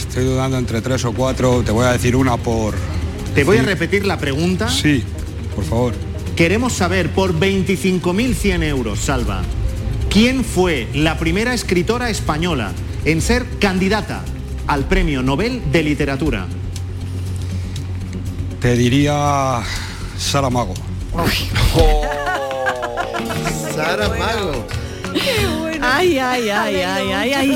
Estoy 0.00 0.24
dudando 0.24 0.58
entre 0.58 0.80
tres 0.80 1.04
o 1.04 1.12
cuatro, 1.12 1.62
te 1.62 1.70
voy 1.70 1.86
a 1.86 1.92
decir 1.92 2.16
una 2.16 2.36
por... 2.38 2.74
Te 3.36 3.44
voy 3.44 3.58
a 3.58 3.62
repetir 3.62 4.04
la 4.04 4.18
pregunta. 4.18 4.68
Sí, 4.68 5.04
por 5.54 5.62
favor. 5.62 6.13
Queremos 6.36 6.72
saber 6.72 7.10
por 7.10 7.38
25.100 7.38 8.64
euros, 8.64 8.98
Salva, 8.98 9.42
¿quién 10.10 10.44
fue 10.44 10.88
la 10.92 11.16
primera 11.16 11.54
escritora 11.54 12.10
española 12.10 12.72
en 13.04 13.20
ser 13.20 13.46
candidata 13.60 14.24
al 14.66 14.86
Premio 14.86 15.22
Nobel 15.22 15.62
de 15.70 15.84
Literatura? 15.84 16.48
Te 18.60 18.76
diría 18.76 19.62
Sara 20.18 20.50
Mago. 20.50 20.74
Sara 23.76 24.08
Mago. 24.08 24.66
Ay, 25.86 26.18
ay, 26.18 26.48
ay, 26.48 26.74
ay, 26.80 27.12
ay, 27.12 27.32
ay. 27.32 27.54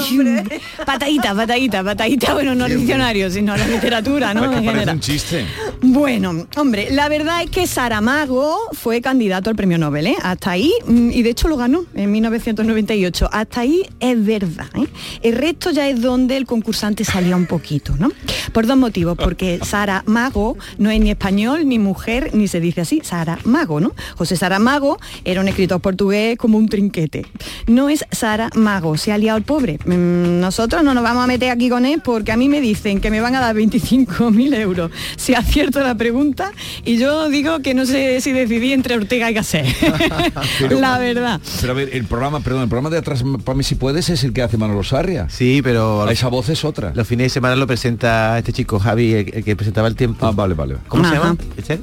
Patadita, 0.86 1.34
patadita, 1.34 1.82
patadita. 1.84 2.34
Bueno, 2.34 2.54
no 2.54 2.66
el 2.66 2.76
diccionario, 2.78 3.30
sino 3.30 3.56
la 3.56 3.66
literatura, 3.66 4.34
¿no? 4.34 4.44
Es 4.44 4.50
que 4.50 4.56
En 4.58 4.64
parece 4.64 4.72
general. 4.74 4.94
un 4.96 5.00
chiste. 5.00 5.46
Bueno, 5.80 6.46
hombre, 6.56 6.88
la 6.90 7.08
verdad 7.08 7.42
es 7.42 7.50
que 7.50 7.66
Saramago 7.66 8.56
fue 8.72 9.00
candidato 9.00 9.50
al 9.50 9.56
premio 9.56 9.78
Nobel, 9.78 10.08
¿eh? 10.08 10.16
Hasta 10.22 10.52
ahí, 10.52 10.72
mm, 10.86 11.10
y 11.10 11.22
de 11.22 11.30
hecho 11.30 11.48
lo 11.48 11.56
ganó 11.56 11.84
en 11.94 12.10
1998. 12.12 13.28
Hasta 13.32 13.60
ahí 13.62 13.82
es 14.00 14.24
verdad, 14.24 14.66
¿eh? 14.74 14.86
El 15.22 15.36
resto 15.36 15.70
ya 15.70 15.88
es 15.88 16.00
donde 16.00 16.36
el 16.36 16.46
concursante 16.46 17.04
salía 17.04 17.36
un 17.36 17.46
poquito, 17.46 17.96
¿no? 17.98 18.10
Por 18.52 18.66
dos 18.66 18.76
motivos, 18.76 19.16
porque 19.16 19.58
Saramago 19.62 20.56
no 20.78 20.90
es 20.90 21.00
ni 21.00 21.10
español, 21.10 21.68
ni 21.68 21.78
mujer, 21.78 22.30
ni 22.34 22.48
se 22.48 22.60
dice 22.60 22.82
así, 22.82 23.00
Saramago, 23.04 23.80
¿no? 23.80 23.92
José 24.16 24.36
Saramago 24.36 24.98
era 25.24 25.40
un 25.40 25.48
escritor 25.48 25.80
portugués 25.80 26.36
como 26.38 26.58
un 26.58 26.68
trinquete. 26.68 27.26
No 27.66 27.88
es 27.88 28.04
Saramago, 28.18 28.96
se 28.96 29.12
ha 29.12 29.18
liado 29.18 29.38
el 29.38 29.44
pobre. 29.44 29.78
Mm, 29.84 30.40
Nosotros 30.40 30.82
no 30.82 30.92
nos 30.94 31.02
vamos 31.04 31.22
a 31.24 31.26
meter 31.26 31.50
aquí 31.50 31.68
con 31.70 31.86
él 31.86 32.00
porque 32.04 32.32
a 32.32 32.36
mí 32.36 32.48
me 32.48 32.60
dicen 32.60 33.00
que 33.00 33.10
me 33.10 33.20
van 33.20 33.34
a 33.36 33.40
dar 33.40 33.54
25.000 33.54 34.54
euros 34.56 34.90
si 35.16 35.34
acierto 35.34 35.80
la 35.80 35.94
pregunta 35.94 36.52
y 36.84 36.98
yo 36.98 37.28
digo 37.28 37.60
que 37.60 37.74
no 37.74 37.86
sé 37.86 38.20
si 38.20 38.32
decidí 38.32 38.72
entre 38.72 38.96
Ortega 38.96 39.30
y 39.30 39.34
Gasset. 39.34 39.66
Pero- 40.58 40.80
la 40.80 40.98
verdad. 40.98 41.40
Pero 41.60 41.72
a 41.72 41.76
ver, 41.76 41.90
el 41.92 42.04
programa, 42.04 42.40
perdón, 42.40 42.62
el 42.62 42.68
programa 42.68 42.90
de 42.90 42.98
atrás 42.98 43.22
para 43.44 43.56
mí 43.56 43.62
si 43.64 43.74
puedes 43.76 44.08
es 44.08 44.24
el 44.24 44.32
que 44.32 44.42
hace 44.42 44.56
Manolo 44.56 44.82
Sarria. 44.82 45.28
Sí, 45.28 45.60
pero 45.62 46.08
esa 46.10 46.28
voz 46.28 46.48
es 46.48 46.64
otra. 46.64 46.92
Los 46.94 47.06
fines 47.06 47.26
de 47.26 47.30
semana 47.30 47.54
lo 47.56 47.66
presenta 47.66 48.36
este 48.38 48.52
chico 48.52 48.78
Javi, 48.78 49.12
el, 49.14 49.30
el 49.34 49.44
que 49.44 49.54
presentaba 49.56 49.88
el 49.88 49.94
tiempo. 49.96 50.26
Ah, 50.26 50.32
vale, 50.34 50.54
vale. 50.54 50.76
¿Cómo 50.88 51.04
se 51.08 51.14
llama? 51.14 51.36
¿Este? 51.56 51.78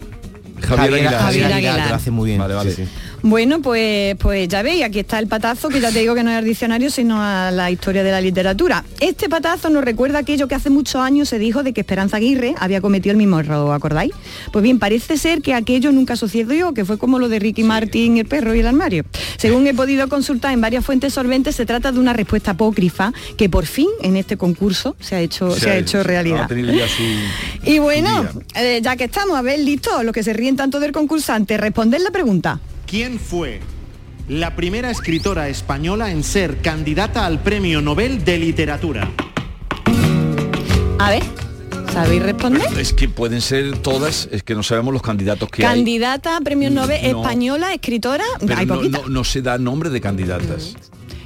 Javier 0.62 0.94
Aguilar. 0.94 1.14
Javier 1.20 1.54
Aguilar. 1.54 1.90
lo 1.90 1.96
hace 1.96 2.12
muy 2.12 2.28
bien. 2.30 2.40
Vale, 2.40 2.54
vale. 2.56 2.72
sí, 2.74 2.84
sí. 2.86 2.90
Bueno, 3.28 3.60
pues, 3.60 4.16
pues 4.18 4.48
ya 4.48 4.62
veis, 4.62 4.84
aquí 4.84 5.00
está 5.00 5.18
el 5.18 5.26
patazo, 5.26 5.70
que 5.70 5.82
ya 5.82 5.92
te 5.92 5.98
digo 5.98 6.14
que 6.14 6.22
no 6.22 6.30
es 6.30 6.38
al 6.38 6.46
diccionario, 6.46 6.92
sino 6.92 7.20
a 7.20 7.50
la 7.50 7.72
historia 7.72 8.04
de 8.04 8.12
la 8.12 8.22
literatura. 8.22 8.86
Este 9.00 9.30
patazo 9.30 9.72
nos 9.72 9.84
recuerda 9.84 10.20
aquello 10.20 10.48
que 10.48 10.54
hace 10.54 10.70
muchos 10.70 11.02
años 11.02 11.28
se 11.28 11.40
dijo 11.40 11.64
de 11.64 11.74
que 11.74 11.82
Esperanza 11.82 12.18
Aguirre 12.18 12.54
había 12.60 12.82
cometido 12.82 13.14
el 13.14 13.18
mismo 13.18 13.40
error, 13.40 13.74
¿acordáis? 13.74 14.12
Pues 14.52 14.62
bien, 14.62 14.78
parece 14.78 15.18
ser 15.18 15.42
que 15.42 15.56
aquello 15.56 15.92
nunca 15.92 16.16
sucedió, 16.18 16.76
que 16.76 16.86
fue 16.86 17.00
como 17.00 17.18
lo 17.18 17.28
de 17.28 17.40
Ricky 17.40 17.64
Martin, 17.64 18.18
el 18.18 18.28
perro 18.28 18.54
y 18.54 18.60
el 18.60 18.68
armario. 18.68 19.06
Según 19.38 19.66
he 19.66 19.74
podido 19.74 20.08
consultar 20.08 20.54
en 20.54 20.62
varias 20.62 20.86
fuentes 20.86 21.12
solventes, 21.12 21.56
se 21.56 21.66
trata 21.66 21.92
de 21.92 21.98
una 21.98 22.14
respuesta 22.14 22.52
apócrifa 22.52 23.12
que 23.38 23.50
por 23.50 23.66
fin 23.66 23.90
en 24.04 24.18
este 24.18 24.38
concurso 24.38 24.96
se 25.00 25.16
ha 25.16 25.20
hecho, 25.20 25.50
se 25.50 25.72
ha 25.72 25.78
hecho 25.78 26.04
realidad. 26.04 26.48
Su... 26.48 27.68
Y 27.68 27.80
bueno, 27.80 28.28
eh, 28.54 28.82
ya 28.84 28.96
que 28.96 29.06
estamos, 29.06 29.36
a 29.36 29.42
ver, 29.42 29.58
listo, 29.62 30.04
los 30.04 30.14
que 30.14 30.22
se 30.22 30.32
ríen 30.32 30.56
tanto 30.56 30.80
del 30.80 30.92
concursante, 30.92 31.58
responder 31.58 32.02
la 32.02 32.12
pregunta. 32.12 32.60
¿Quién 32.88 33.20
fue 33.20 33.60
la 34.28 34.56
primera 34.56 34.90
escritora 34.92 35.50
española 35.50 36.12
en 36.12 36.24
ser 36.24 36.58
candidata 36.58 37.26
al 37.26 37.42
Premio 37.42 37.82
Nobel 37.82 38.24
de 38.24 38.38
Literatura? 38.38 39.10
A 41.00 41.10
ver, 41.10 41.24
¿sabéis 41.92 42.24
responder? 42.24 42.64
Es 42.80 42.94
que 42.94 43.10
pueden 43.10 43.42
ser 43.42 43.78
todas, 43.80 44.30
es 44.32 44.44
que 44.44 44.56
no 44.56 44.64
sabemos 44.64 44.94
los 44.94 45.02
candidatos 45.02 45.50
que 45.50 45.66
hay. 45.66 45.76
Candidata 45.76 46.38
a 46.38 46.42
Premio 46.42 46.70
Nobel 46.70 47.12
No. 47.12 47.22
española, 47.22 47.74
escritora, 47.74 48.24
Pero 48.40 48.56
hay 48.58 48.66
no, 48.66 48.76
poquita. 48.76 49.00
no- 49.04 49.10
no 49.10 49.24
se 49.24 49.42
da 49.42 49.58
nombre 49.58 49.90
de 49.90 50.02
candidatas. 50.02 50.76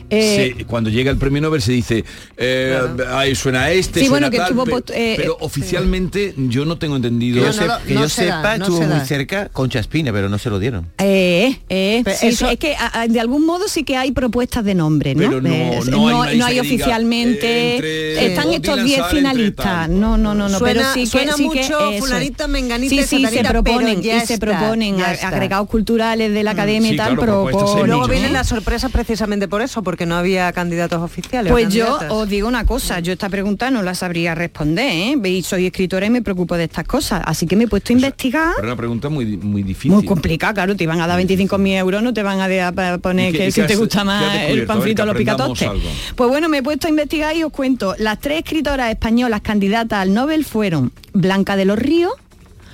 Eh, 0.10 0.56
se- 0.58 0.66
cuando 0.66 0.90
llega 0.90 1.12
el 1.12 1.18
premio 1.18 1.42
Nobel 1.42 1.62
se 1.62 1.72
dice, 1.72 2.04
eh, 2.38 2.78
ahí 3.12 3.36
suena 3.36 3.70
este, 3.72 4.00
Sí, 4.02 4.08
suena 4.08 4.28
bueno, 4.28 4.32
que 4.32 4.38
tal, 4.38 4.46
estuvo 4.48 4.66
pe- 4.66 4.72
post- 4.72 4.90
eh, 4.92 5.14
pero 5.18 5.34
eh, 5.34 5.38
oficialmente 5.42 6.34
yo 6.38 6.66
no 6.66 6.78
tengo 6.78 6.96
entendido. 6.96 7.42
Que 7.42 7.48
yo, 7.48 7.54
sep- 7.54 7.84
que 7.86 7.94
yo 7.94 8.10
sepa, 8.10 8.56
estuvo 8.56 8.82
muy 8.82 9.00
cerca 9.06 9.50
Concha 9.50 9.80
Espina, 9.80 10.12
pero 10.12 10.30
no 10.30 10.38
se 10.38 10.50
lo 10.50 10.60
dieron. 10.60 10.88
Eh, 10.98 11.60
eh, 11.70 12.02
Pero 12.04 12.18
sí, 12.18 12.28
eso- 12.28 12.50
es 12.50 12.58
que 12.60 12.76
a- 12.76 13.02
a- 13.02 13.08
de 13.08 13.20
algún 13.20 13.46
modo 13.46 13.68
sí 13.68 13.84
que 13.84 13.98
hay 13.98 14.12
propuestas 14.12 14.64
de 14.64 14.76
nombre, 14.76 15.16
¿no? 15.16 15.22
Pero 15.22 15.42
no- 15.42 15.50
Eh, 15.50 15.80
no 15.92 16.46
hay 16.46 16.60
oficialmente. 16.60 17.48
eh, 17.48 17.76
entre 17.76 18.26
están 18.28 18.50
estos 18.54 18.74
Dylan 18.76 18.86
10 18.86 18.98
sale 19.00 19.20
entre 19.20 19.20
finalistas. 19.34 19.90
No, 19.90 20.18
no, 20.18 20.34
no, 20.36 20.50
no. 20.50 20.60
Suena- 20.60 20.82
pero 20.82 20.94
sí 20.94 21.00
que 21.02 21.08
suena 21.08 21.34
que 21.36 21.44
mucho 21.44 21.92
fulanita, 22.00 22.48
menganita 22.48 22.90
Sí, 22.90 23.00
y 23.00 23.04
sí, 23.04 23.26
se 23.26 23.38
pero 23.44 23.50
proponen 23.64 24.00
y 24.04 24.20
se 24.26 24.38
proponen 24.38 25.02
agregados 25.02 25.68
culturales 25.68 26.34
de 26.34 26.44
la 26.44 26.52
academia 26.52 26.90
Sí, 26.90 26.96
y 26.96 26.98
tal, 26.98 27.16
proponen. 27.18 27.88
Luego 27.88 28.08
vienen 28.08 28.34
las 28.34 28.48
sorpresas 28.48 28.92
precisamente 28.92 29.48
por 29.48 29.62
eso, 29.62 29.82
porque 29.84 29.99
no 30.06 30.16
había 30.16 30.52
candidatos 30.54 31.02
oficiales. 31.02 31.52
Pues 31.52 31.74
yo 31.74 31.98
os 32.10 32.28
digo 32.30 32.48
una 32.48 32.66
cosa, 32.66 33.00
yo 33.00 33.14
esta 33.14 33.30
pregunta 33.30 33.70
no 33.72 33.82
la 33.84 33.96
sabría 33.96 34.36
responder, 34.36 34.92
¿eh? 34.92 35.16
Veis, 35.18 35.46
soy 35.48 35.66
escritora 35.66 36.06
y 36.06 36.10
me 36.10 36.22
preocupo 36.22 36.56
de 36.58 36.66
estas 36.66 36.86
cosas, 36.86 37.22
así 37.26 37.46
que 37.48 37.56
me 37.56 37.66
he 37.66 37.68
puesto 37.68 37.94
a 37.94 37.96
investigar. 37.96 38.54
Pero 38.56 38.68
una 38.68 38.76
pregunta 38.76 39.10
muy, 39.10 39.38
muy 39.38 39.64
difícil. 39.64 39.92
Muy 39.92 40.06
complicada, 40.06 40.54
claro, 40.54 40.76
te 40.76 40.84
iban 40.84 41.00
a 41.02 41.08
dar 41.08 41.20
25.000 41.20 41.78
euros, 41.78 42.02
no 42.04 42.14
te 42.14 42.24
van 42.24 42.40
a 42.42 42.98
poner 43.00 43.30
¿Y 43.34 43.38
qué- 43.38 43.46
que 43.46 43.52
si 43.52 43.62
te 43.64 43.76
gusta 43.76 44.04
más 44.04 44.24
el 44.48 44.58
descubierto? 44.66 44.74
A 45.04 45.06
ver, 45.06 45.14
los 45.14 45.18
picatostes. 45.18 45.68
algo. 45.68 45.90
Pues 46.16 46.30
bueno, 46.30 46.50
me 46.50 46.60
he 46.60 46.64
puesto 46.64 46.88
a 46.88 46.90
investigar 46.90 47.36
y 47.36 47.44
os 47.44 47.52
cuento. 47.52 47.96
Las 47.98 48.20
tres 48.20 48.40
escritoras 48.40 48.90
españolas 48.90 49.42
candidatas 49.42 50.00
al 50.00 50.14
Nobel 50.14 50.46
fueron 50.46 50.92
Blanca 51.14 51.56
de 51.56 51.66
los 51.66 51.78
Ríos, 51.80 52.14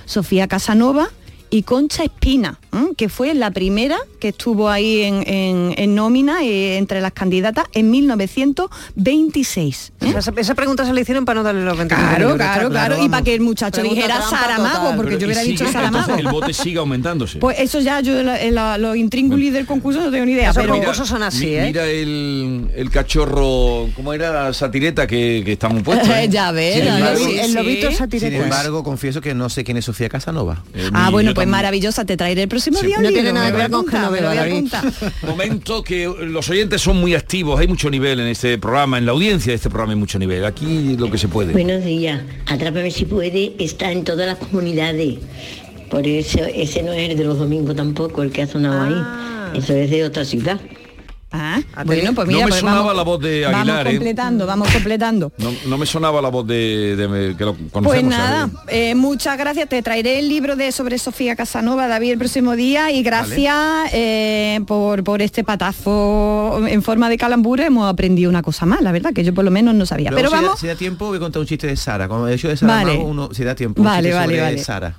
Sofía 0.04 0.46
Casanova 0.48 1.08
y 1.50 1.62
Concha 1.62 2.04
Espina, 2.04 2.58
¿m? 2.76 2.88
que 2.96 3.08
fue 3.08 3.34
la 3.34 3.50
primera 3.50 3.96
que 4.20 4.28
estuvo 4.28 4.68
ahí 4.68 5.02
en, 5.02 5.22
en- 5.26 5.74
en 5.76 5.94
nómina 5.94 6.42
eh, 6.44 6.76
entre 6.78 7.00
las 7.00 7.12
candidatas 7.12 7.64
en 7.72 7.90
1926. 7.90 9.92
¿eh? 10.00 10.06
O 10.06 10.10
sea, 10.10 10.18
esa, 10.20 10.32
esa 10.36 10.54
pregunta 10.54 10.84
se 10.84 10.92
le 10.92 11.00
hicieron 11.00 11.24
para 11.24 11.40
no 11.40 11.44
darle 11.44 11.64
los 11.64 11.76
25 11.76 12.06
Claro, 12.08 12.36
claro, 12.36 12.70
claro. 12.70 13.02
Y 13.04 13.08
para 13.08 13.22
que 13.22 13.34
el 13.34 13.40
muchacho 13.40 13.80
Pregunta 13.80 13.94
dijera 14.02 14.16
trampa 14.18 14.38
Saramago, 14.38 14.74
total. 14.80 14.96
porque 14.96 15.08
Pero, 15.10 15.20
yo 15.20 15.26
hubiera 15.26 15.42
dicho 15.42 15.66
Saramago. 15.70 16.14
el 16.14 16.28
bote 16.28 16.52
sigue 16.52 16.78
aumentándose. 16.78 17.38
Pues 17.38 17.58
eso 17.60 17.80
ya 17.80 18.00
yo 18.00 18.22
la- 18.22 18.42
la- 18.50 18.78
los 18.78 18.96
intríngulis 18.96 19.52
del 19.52 19.66
concurso 19.66 20.00
no 20.00 20.10
tengo 20.10 20.24
ni 20.26 20.32
idea. 20.32 20.50
Esos 20.50 20.62
pero 20.62 20.74
concursos 20.74 21.08
son 21.08 21.22
así, 21.22 21.46
Mi- 21.46 21.54
¿eh? 21.54 21.62
Mira 21.66 21.86
el, 21.86 22.68
el 22.74 22.90
cachorro, 22.90 23.88
¿cómo 23.94 24.12
era? 24.12 24.52
Satireta 24.52 25.06
que, 25.06 25.42
que 25.44 25.52
está 25.52 25.68
muy. 25.68 25.82
¿eh? 26.14 26.28
Ya 26.30 26.52
ves, 26.52 26.74
Sin 26.84 27.36
ves, 27.36 27.44
el 27.44 27.54
lobito 27.54 27.88
Sin 27.88 27.96
satireta. 27.98 28.44
embargo, 28.44 28.82
confieso 28.82 29.20
que 29.20 29.34
no 29.34 29.48
sé 29.48 29.64
quién 29.64 29.76
es 29.76 29.84
Sofía 29.84 30.08
Casanova. 30.08 30.62
Ah, 30.92 31.10
bueno, 31.10 31.34
pues 31.34 31.46
maravillosa, 31.46 32.04
te 32.04 32.16
traeré 32.16 32.42
el 32.42 32.48
próximo 32.48 32.65
No 32.70 32.80
tiene 32.80 33.32
nada 33.32 33.50
que 33.50 33.56
ver 33.56 33.70
con. 33.70 33.86
Momento 35.26 35.82
que 35.82 36.06
los 36.06 36.48
oyentes 36.48 36.80
son 36.82 36.98
muy 36.98 37.14
activos, 37.14 37.58
hay 37.60 37.68
mucho 37.68 37.90
nivel 37.90 38.20
en 38.20 38.26
este 38.26 38.58
programa, 38.58 38.98
en 38.98 39.06
la 39.06 39.12
audiencia 39.12 39.52
de 39.52 39.56
este 39.56 39.68
programa 39.68 39.92
hay 39.92 39.98
mucho 39.98 40.18
nivel. 40.18 40.44
Aquí 40.44 40.96
lo 40.96 41.10
que 41.10 41.18
se 41.18 41.28
puede. 41.28 41.52
Buenos 41.52 41.84
días. 41.84 42.22
Atrápame 42.46 42.90
si 42.90 43.04
puede 43.04 43.54
está 43.58 43.92
en 43.92 44.04
todas 44.04 44.26
las 44.26 44.38
comunidades. 44.38 45.18
Por 45.90 46.06
eso 46.06 46.40
ese 46.44 46.82
no 46.82 46.92
es 46.92 47.10
el 47.10 47.16
de 47.16 47.24
los 47.24 47.38
domingos 47.38 47.76
tampoco, 47.76 48.22
el 48.22 48.32
que 48.32 48.42
ha 48.42 48.46
sonado 48.46 48.82
ahí. 48.82 49.58
Eso 49.58 49.74
es 49.74 49.90
de 49.90 50.04
otra 50.04 50.24
ciudad. 50.24 50.60
Ah, 51.32 51.60
bueno, 51.84 52.14
pues 52.14 52.28
mira, 52.28 52.40
no 52.40 52.44
me 52.46 52.50
pues 52.50 52.60
sonaba 52.60 52.78
vamos, 52.78 52.96
la 52.96 53.02
voz 53.02 53.20
de 53.20 53.42
vamos 53.42 53.58
Aguilar, 53.60 53.86
¿eh? 53.88 53.90
completando, 53.96 54.46
vamos 54.46 54.70
completando. 54.72 55.32
No, 55.38 55.50
no 55.66 55.76
me 55.76 55.84
sonaba 55.84 56.22
la 56.22 56.28
voz 56.28 56.46
de, 56.46 56.96
de- 56.96 57.36
que 57.36 57.44
lo 57.44 57.54
conocemos. 57.72 57.82
Pues 57.82 58.14
¿sabes? 58.14 58.52
nada, 58.52 58.64
eh, 58.68 58.94
muchas 58.94 59.36
gracias. 59.36 59.68
Te 59.68 59.82
traeré 59.82 60.20
el 60.20 60.28
libro 60.28 60.54
de 60.56 60.70
sobre 60.72 60.98
Sofía 60.98 61.34
Casanova, 61.36 61.88
David, 61.88 62.12
el 62.12 62.18
próximo 62.18 62.54
día 62.54 62.90
y 62.92 63.02
gracias 63.02 63.90
eh, 63.92 64.60
por, 64.66 65.02
por 65.04 65.20
este 65.20 65.42
patazo 65.44 66.66
en 66.66 66.82
forma 66.82 67.08
de 67.08 67.18
calambur. 67.18 67.60
Hemos 67.60 67.90
aprendido 67.92 68.30
una 68.30 68.42
cosa 68.42 68.64
más, 68.64 68.80
la 68.80 68.92
verdad, 68.92 69.12
que 69.12 69.24
yo 69.24 69.34
por 69.34 69.44
lo 69.44 69.50
menos 69.50 69.74
no 69.74 69.84
sabía. 69.84 70.10
Luego, 70.12 70.16
Pero 70.16 70.30
si, 70.30 70.36
da, 70.36 70.42
vamos, 70.42 70.60
si 70.60 70.66
da 70.68 70.74
tiempo, 70.76 71.06
voy 71.06 71.16
a 71.16 71.20
contar 71.20 71.40
un 71.40 71.46
chiste 71.46 71.66
de 71.66 71.76
Sara. 71.76 72.08
Como 72.08 72.26
he 72.28 72.34
hecho 72.34 72.48
de 72.48 72.56
Sara 72.56 72.72
Vale. 72.76 72.96
Mago, 72.98 73.08
uno, 73.08 73.28
si 73.32 73.44
da 73.44 73.54
tiempo, 73.54 73.82
Vale, 73.82 74.10
un 74.10 74.14
vale, 74.14 74.24
sobre 74.26 74.40
vale. 74.42 74.58
Sara. 74.58 74.94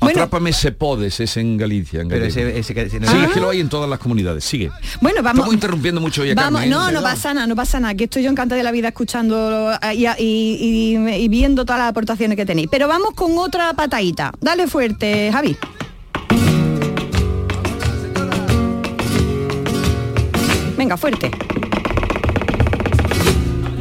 Atrápame 0.00 0.52
se 0.52 0.72
podes, 0.72 1.18
es 1.20 1.36
en 1.36 1.56
Galicia. 1.56 2.00
En 2.02 2.08
Pero 2.08 2.24
gallego. 2.24 2.48
ese- 2.50 2.58
ese 2.58 2.74
que- 2.74 2.82
ese 2.82 3.00
no- 3.00 3.08
sí, 3.10 3.16
Ah. 3.18 3.24
es 3.26 3.32
que 3.32 3.40
lo 3.40 3.50
hay 3.50 3.60
en 3.60 3.68
todas 3.68 3.90
las 3.90 3.98
comunidades. 3.98 4.44
Sigue. 4.44 4.70
bueno, 5.00 5.22
vamos. 5.22 5.46
Interrumpiendo 5.72 6.02
mucho 6.02 6.22
ya, 6.22 6.34
Vamos, 6.34 6.60
Carmen, 6.60 6.68
¿eh? 6.68 6.70
no, 6.76 6.90
no 6.92 7.02
pasa 7.02 7.32
nada, 7.32 7.46
no 7.46 7.56
pasa 7.56 7.80
nada, 7.80 7.94
que 7.94 8.04
estoy 8.04 8.22
yo 8.22 8.28
encantada 8.30 8.58
de 8.58 8.62
la 8.62 8.72
vida 8.72 8.88
escuchando 8.88 9.70
y, 9.94 10.04
y- 10.06 10.16
y- 10.18 11.08
y 11.14 11.28
viendo 11.28 11.64
todas 11.64 11.80
las 11.80 11.88
aportaciones 11.88 12.36
que 12.36 12.44
tenéis. 12.44 12.68
Pero 12.70 12.88
vamos 12.88 13.14
con 13.14 13.38
otra 13.38 13.72
patadita. 13.72 14.32
Dale 14.38 14.66
fuerte, 14.68 15.30
Javi. 15.32 15.56
Venga, 20.76 20.98
fuerte. 20.98 21.30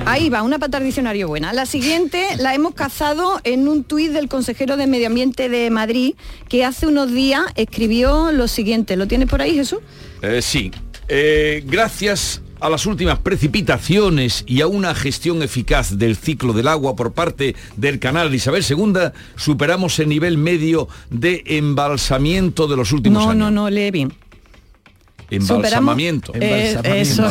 Ahí 0.06 0.30
va, 0.30 0.44
una 0.44 0.60
pata 0.60 0.80
diccionario 0.80 1.28
buena. 1.28 1.52
La 1.52 1.66
siguiente 1.66 2.26
la 2.38 2.54
hemos 2.56 2.74
cazado 2.74 3.42
en 3.44 3.68
un 3.68 3.84
tuit 3.84 4.12
del 4.12 4.30
consejero 4.30 4.78
de 4.78 4.88
Medio 4.88 5.08
Ambiente 5.08 5.50
de 5.50 5.70
Madrid, 5.72 6.16
que 6.48 6.64
hace 6.64 6.88
unos 6.88 7.12
días 7.12 7.42
escribió 7.56 8.32
lo 8.32 8.48
siguiente. 8.48 8.96
¿Lo 8.96 9.08
tienes 9.08 9.28
por 9.30 9.42
ahí, 9.42 9.56
Jesús? 9.56 9.80
Eh, 10.22 10.42
sí. 10.42 10.72
Eh, 11.08 11.64
gracias 11.66 12.42
a 12.60 12.70
las 12.70 12.86
últimas 12.86 13.20
precipitaciones 13.20 14.44
y 14.48 14.62
a 14.62 14.68
una 14.68 14.94
gestión 14.94 15.42
eficaz 15.42 15.98
del 15.98 16.16
ciclo 16.16 16.54
del 16.54 16.68
agua 16.68 16.96
por 16.96 17.12
parte 17.12 17.56
del 17.76 17.98
canal 18.00 18.34
Isabel 18.34 18.64
II, 18.68 19.10
superamos 19.36 19.98
el 20.00 20.10
nivel 20.10 20.38
medio 20.38 20.88
de 21.10 21.44
embalsamiento 21.48 22.68
de 22.68 22.78
los 22.78 22.92
últimos 22.92 23.24
No, 23.24 23.32
años. 23.32 23.52
no, 23.52 23.64
no, 23.64 23.70
lee 23.70 23.90
bien. 23.92 24.14
Embalsamamiento. 25.32 26.34
Eh, 26.36 26.78
eso. 26.98 27.24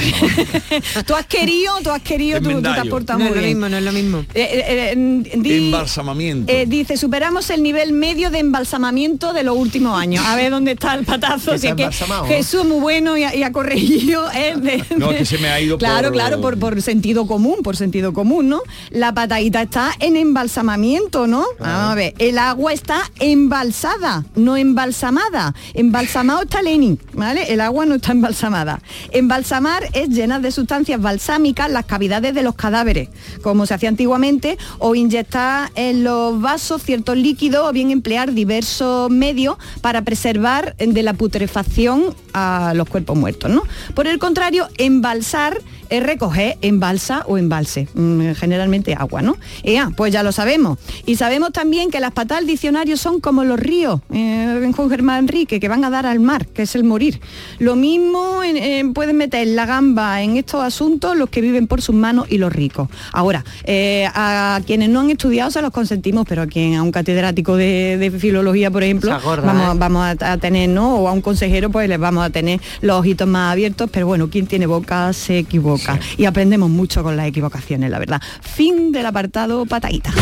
tú 1.07 1.15
has 1.15 1.27
querido, 1.27 1.75
tú 1.83 1.91
has 1.91 2.03
querido, 2.03 2.41
tú, 2.41 2.51
tú 2.51 2.63
te 2.63 2.69
has 2.69 2.87
portado 2.89 3.19
No 3.19 3.27
muy 3.27 3.31
es 3.31 3.37
lo 3.37 3.43
bien. 3.43 3.57
mismo, 3.59 3.69
no 3.69 3.77
es 3.77 3.83
lo 3.85 3.93
mismo. 3.93 4.19
Eh, 4.19 4.25
eh, 4.35 4.93
eh, 4.97 5.33
di- 5.37 5.67
Embalsamamiento. 5.67 6.53
eh, 6.53 6.65
dice, 6.67 6.97
superamos 6.97 7.51
el 7.51 7.63
nivel 7.63 7.93
medio 7.93 8.31
de 8.31 8.39
embalsamamiento 8.39 9.33
de 9.33 9.43
los 9.45 9.57
últimos 9.57 9.99
años. 10.01 10.25
A 10.27 10.37
ver 10.37 10.51
dónde 10.51 10.73
está 10.73 10.95
el 10.95 11.05
patazo. 11.05 11.55
Está 11.55 11.69
es 11.71 11.75
que. 11.75 11.91
Jesús 12.29 12.65
muy 12.65 12.81
bueno 12.81 13.17
y 13.17 13.25
ha, 13.25 13.35
y 13.35 13.43
ha 13.43 13.53
corregido. 13.53 14.31
eh, 14.35 14.55
de- 14.57 14.85
No, 14.97 15.11
que 15.11 15.25
se 15.25 15.39
me 15.39 15.49
ha 15.49 15.61
ido 15.61 15.79
Claro, 15.79 16.09
por- 16.09 16.13
claro, 16.13 16.41
por, 16.41 16.59
por 16.59 16.81
sentido 16.83 17.27
común, 17.27 17.57
por 17.63 17.77
sentido 17.77 18.13
común, 18.13 18.49
¿no? 18.49 18.63
La 18.91 19.13
patadita 19.15 19.63
está 19.63 19.93
en 20.01 20.17
embalsamamiento, 20.17 21.27
¿no? 21.27 21.45
A 21.61 21.95
ver, 21.95 22.15
el 22.19 22.39
agua 22.39 22.73
está 22.73 23.11
embalsada, 23.19 24.25
no 24.37 24.57
embalsamada. 24.57 25.55
Embalsamado 25.75 26.43
está 26.43 26.63
Lenin, 26.63 26.99
¿vale? 27.13 27.53
El 27.53 27.61
agua 27.61 27.87
no 27.87 27.90
está 27.95 28.13
embalsamada. 28.13 28.81
Embalsamar 29.13 29.85
es 29.93 30.09
llenar 30.09 30.41
de 30.41 30.51
sustancias 30.51 31.01
balsámicas 31.01 31.71
las 31.71 31.87
cavidades 31.87 32.35
de 32.35 32.43
los 32.43 32.55
cadáveres, 32.55 33.09
como 33.43 33.67
se 33.67 33.75
hacía 33.75 33.89
antiguamente, 33.89 34.59
o 34.79 34.95
inyectar 34.95 35.71
en 35.75 36.05
los 36.05 36.41
vasos 36.41 36.83
ciertos 36.83 37.17
líquidos 37.17 37.69
o 37.69 37.73
bien 37.73 37.91
emplear 37.91 38.33
diversos 38.33 39.11
medios 39.11 39.57
para 39.81 40.03
preservar 40.03 40.75
de 40.77 41.03
la 41.03 41.15
putrefacción 41.15 42.15
a 42.33 42.73
los 42.75 42.89
cuerpos 42.89 43.17
muertos, 43.17 43.51
¿no? 43.51 43.63
Por 43.95 44.07
el 44.07 44.19
contrario, 44.19 44.69
embalsar 44.79 45.61
es 45.91 46.03
recoger 46.03 46.57
en 46.63 46.81
balsa 46.81 47.25
o 47.27 47.37
embalse, 47.37 47.89
mm, 47.93 48.33
generalmente 48.33 48.95
agua, 48.95 49.23
¿no? 49.23 49.37
Ea, 49.65 49.91
pues 49.95 50.13
ya 50.13 50.23
lo 50.23 50.33
sabemos. 50.33 50.79
Y 51.05 51.17
sabemos 51.17 51.53
también 51.53 51.91
que 51.91 52.01
las 52.01 52.13
patas 52.13 52.39
del 52.39 52.47
diccionario 52.47 52.97
son 52.97 53.21
como 53.21 53.45
los 53.45 53.59
ríos, 53.59 54.01
eh, 54.13 54.71
Juan 54.75 54.89
Germán 54.89 55.19
Enrique, 55.21 55.59
que 55.59 55.69
van 55.69 55.85
a 55.85 55.91
dar 55.91 56.07
al 56.07 56.21
mar, 56.21 56.47
que 56.47 56.63
es 56.63 56.75
el 56.77 56.85
morir. 56.85 57.21
Lo 57.59 57.75
mismo 57.81 58.43
en- 58.43 58.57
en- 58.57 58.93
pueden 58.95 59.17
meter 59.17 59.47
la 59.49 59.67
gamba 59.67 60.23
en 60.23 60.37
estos 60.37 60.63
asuntos 60.63 61.17
los 61.17 61.29
que 61.31 61.41
viven 61.41 61.67
por 61.67 61.81
sus 61.83 61.95
manos 61.95 62.27
y 62.29 62.39
los 62.39 62.53
ricos. 62.53 62.89
Ahora, 63.13 63.45
eh, 63.65 64.07
a 64.15 64.61
quienes 64.67 64.89
no 64.91 65.01
han 65.01 65.11
estudiado 65.11 65.51
se 65.51 65.63
los 65.63 65.71
consentimos, 65.71 66.27
pero 66.29 66.43
a 66.43 66.47
quien 66.47 66.75
a 66.77 66.83
un 66.83 66.93
catedrático 66.93 67.57
de, 67.57 67.97
de 67.99 68.11
filología, 68.11 68.71
por 68.71 68.83
ejemplo, 68.83 69.11
vamos, 69.47 69.75
¿eh? 69.75 69.79
vamos 69.79 70.17
a, 70.23 70.33
a 70.33 70.37
tener, 70.39 70.69
¿no? 70.69 70.97
O 70.97 71.09
a 71.09 71.13
un 71.13 71.21
consejero, 71.21 71.71
pues 71.71 71.89
les 71.89 71.99
vamos 71.99 72.25
a 72.25 72.31
tener 72.31 72.61
los 72.83 72.99
ojitos 73.01 73.27
más 73.27 73.53
abiertos, 73.53 73.89
pero 73.93 74.07
bueno, 74.07 74.29
quien 74.29 74.47
tiene 74.47 74.67
boca 74.67 75.13
se 75.13 75.39
equivoca. 75.39 75.99
Y 76.17 76.25
aprendemos 76.27 76.71
mucho 76.71 77.03
con 77.03 77.17
las 77.17 77.27
equivocaciones, 77.27 77.91
la 77.91 77.99
verdad. 77.99 78.21
Fin 78.43 78.93
del 78.93 79.07
apartado 79.07 79.65
patadita. 79.67 80.13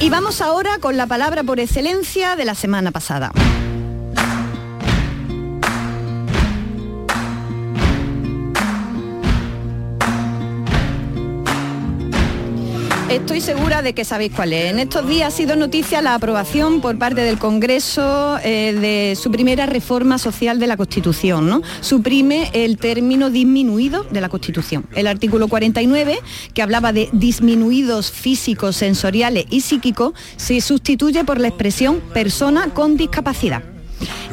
Y 0.00 0.10
vamos 0.10 0.40
ahora 0.40 0.78
con 0.78 0.96
la 0.96 1.08
palabra 1.08 1.42
por 1.42 1.58
excelencia 1.58 2.36
de 2.36 2.44
la 2.44 2.54
semana 2.54 2.92
pasada. 2.92 3.32
Estoy 13.10 13.40
segura 13.40 13.80
de 13.80 13.94
que 13.94 14.04
sabéis 14.04 14.32
cuál 14.36 14.52
es. 14.52 14.70
En 14.70 14.78
estos 14.78 15.08
días 15.08 15.32
ha 15.32 15.36
sido 15.36 15.56
noticia 15.56 16.02
la 16.02 16.14
aprobación 16.14 16.82
por 16.82 16.98
parte 16.98 17.22
del 17.22 17.38
Congreso 17.38 18.38
eh, 18.44 18.74
de 18.74 19.16
su 19.16 19.30
primera 19.30 19.64
reforma 19.64 20.18
social 20.18 20.58
de 20.58 20.66
la 20.66 20.76
Constitución. 20.76 21.48
¿no? 21.48 21.62
Suprime 21.80 22.50
el 22.52 22.76
término 22.76 23.30
disminuido 23.30 24.04
de 24.04 24.20
la 24.20 24.28
Constitución. 24.28 24.84
El 24.94 25.06
artículo 25.06 25.48
49, 25.48 26.18
que 26.52 26.60
hablaba 26.60 26.92
de 26.92 27.08
disminuidos 27.12 28.12
físicos, 28.12 28.76
sensoriales 28.76 29.46
y 29.48 29.62
psíquicos, 29.62 30.12
se 30.36 30.60
sustituye 30.60 31.24
por 31.24 31.40
la 31.40 31.48
expresión 31.48 32.00
persona 32.12 32.74
con 32.74 32.98
discapacidad. 32.98 33.77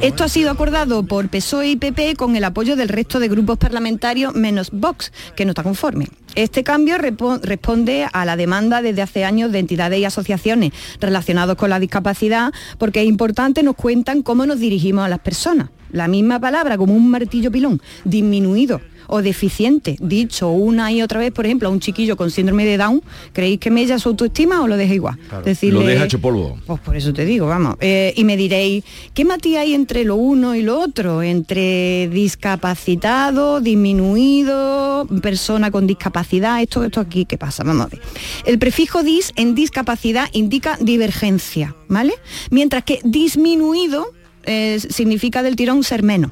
Esto 0.01 0.23
ha 0.23 0.29
sido 0.29 0.51
acordado 0.51 1.03
por 1.03 1.29
PSOE 1.29 1.69
y 1.69 1.75
PP 1.77 2.15
con 2.15 2.35
el 2.35 2.43
apoyo 2.43 2.75
del 2.75 2.89
resto 2.89 3.19
de 3.19 3.27
grupos 3.27 3.57
parlamentarios 3.57 4.35
menos 4.35 4.71
Vox, 4.71 5.11
que 5.35 5.45
no 5.45 5.51
está 5.51 5.63
conforme. 5.63 6.07
Este 6.35 6.63
cambio 6.63 6.97
responde 6.97 8.07
a 8.11 8.25
la 8.25 8.35
demanda 8.35 8.81
desde 8.81 9.01
hace 9.01 9.23
años 9.23 9.51
de 9.51 9.59
entidades 9.59 9.99
y 9.99 10.05
asociaciones 10.05 10.73
relacionados 10.99 11.55
con 11.55 11.69
la 11.69 11.79
discapacidad, 11.79 12.51
porque 12.77 13.01
es 13.01 13.07
importante 13.07 13.63
nos 13.63 13.75
cuentan 13.75 14.21
cómo 14.21 14.45
nos 14.45 14.59
dirigimos 14.59 15.05
a 15.05 15.09
las 15.09 15.19
personas. 15.19 15.69
La 15.91 16.09
misma 16.09 16.39
palabra 16.41 16.77
como 16.77 16.93
un 16.93 17.09
martillo 17.09 17.51
pilón, 17.51 17.81
disminuido 18.03 18.81
o 19.07 19.21
deficiente, 19.21 19.97
dicho 19.99 20.49
una 20.49 20.91
y 20.91 21.01
otra 21.01 21.19
vez, 21.19 21.31
por 21.31 21.45
ejemplo, 21.45 21.69
a 21.69 21.71
un 21.71 21.79
chiquillo 21.79 22.15
con 22.17 22.31
síndrome 22.31 22.65
de 22.65 22.77
Down, 22.77 23.01
¿creéis 23.33 23.59
que 23.59 23.71
mella 23.71 23.99
su 23.99 24.09
autoestima 24.09 24.61
o 24.61 24.67
lo 24.67 24.77
deja 24.77 24.93
igual? 24.93 25.17
Decirle- 25.43 25.79
Lo 25.79 25.85
deja 25.85 26.05
hecho 26.05 26.19
polvo. 26.19 26.57
pues 26.65 26.79
por 26.81 26.95
eso 26.95 27.13
te 27.13 27.25
digo, 27.25 27.47
vamos. 27.47 27.75
Eh, 27.79 28.13
y 28.15 28.23
me 28.23 28.37
diréis, 28.37 28.83
¿qué 29.13 29.25
matiz 29.25 29.57
hay 29.57 29.73
entre 29.73 30.03
lo 30.05 30.15
uno 30.15 30.55
y 30.55 30.61
lo 30.61 30.79
otro? 30.79 31.21
Entre 31.23 32.09
discapacitado, 32.11 33.61
disminuido, 33.61 35.07
persona 35.21 35.71
con 35.71 35.87
discapacidad, 35.87 36.61
esto, 36.61 36.83
esto 36.83 36.99
aquí, 36.99 37.25
¿qué 37.25 37.37
pasa? 37.37 37.63
Vamos 37.63 37.85
a 37.87 37.89
ver. 37.89 38.01
El 38.45 38.59
prefijo 38.59 39.03
dis 39.03 39.31
en 39.35 39.55
discapacidad 39.55 40.29
indica 40.33 40.77
divergencia, 40.81 41.75
¿vale? 41.87 42.13
Mientras 42.49 42.83
que 42.83 42.99
disminuido 43.03 44.05
eh, 44.45 44.79
significa 44.79 45.43
del 45.43 45.55
tirón 45.55 45.83
ser 45.83 46.03
menos. 46.03 46.31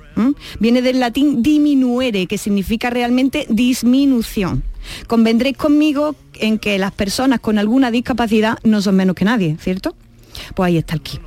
Viene 0.59 0.81
del 0.81 0.99
latín 0.99 1.43
diminuere, 1.43 2.27
que 2.27 2.37
significa 2.37 2.89
realmente 2.89 3.45
disminución. 3.49 4.63
Convendréis 5.07 5.57
conmigo 5.57 6.15
en 6.35 6.59
que 6.59 6.77
las 6.77 6.91
personas 6.91 7.39
con 7.39 7.57
alguna 7.57 7.91
discapacidad 7.91 8.57
no 8.63 8.81
son 8.81 8.95
menos 8.95 9.15
que 9.15 9.25
nadie, 9.25 9.57
¿cierto? 9.59 9.95
Pues 10.55 10.67
ahí 10.67 10.77
está 10.77 10.95
el 10.95 11.01
kit. 11.01 11.21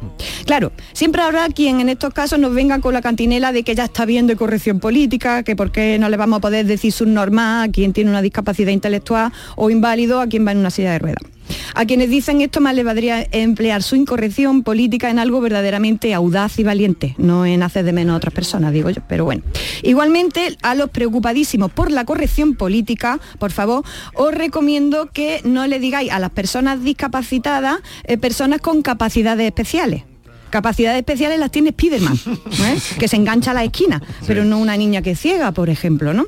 Claro, 0.46 0.72
siempre 0.92 1.22
habrá 1.22 1.48
quien 1.48 1.80
en 1.80 1.88
estos 1.88 2.12
casos 2.12 2.38
nos 2.38 2.54
venga 2.54 2.80
con 2.80 2.92
la 2.92 3.02
cantinela 3.02 3.52
de 3.52 3.62
que 3.62 3.74
ya 3.74 3.84
está 3.84 4.04
bien 4.04 4.26
de 4.26 4.36
corrección 4.36 4.80
política, 4.80 5.42
que 5.42 5.56
por 5.56 5.70
qué 5.70 5.98
no 5.98 6.08
le 6.08 6.16
vamos 6.16 6.38
a 6.38 6.40
poder 6.40 6.66
decir 6.66 6.92
subnormal 6.92 7.68
a 7.68 7.72
quien 7.72 7.92
tiene 7.92 8.10
una 8.10 8.22
discapacidad 8.22 8.72
intelectual 8.72 9.32
o 9.54 9.70
inválido 9.70 10.20
a 10.20 10.26
quien 10.26 10.46
va 10.46 10.52
en 10.52 10.58
una 10.58 10.70
silla 10.70 10.92
de 10.92 10.98
ruedas. 10.98 11.35
A 11.74 11.84
quienes 11.84 12.10
dicen 12.10 12.40
esto 12.40 12.60
más 12.60 12.74
le 12.74 12.82
valdría 12.82 13.26
emplear 13.32 13.82
su 13.82 13.96
incorrección 13.96 14.62
política 14.62 15.10
en 15.10 15.18
algo 15.18 15.40
verdaderamente 15.40 16.14
audaz 16.14 16.58
y 16.58 16.64
valiente, 16.64 17.14
no 17.18 17.46
en 17.46 17.62
hacer 17.62 17.84
de 17.84 17.92
menos 17.92 18.14
a 18.14 18.16
otras 18.16 18.34
personas, 18.34 18.72
digo 18.72 18.90
yo, 18.90 19.02
pero 19.08 19.24
bueno. 19.24 19.42
Igualmente, 19.82 20.56
a 20.62 20.74
los 20.74 20.90
preocupadísimos 20.90 21.70
por 21.70 21.90
la 21.90 22.04
corrección 22.04 22.54
política, 22.54 23.20
por 23.38 23.52
favor, 23.52 23.84
os 24.14 24.34
recomiendo 24.34 25.10
que 25.12 25.40
no 25.44 25.66
le 25.66 25.78
digáis 25.78 26.10
a 26.10 26.18
las 26.18 26.30
personas 26.30 26.82
discapacitadas 26.82 27.80
eh, 28.04 28.18
personas 28.18 28.60
con 28.60 28.82
capacidades 28.82 29.46
especiales. 29.46 30.04
Capacidades 30.50 30.98
especiales 30.98 31.38
las 31.38 31.50
tiene 31.50 31.70
Spiderman, 31.70 32.16
¿eh? 32.62 32.78
que 32.98 33.08
se 33.08 33.16
engancha 33.16 33.50
a 33.50 33.54
la 33.54 33.64
esquina, 33.64 34.00
pero 34.26 34.44
no 34.44 34.58
una 34.58 34.76
niña 34.76 35.02
que 35.02 35.12
es 35.12 35.20
ciega, 35.20 35.52
por 35.52 35.68
ejemplo, 35.68 36.14
¿no? 36.14 36.24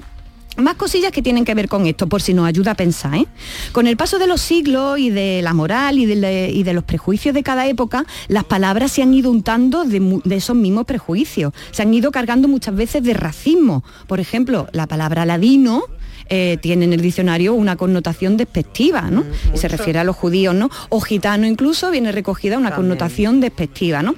Más 0.58 0.74
cosillas 0.74 1.12
que 1.12 1.22
tienen 1.22 1.44
que 1.44 1.54
ver 1.54 1.68
con 1.68 1.86
esto, 1.86 2.08
por 2.08 2.20
si 2.20 2.34
nos 2.34 2.44
ayuda 2.44 2.72
a 2.72 2.74
pensar. 2.74 3.14
¿eh? 3.14 3.26
Con 3.70 3.86
el 3.86 3.96
paso 3.96 4.18
de 4.18 4.26
los 4.26 4.40
siglos 4.40 4.98
y 4.98 5.08
de 5.08 5.40
la 5.40 5.54
moral 5.54 6.00
y 6.00 6.04
de, 6.04 6.72
los 6.74 6.82
prejuicios 6.82 7.32
de 7.32 7.44
cada 7.44 7.68
época, 7.68 8.04
las 8.26 8.42
palabras 8.42 8.90
se 8.90 9.02
han 9.02 9.14
ido 9.14 9.30
untando 9.30 9.84
de, 9.84 10.20
de 10.24 10.36
esos 10.36 10.56
mismos 10.56 10.84
prejuicios. 10.84 11.52
Se 11.70 11.82
han 11.82 11.94
ido 11.94 12.10
cargando 12.10 12.48
muchas 12.48 12.74
veces 12.74 13.04
de 13.04 13.14
racismo. 13.14 13.84
Por 14.08 14.18
ejemplo, 14.18 14.66
la 14.72 14.88
palabra 14.88 15.24
ladino 15.24 15.84
eh, 16.28 16.58
tiene 16.60 16.84
en 16.84 16.92
el 16.92 17.00
diccionario 17.00 17.54
una 17.54 17.76
connotación 17.76 18.36
despectiva, 18.36 19.02
¿no? 19.02 19.24
y 19.54 19.58
se 19.58 19.68
refiere 19.68 19.98
a 19.98 20.04
los 20.04 20.16
judíos, 20.16 20.54
¿no? 20.54 20.70
O 20.88 21.00
gitano 21.00 21.46
incluso 21.46 21.90
viene 21.90 22.12
recogida 22.12 22.58
una 22.58 22.74
connotación 22.74 23.40
despectiva, 23.40 24.02
¿no? 24.02 24.14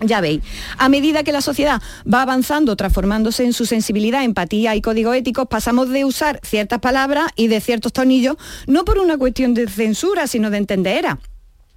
Ya 0.00 0.20
veis, 0.20 0.42
a 0.78 0.88
medida 0.88 1.22
que 1.22 1.32
la 1.32 1.40
sociedad 1.40 1.80
va 2.12 2.22
avanzando, 2.22 2.76
transformándose 2.76 3.44
en 3.44 3.52
su 3.52 3.66
sensibilidad, 3.66 4.24
empatía 4.24 4.74
y 4.74 4.80
código 4.80 5.14
éticos, 5.14 5.46
pasamos 5.48 5.88
de 5.88 6.04
usar 6.04 6.40
ciertas 6.42 6.80
palabras 6.80 7.30
y 7.36 7.48
de 7.48 7.60
ciertos 7.60 7.92
tonillos, 7.92 8.36
no 8.66 8.84
por 8.84 8.98
una 8.98 9.16
cuestión 9.16 9.54
de 9.54 9.68
censura, 9.68 10.26
sino 10.26 10.50
de 10.50 10.58
entendera. 10.58 11.18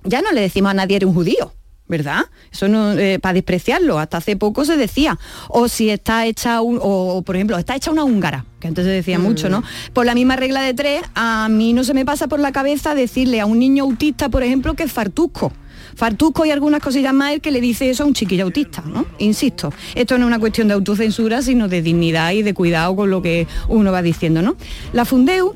Ya 0.03 0.21
no 0.21 0.31
le 0.31 0.41
decimos 0.41 0.71
a 0.71 0.73
nadie 0.73 0.97
eres 0.97 1.07
un 1.07 1.13
judío. 1.15 1.53
¿Verdad? 1.87 2.25
Eso 2.51 2.67
no 2.67 2.93
eh, 2.93 3.19
para 3.19 3.33
despreciarlo. 3.33 3.99
Hasta 3.99 4.17
hace 4.17 4.35
poco 4.35 4.65
se 4.65 4.75
decía. 4.77 5.17
O 5.47 5.67
si 5.67 5.89
está 5.89 6.25
hecha 6.25 6.61
un, 6.61 6.79
o 6.81 7.21
por 7.21 7.35
ejemplo, 7.35 7.57
está 7.57 7.75
hecha 7.75 7.91
una 7.91 8.03
húngara, 8.03 8.45
que 8.59 8.67
antes 8.67 8.85
se 8.85 8.91
decía 8.91 9.19
mucho, 9.19 9.49
¿no? 9.49 9.63
Por 9.93 10.05
la 10.05 10.15
misma 10.15 10.35
regla 10.35 10.61
de 10.61 10.73
tres, 10.73 11.01
a 11.15 11.47
mí 11.49 11.73
no 11.73 11.83
se 11.83 11.93
me 11.93 12.05
pasa 12.05 12.27
por 12.27 12.39
la 12.39 12.51
cabeza 12.51 12.95
decirle 12.95 13.39
a 13.39 13.45
un 13.45 13.59
niño 13.59 13.85
autista, 13.85 14.29
por 14.29 14.43
ejemplo, 14.43 14.73
que 14.73 14.83
es 14.83 14.91
fartusco. 14.91 15.53
Fartusco 15.95 16.45
y 16.45 16.51
algunas 16.51 16.81
cosillas 16.81 17.13
más 17.13 17.33
el 17.33 17.41
que 17.41 17.51
le 17.51 17.61
dice 17.61 17.89
eso 17.89 18.03
a 18.03 18.05
un 18.05 18.13
chiquillo 18.13 18.43
autista, 18.43 18.83
¿no? 18.85 19.05
Insisto, 19.17 19.73
esto 19.95 20.17
no 20.17 20.25
es 20.25 20.27
una 20.27 20.39
cuestión 20.39 20.67
de 20.67 20.75
autocensura, 20.75 21.41
sino 21.41 21.67
de 21.67 21.81
dignidad 21.81 22.31
y 22.33 22.43
de 22.43 22.53
cuidado 22.53 22.95
con 22.95 23.09
lo 23.09 23.21
que 23.21 23.47
uno 23.67 23.91
va 23.91 24.01
diciendo, 24.01 24.41
¿no? 24.41 24.55
La 24.93 25.05
Fundeu 25.05 25.55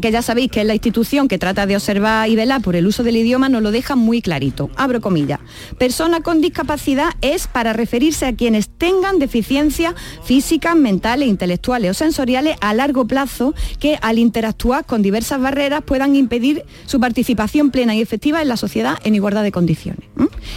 que 0.00 0.10
ya 0.10 0.22
sabéis 0.22 0.50
que 0.50 0.60
es 0.60 0.66
la 0.66 0.74
institución 0.74 1.28
que 1.28 1.38
trata 1.38 1.66
de 1.66 1.76
observar 1.76 2.28
y 2.28 2.36
velar 2.36 2.62
por 2.62 2.76
el 2.76 2.86
uso 2.86 3.02
del 3.02 3.16
idioma, 3.16 3.48
nos 3.48 3.62
lo 3.62 3.70
deja 3.70 3.96
muy 3.96 4.22
clarito. 4.22 4.70
Abro 4.76 5.00
comillas. 5.00 5.40
Persona 5.78 6.20
con 6.20 6.40
discapacidad 6.40 7.10
es 7.20 7.46
para 7.46 7.72
referirse 7.72 8.26
a 8.26 8.34
quienes 8.34 8.68
tengan 8.68 9.18
deficiencias 9.18 9.94
físicas, 10.24 10.76
mentales, 10.76 11.28
intelectuales 11.28 11.90
o 11.90 11.94
sensoriales 11.94 12.56
a 12.60 12.74
largo 12.74 13.06
plazo 13.06 13.54
que 13.78 13.98
al 14.02 14.18
interactuar 14.18 14.84
con 14.84 15.02
diversas 15.02 15.40
barreras 15.40 15.82
puedan 15.82 16.16
impedir 16.16 16.64
su 16.86 17.00
participación 17.00 17.70
plena 17.70 17.94
y 17.94 18.00
efectiva 18.00 18.42
en 18.42 18.48
la 18.48 18.56
sociedad 18.56 18.98
en 19.04 19.14
igualdad 19.14 19.42
de 19.42 19.52
condiciones. 19.52 20.08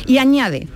Y 0.06 0.18
añade, 0.18 0.68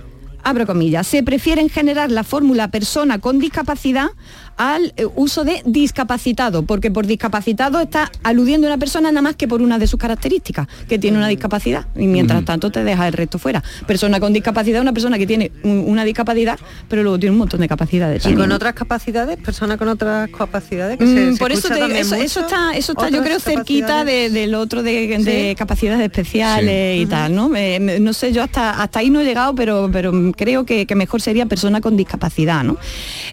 abro 0.42 0.66
comillas, 0.66 1.06
se 1.06 1.22
prefiere 1.22 1.60
en 1.60 1.68
general 1.68 2.14
la 2.14 2.24
fórmula 2.24 2.70
persona 2.70 3.18
con 3.18 3.38
discapacidad 3.38 4.10
al 4.56 4.92
eh, 4.96 5.06
uso 5.16 5.44
de 5.44 5.62
discapacitado, 5.64 6.62
porque 6.64 6.90
por 6.90 7.06
discapacitado 7.06 7.80
está 7.80 8.10
aludiendo 8.22 8.66
a 8.66 8.70
una 8.70 8.78
persona 8.78 9.10
nada 9.10 9.22
más 9.22 9.36
que 9.36 9.46
por 9.48 9.62
una 9.62 9.78
de 9.78 9.86
sus 9.86 9.98
características, 10.00 10.66
que 10.88 10.98
tiene 10.98 11.18
una 11.18 11.28
discapacidad, 11.28 11.86
y 11.94 12.06
mientras 12.06 12.44
tanto 12.44 12.70
te 12.70 12.84
deja 12.84 13.06
el 13.06 13.12
resto 13.12 13.38
fuera. 13.38 13.62
Persona 13.86 14.20
con 14.20 14.32
discapacidad 14.32 14.78
es 14.78 14.82
una 14.82 14.92
persona 14.92 15.18
que 15.18 15.26
tiene 15.26 15.50
un- 15.62 15.84
una 15.86 16.04
discapacidad, 16.04 16.58
pero 16.88 17.02
luego 17.02 17.18
tiene 17.18 17.32
un 17.32 17.38
montón 17.38 17.60
de 17.60 17.68
capacidades. 17.68 18.24
Y 18.26 18.34
con 18.34 18.50
otras 18.52 18.74
capacidades, 18.74 19.36
personas 19.38 19.76
con 19.78 19.88
otras 19.88 20.28
capacidades 20.30 20.98
que 20.98 21.04
Mm, 21.04 21.14
se, 21.14 21.32
se 21.32 21.38
por 21.38 21.52
eso 21.52 21.68
te 21.68 22.00
eso, 22.00 22.14
eso 22.14 22.40
está, 22.40 22.72
eso 22.76 22.92
está 22.92 23.08
yo 23.10 23.22
creo 23.22 23.38
cerquita 23.40 24.04
de- 24.04 24.30
del 24.30 24.54
otro 24.54 24.82
de, 24.82 25.18
de 25.18 25.50
Sí. 25.50 25.54
capacidades 25.56 26.02
especiales 26.02 27.00
y 27.02 27.06
tal, 27.06 27.34
¿no? 27.34 27.48
Me- 27.48 27.78
me- 27.80 28.00
no 28.00 28.12
sé, 28.12 28.32
yo 28.32 28.42
hasta, 28.42 28.82
hasta 28.82 29.00
ahí 29.00 29.10
no 29.10 29.20
he 29.20 29.24
llegado, 29.24 29.54
pero, 29.54 29.88
pero 29.92 30.12
creo 30.36 30.64
que, 30.64 30.86
que 30.86 30.94
mejor 30.94 31.20
sería 31.20 31.46
persona 31.46 31.80
con 31.80 31.96
discapacidad, 31.96 32.64
¿no? 32.64 32.76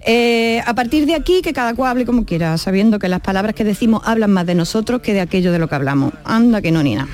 Eh, 0.05 0.61
a 0.65 0.74
partir 0.76 1.05
de 1.05 1.12
aquí, 1.14 1.41
que 1.41 1.53
cada 1.53 1.74
cual 1.74 1.91
hable 1.91 2.05
como 2.05 2.26
quiera, 2.26 2.57
sabiendo 2.57 2.99
que 2.99 3.07
las 3.07 3.22
palabras 3.22 3.55
que 3.55 3.64
decimos 3.64 4.01
hablan 4.05 4.32
más 4.32 4.45
de 4.45 4.55
nosotros 4.55 5.01
que 5.01 5.14
de 5.14 5.22
aquello 5.22 5.51
de 5.51 5.59
lo 5.59 5.68
que 5.68 5.76
hablamos. 5.76 6.14
Anda 6.24 6.61
que 6.61 6.72
no, 6.72 6.84
ni 6.84 6.95
nada. 6.95 7.07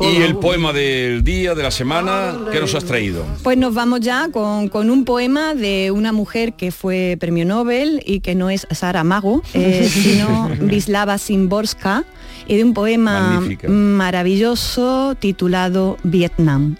Y 0.00 0.22
el 0.22 0.36
poema 0.36 0.72
del 0.72 1.24
día, 1.24 1.54
de 1.54 1.62
la 1.62 1.70
semana, 1.70 2.36
¿qué 2.50 2.60
nos 2.60 2.74
has 2.74 2.84
traído? 2.84 3.24
Pues 3.42 3.56
nos 3.58 3.74
vamos 3.74 4.00
ya 4.00 4.28
con, 4.30 4.68
con 4.68 4.90
un 4.90 5.04
poema 5.04 5.54
de 5.54 5.90
una 5.90 6.12
mujer 6.12 6.54
que 6.54 6.72
fue 6.72 7.16
premio 7.18 7.44
Nobel 7.44 8.02
y 8.06 8.20
que 8.20 8.34
no 8.34 8.50
es 8.50 8.66
Sara 8.70 9.04
Mago, 9.04 9.42
eh, 9.54 9.88
sino 9.92 10.50
Wisława 10.60 11.18
Szymborska, 11.18 12.04
y 12.46 12.56
de 12.56 12.64
un 12.64 12.74
poema 12.74 13.30
Magnífica. 13.34 13.68
maravilloso 13.68 15.14
titulado 15.18 15.96
Vietnam. 16.02 16.76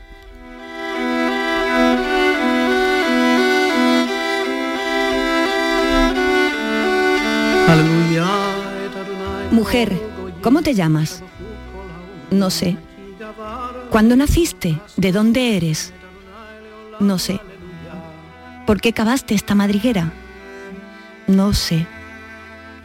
Mujer, 9.50 9.92
¿cómo 10.42 10.62
te 10.62 10.74
llamas? 10.74 11.22
No 12.30 12.50
sé. 12.50 12.76
¿Cuándo 13.90 14.16
naciste? 14.16 14.80
¿De 14.96 15.12
dónde 15.12 15.56
eres? 15.56 15.92
No 17.00 17.18
sé. 17.18 17.40
¿Por 18.66 18.80
qué 18.80 18.92
cavaste 18.92 19.34
esta 19.34 19.54
madriguera? 19.54 20.12
No 21.26 21.52
sé. 21.52 21.86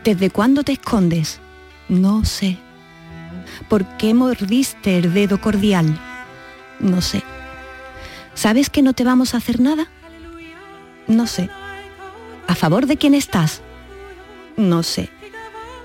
¿Desde 0.03 0.29
cuándo 0.29 0.63
te 0.63 0.73
escondes? 0.73 1.39
No 1.89 2.25
sé. 2.25 2.57
¿Por 3.69 3.85
qué 3.97 4.13
mordiste 4.13 4.97
el 4.97 5.13
dedo 5.13 5.39
cordial? 5.39 5.99
No 6.79 7.01
sé. 7.01 7.23
¿Sabes 8.33 8.69
que 8.69 8.81
no 8.81 8.93
te 8.93 9.03
vamos 9.03 9.33
a 9.33 9.37
hacer 9.37 9.59
nada? 9.59 9.87
No 11.07 11.27
sé. 11.27 11.49
¿A 12.47 12.55
favor 12.55 12.85
de 12.85 12.97
quién 12.97 13.15
estás? 13.15 13.61
No 14.57 14.81
sé. 14.81 15.09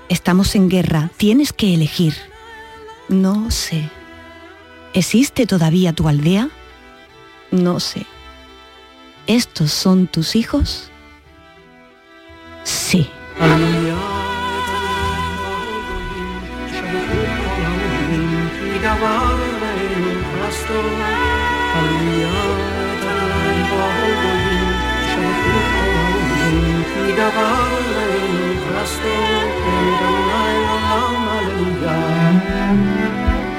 Estamos 0.09 0.55
en 0.55 0.67
guerra. 0.67 1.11
Tienes 1.17 1.53
que 1.53 1.75
elegir. 1.75 2.15
No 3.07 3.51
sé. 3.51 3.89
¿Existe 4.95 5.45
todavía 5.45 5.93
tu 5.93 6.07
aldea? 6.07 6.49
No 7.51 7.79
sé. 7.79 8.07
¿Estos 9.27 9.71
son 9.71 10.07
tus 10.07 10.35
hijos? 10.35 10.89
Sí. 12.63 13.07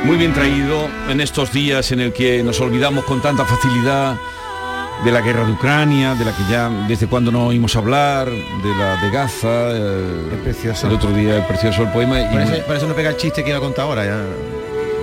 Muy 0.04 0.16
bien 0.18 0.34
traído 0.34 0.88
en 1.08 1.20
estos 1.20 1.52
días 1.52 1.90
en 1.92 2.00
el 2.00 2.12
que 2.12 2.42
nos 2.42 2.60
olvidamos 2.60 3.04
con 3.04 3.22
tanta 3.22 3.44
facilidad 3.44 4.16
de 5.02 5.10
la 5.10 5.20
guerra 5.20 5.44
de 5.44 5.52
Ucrania, 5.52 6.14
de 6.14 6.24
la 6.24 6.32
que 6.32 6.42
ya 6.50 6.68
desde 6.86 7.06
cuando 7.06 7.32
no 7.32 7.46
oímos 7.46 7.74
hablar, 7.74 8.28
de 8.30 8.74
la 8.78 8.96
de 9.02 9.10
Gaza, 9.10 9.70
el, 9.70 10.92
otro 10.92 11.10
día 11.10 11.38
el 11.38 11.46
precioso 11.46 11.82
el 11.82 11.88
poema. 11.92 12.20
Y... 12.20 12.24
Parece, 12.24 12.58
parece 12.66 12.86
no 12.86 12.94
pega 12.94 13.10
el 13.10 13.16
chiste 13.16 13.42
que 13.42 13.50
iba 13.50 13.58
a 13.58 13.62
contar 13.62 13.86
ahora. 13.86 14.04
Ya 14.04 14.53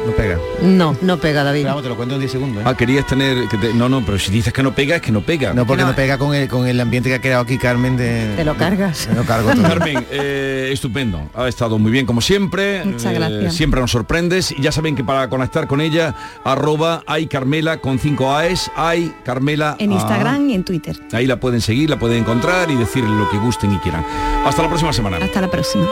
no 0.05 0.11
pega. 0.13 0.37
No, 0.61 0.95
no 1.01 1.17
pega 1.17 1.43
David. 1.43 1.65
Vamos, 1.65 1.83
te 1.83 1.89
lo 1.89 1.95
cuento 1.95 2.15
en 2.15 2.21
10 2.21 2.31
segundos. 2.31 2.61
¿eh? 2.63 2.65
Ah, 2.67 2.75
querías 2.75 3.05
tener 3.07 3.47
que 3.47 3.57
te- 3.57 3.73
no, 3.73 3.87
no, 3.89 4.03
pero 4.05 4.17
si 4.19 4.31
dices 4.31 4.51
que 4.53 4.63
no 4.63 4.73
pega 4.73 4.95
es 4.97 5.01
que 5.01 5.11
no 5.11 5.21
pega. 5.21 5.53
No, 5.53 5.65
porque 5.65 5.83
no, 5.83 5.95
pega 5.95 6.17
con 6.17 6.33
el, 6.33 6.47
con 6.47 6.67
el 6.67 6.79
ambiente 6.79 7.09
que 7.09 7.15
ha 7.15 7.21
creado 7.21 7.43
aquí 7.43 7.57
Carmen 7.57 7.97
de... 7.97 8.33
Te 8.35 8.43
lo 8.43 8.55
cargas. 8.55 9.07
Me 9.09 9.15
lo 9.15 9.23
cargo 9.23 9.51
todo. 9.51 9.61
Carmen, 9.63 10.05
eh, 10.11 10.69
estupendo. 10.73 11.29
Ha 11.35 11.47
estado 11.47 11.77
muy 11.77 11.91
bien 11.91 12.05
como 12.05 12.21
siempre. 12.21 12.83
Muchas 12.85 13.05
Eh, 13.11 13.15
gracias. 13.15 13.55
siempre 13.55 13.79
nos 13.79 13.91
sorprendes. 13.91 14.51
Y 14.51 14.61
ya 14.61 14.71
saben 14.71 14.95
que 14.95 15.03
para 15.03 15.29
conectar 15.29 15.67
con 15.67 15.81
ella, 15.81 16.15
arroba 16.43 17.03
hay 17.07 17.27
Carmela 17.27 17.77
con 17.77 17.99
5 17.99 18.35
AES, 18.35 18.71
hay 18.75 19.13
Carmela 19.23 19.75
En. 19.79 19.91
Instagram 19.91 20.49
y 20.49 20.55
en 20.55 20.63
Twitter. 20.63 20.97
Ahí 21.13 21.27
la 21.27 21.39
pueden 21.39 21.61
seguir, 21.61 21.89
la 21.89 21.99
pueden 21.99 22.19
encontrar 22.19 22.69
y 22.71 22.75
decirle 22.75 23.09
lo 23.15 23.29
que 23.29 23.37
gusten 23.37 23.73
y 23.73 23.77
quieran. 23.77 24.03
Hasta 24.45 24.61
la 24.63 24.67
próxima 24.67 24.93
semana. 24.93 25.17
Hasta 25.17 25.41
la 25.41 25.49
próxima. 25.49 25.85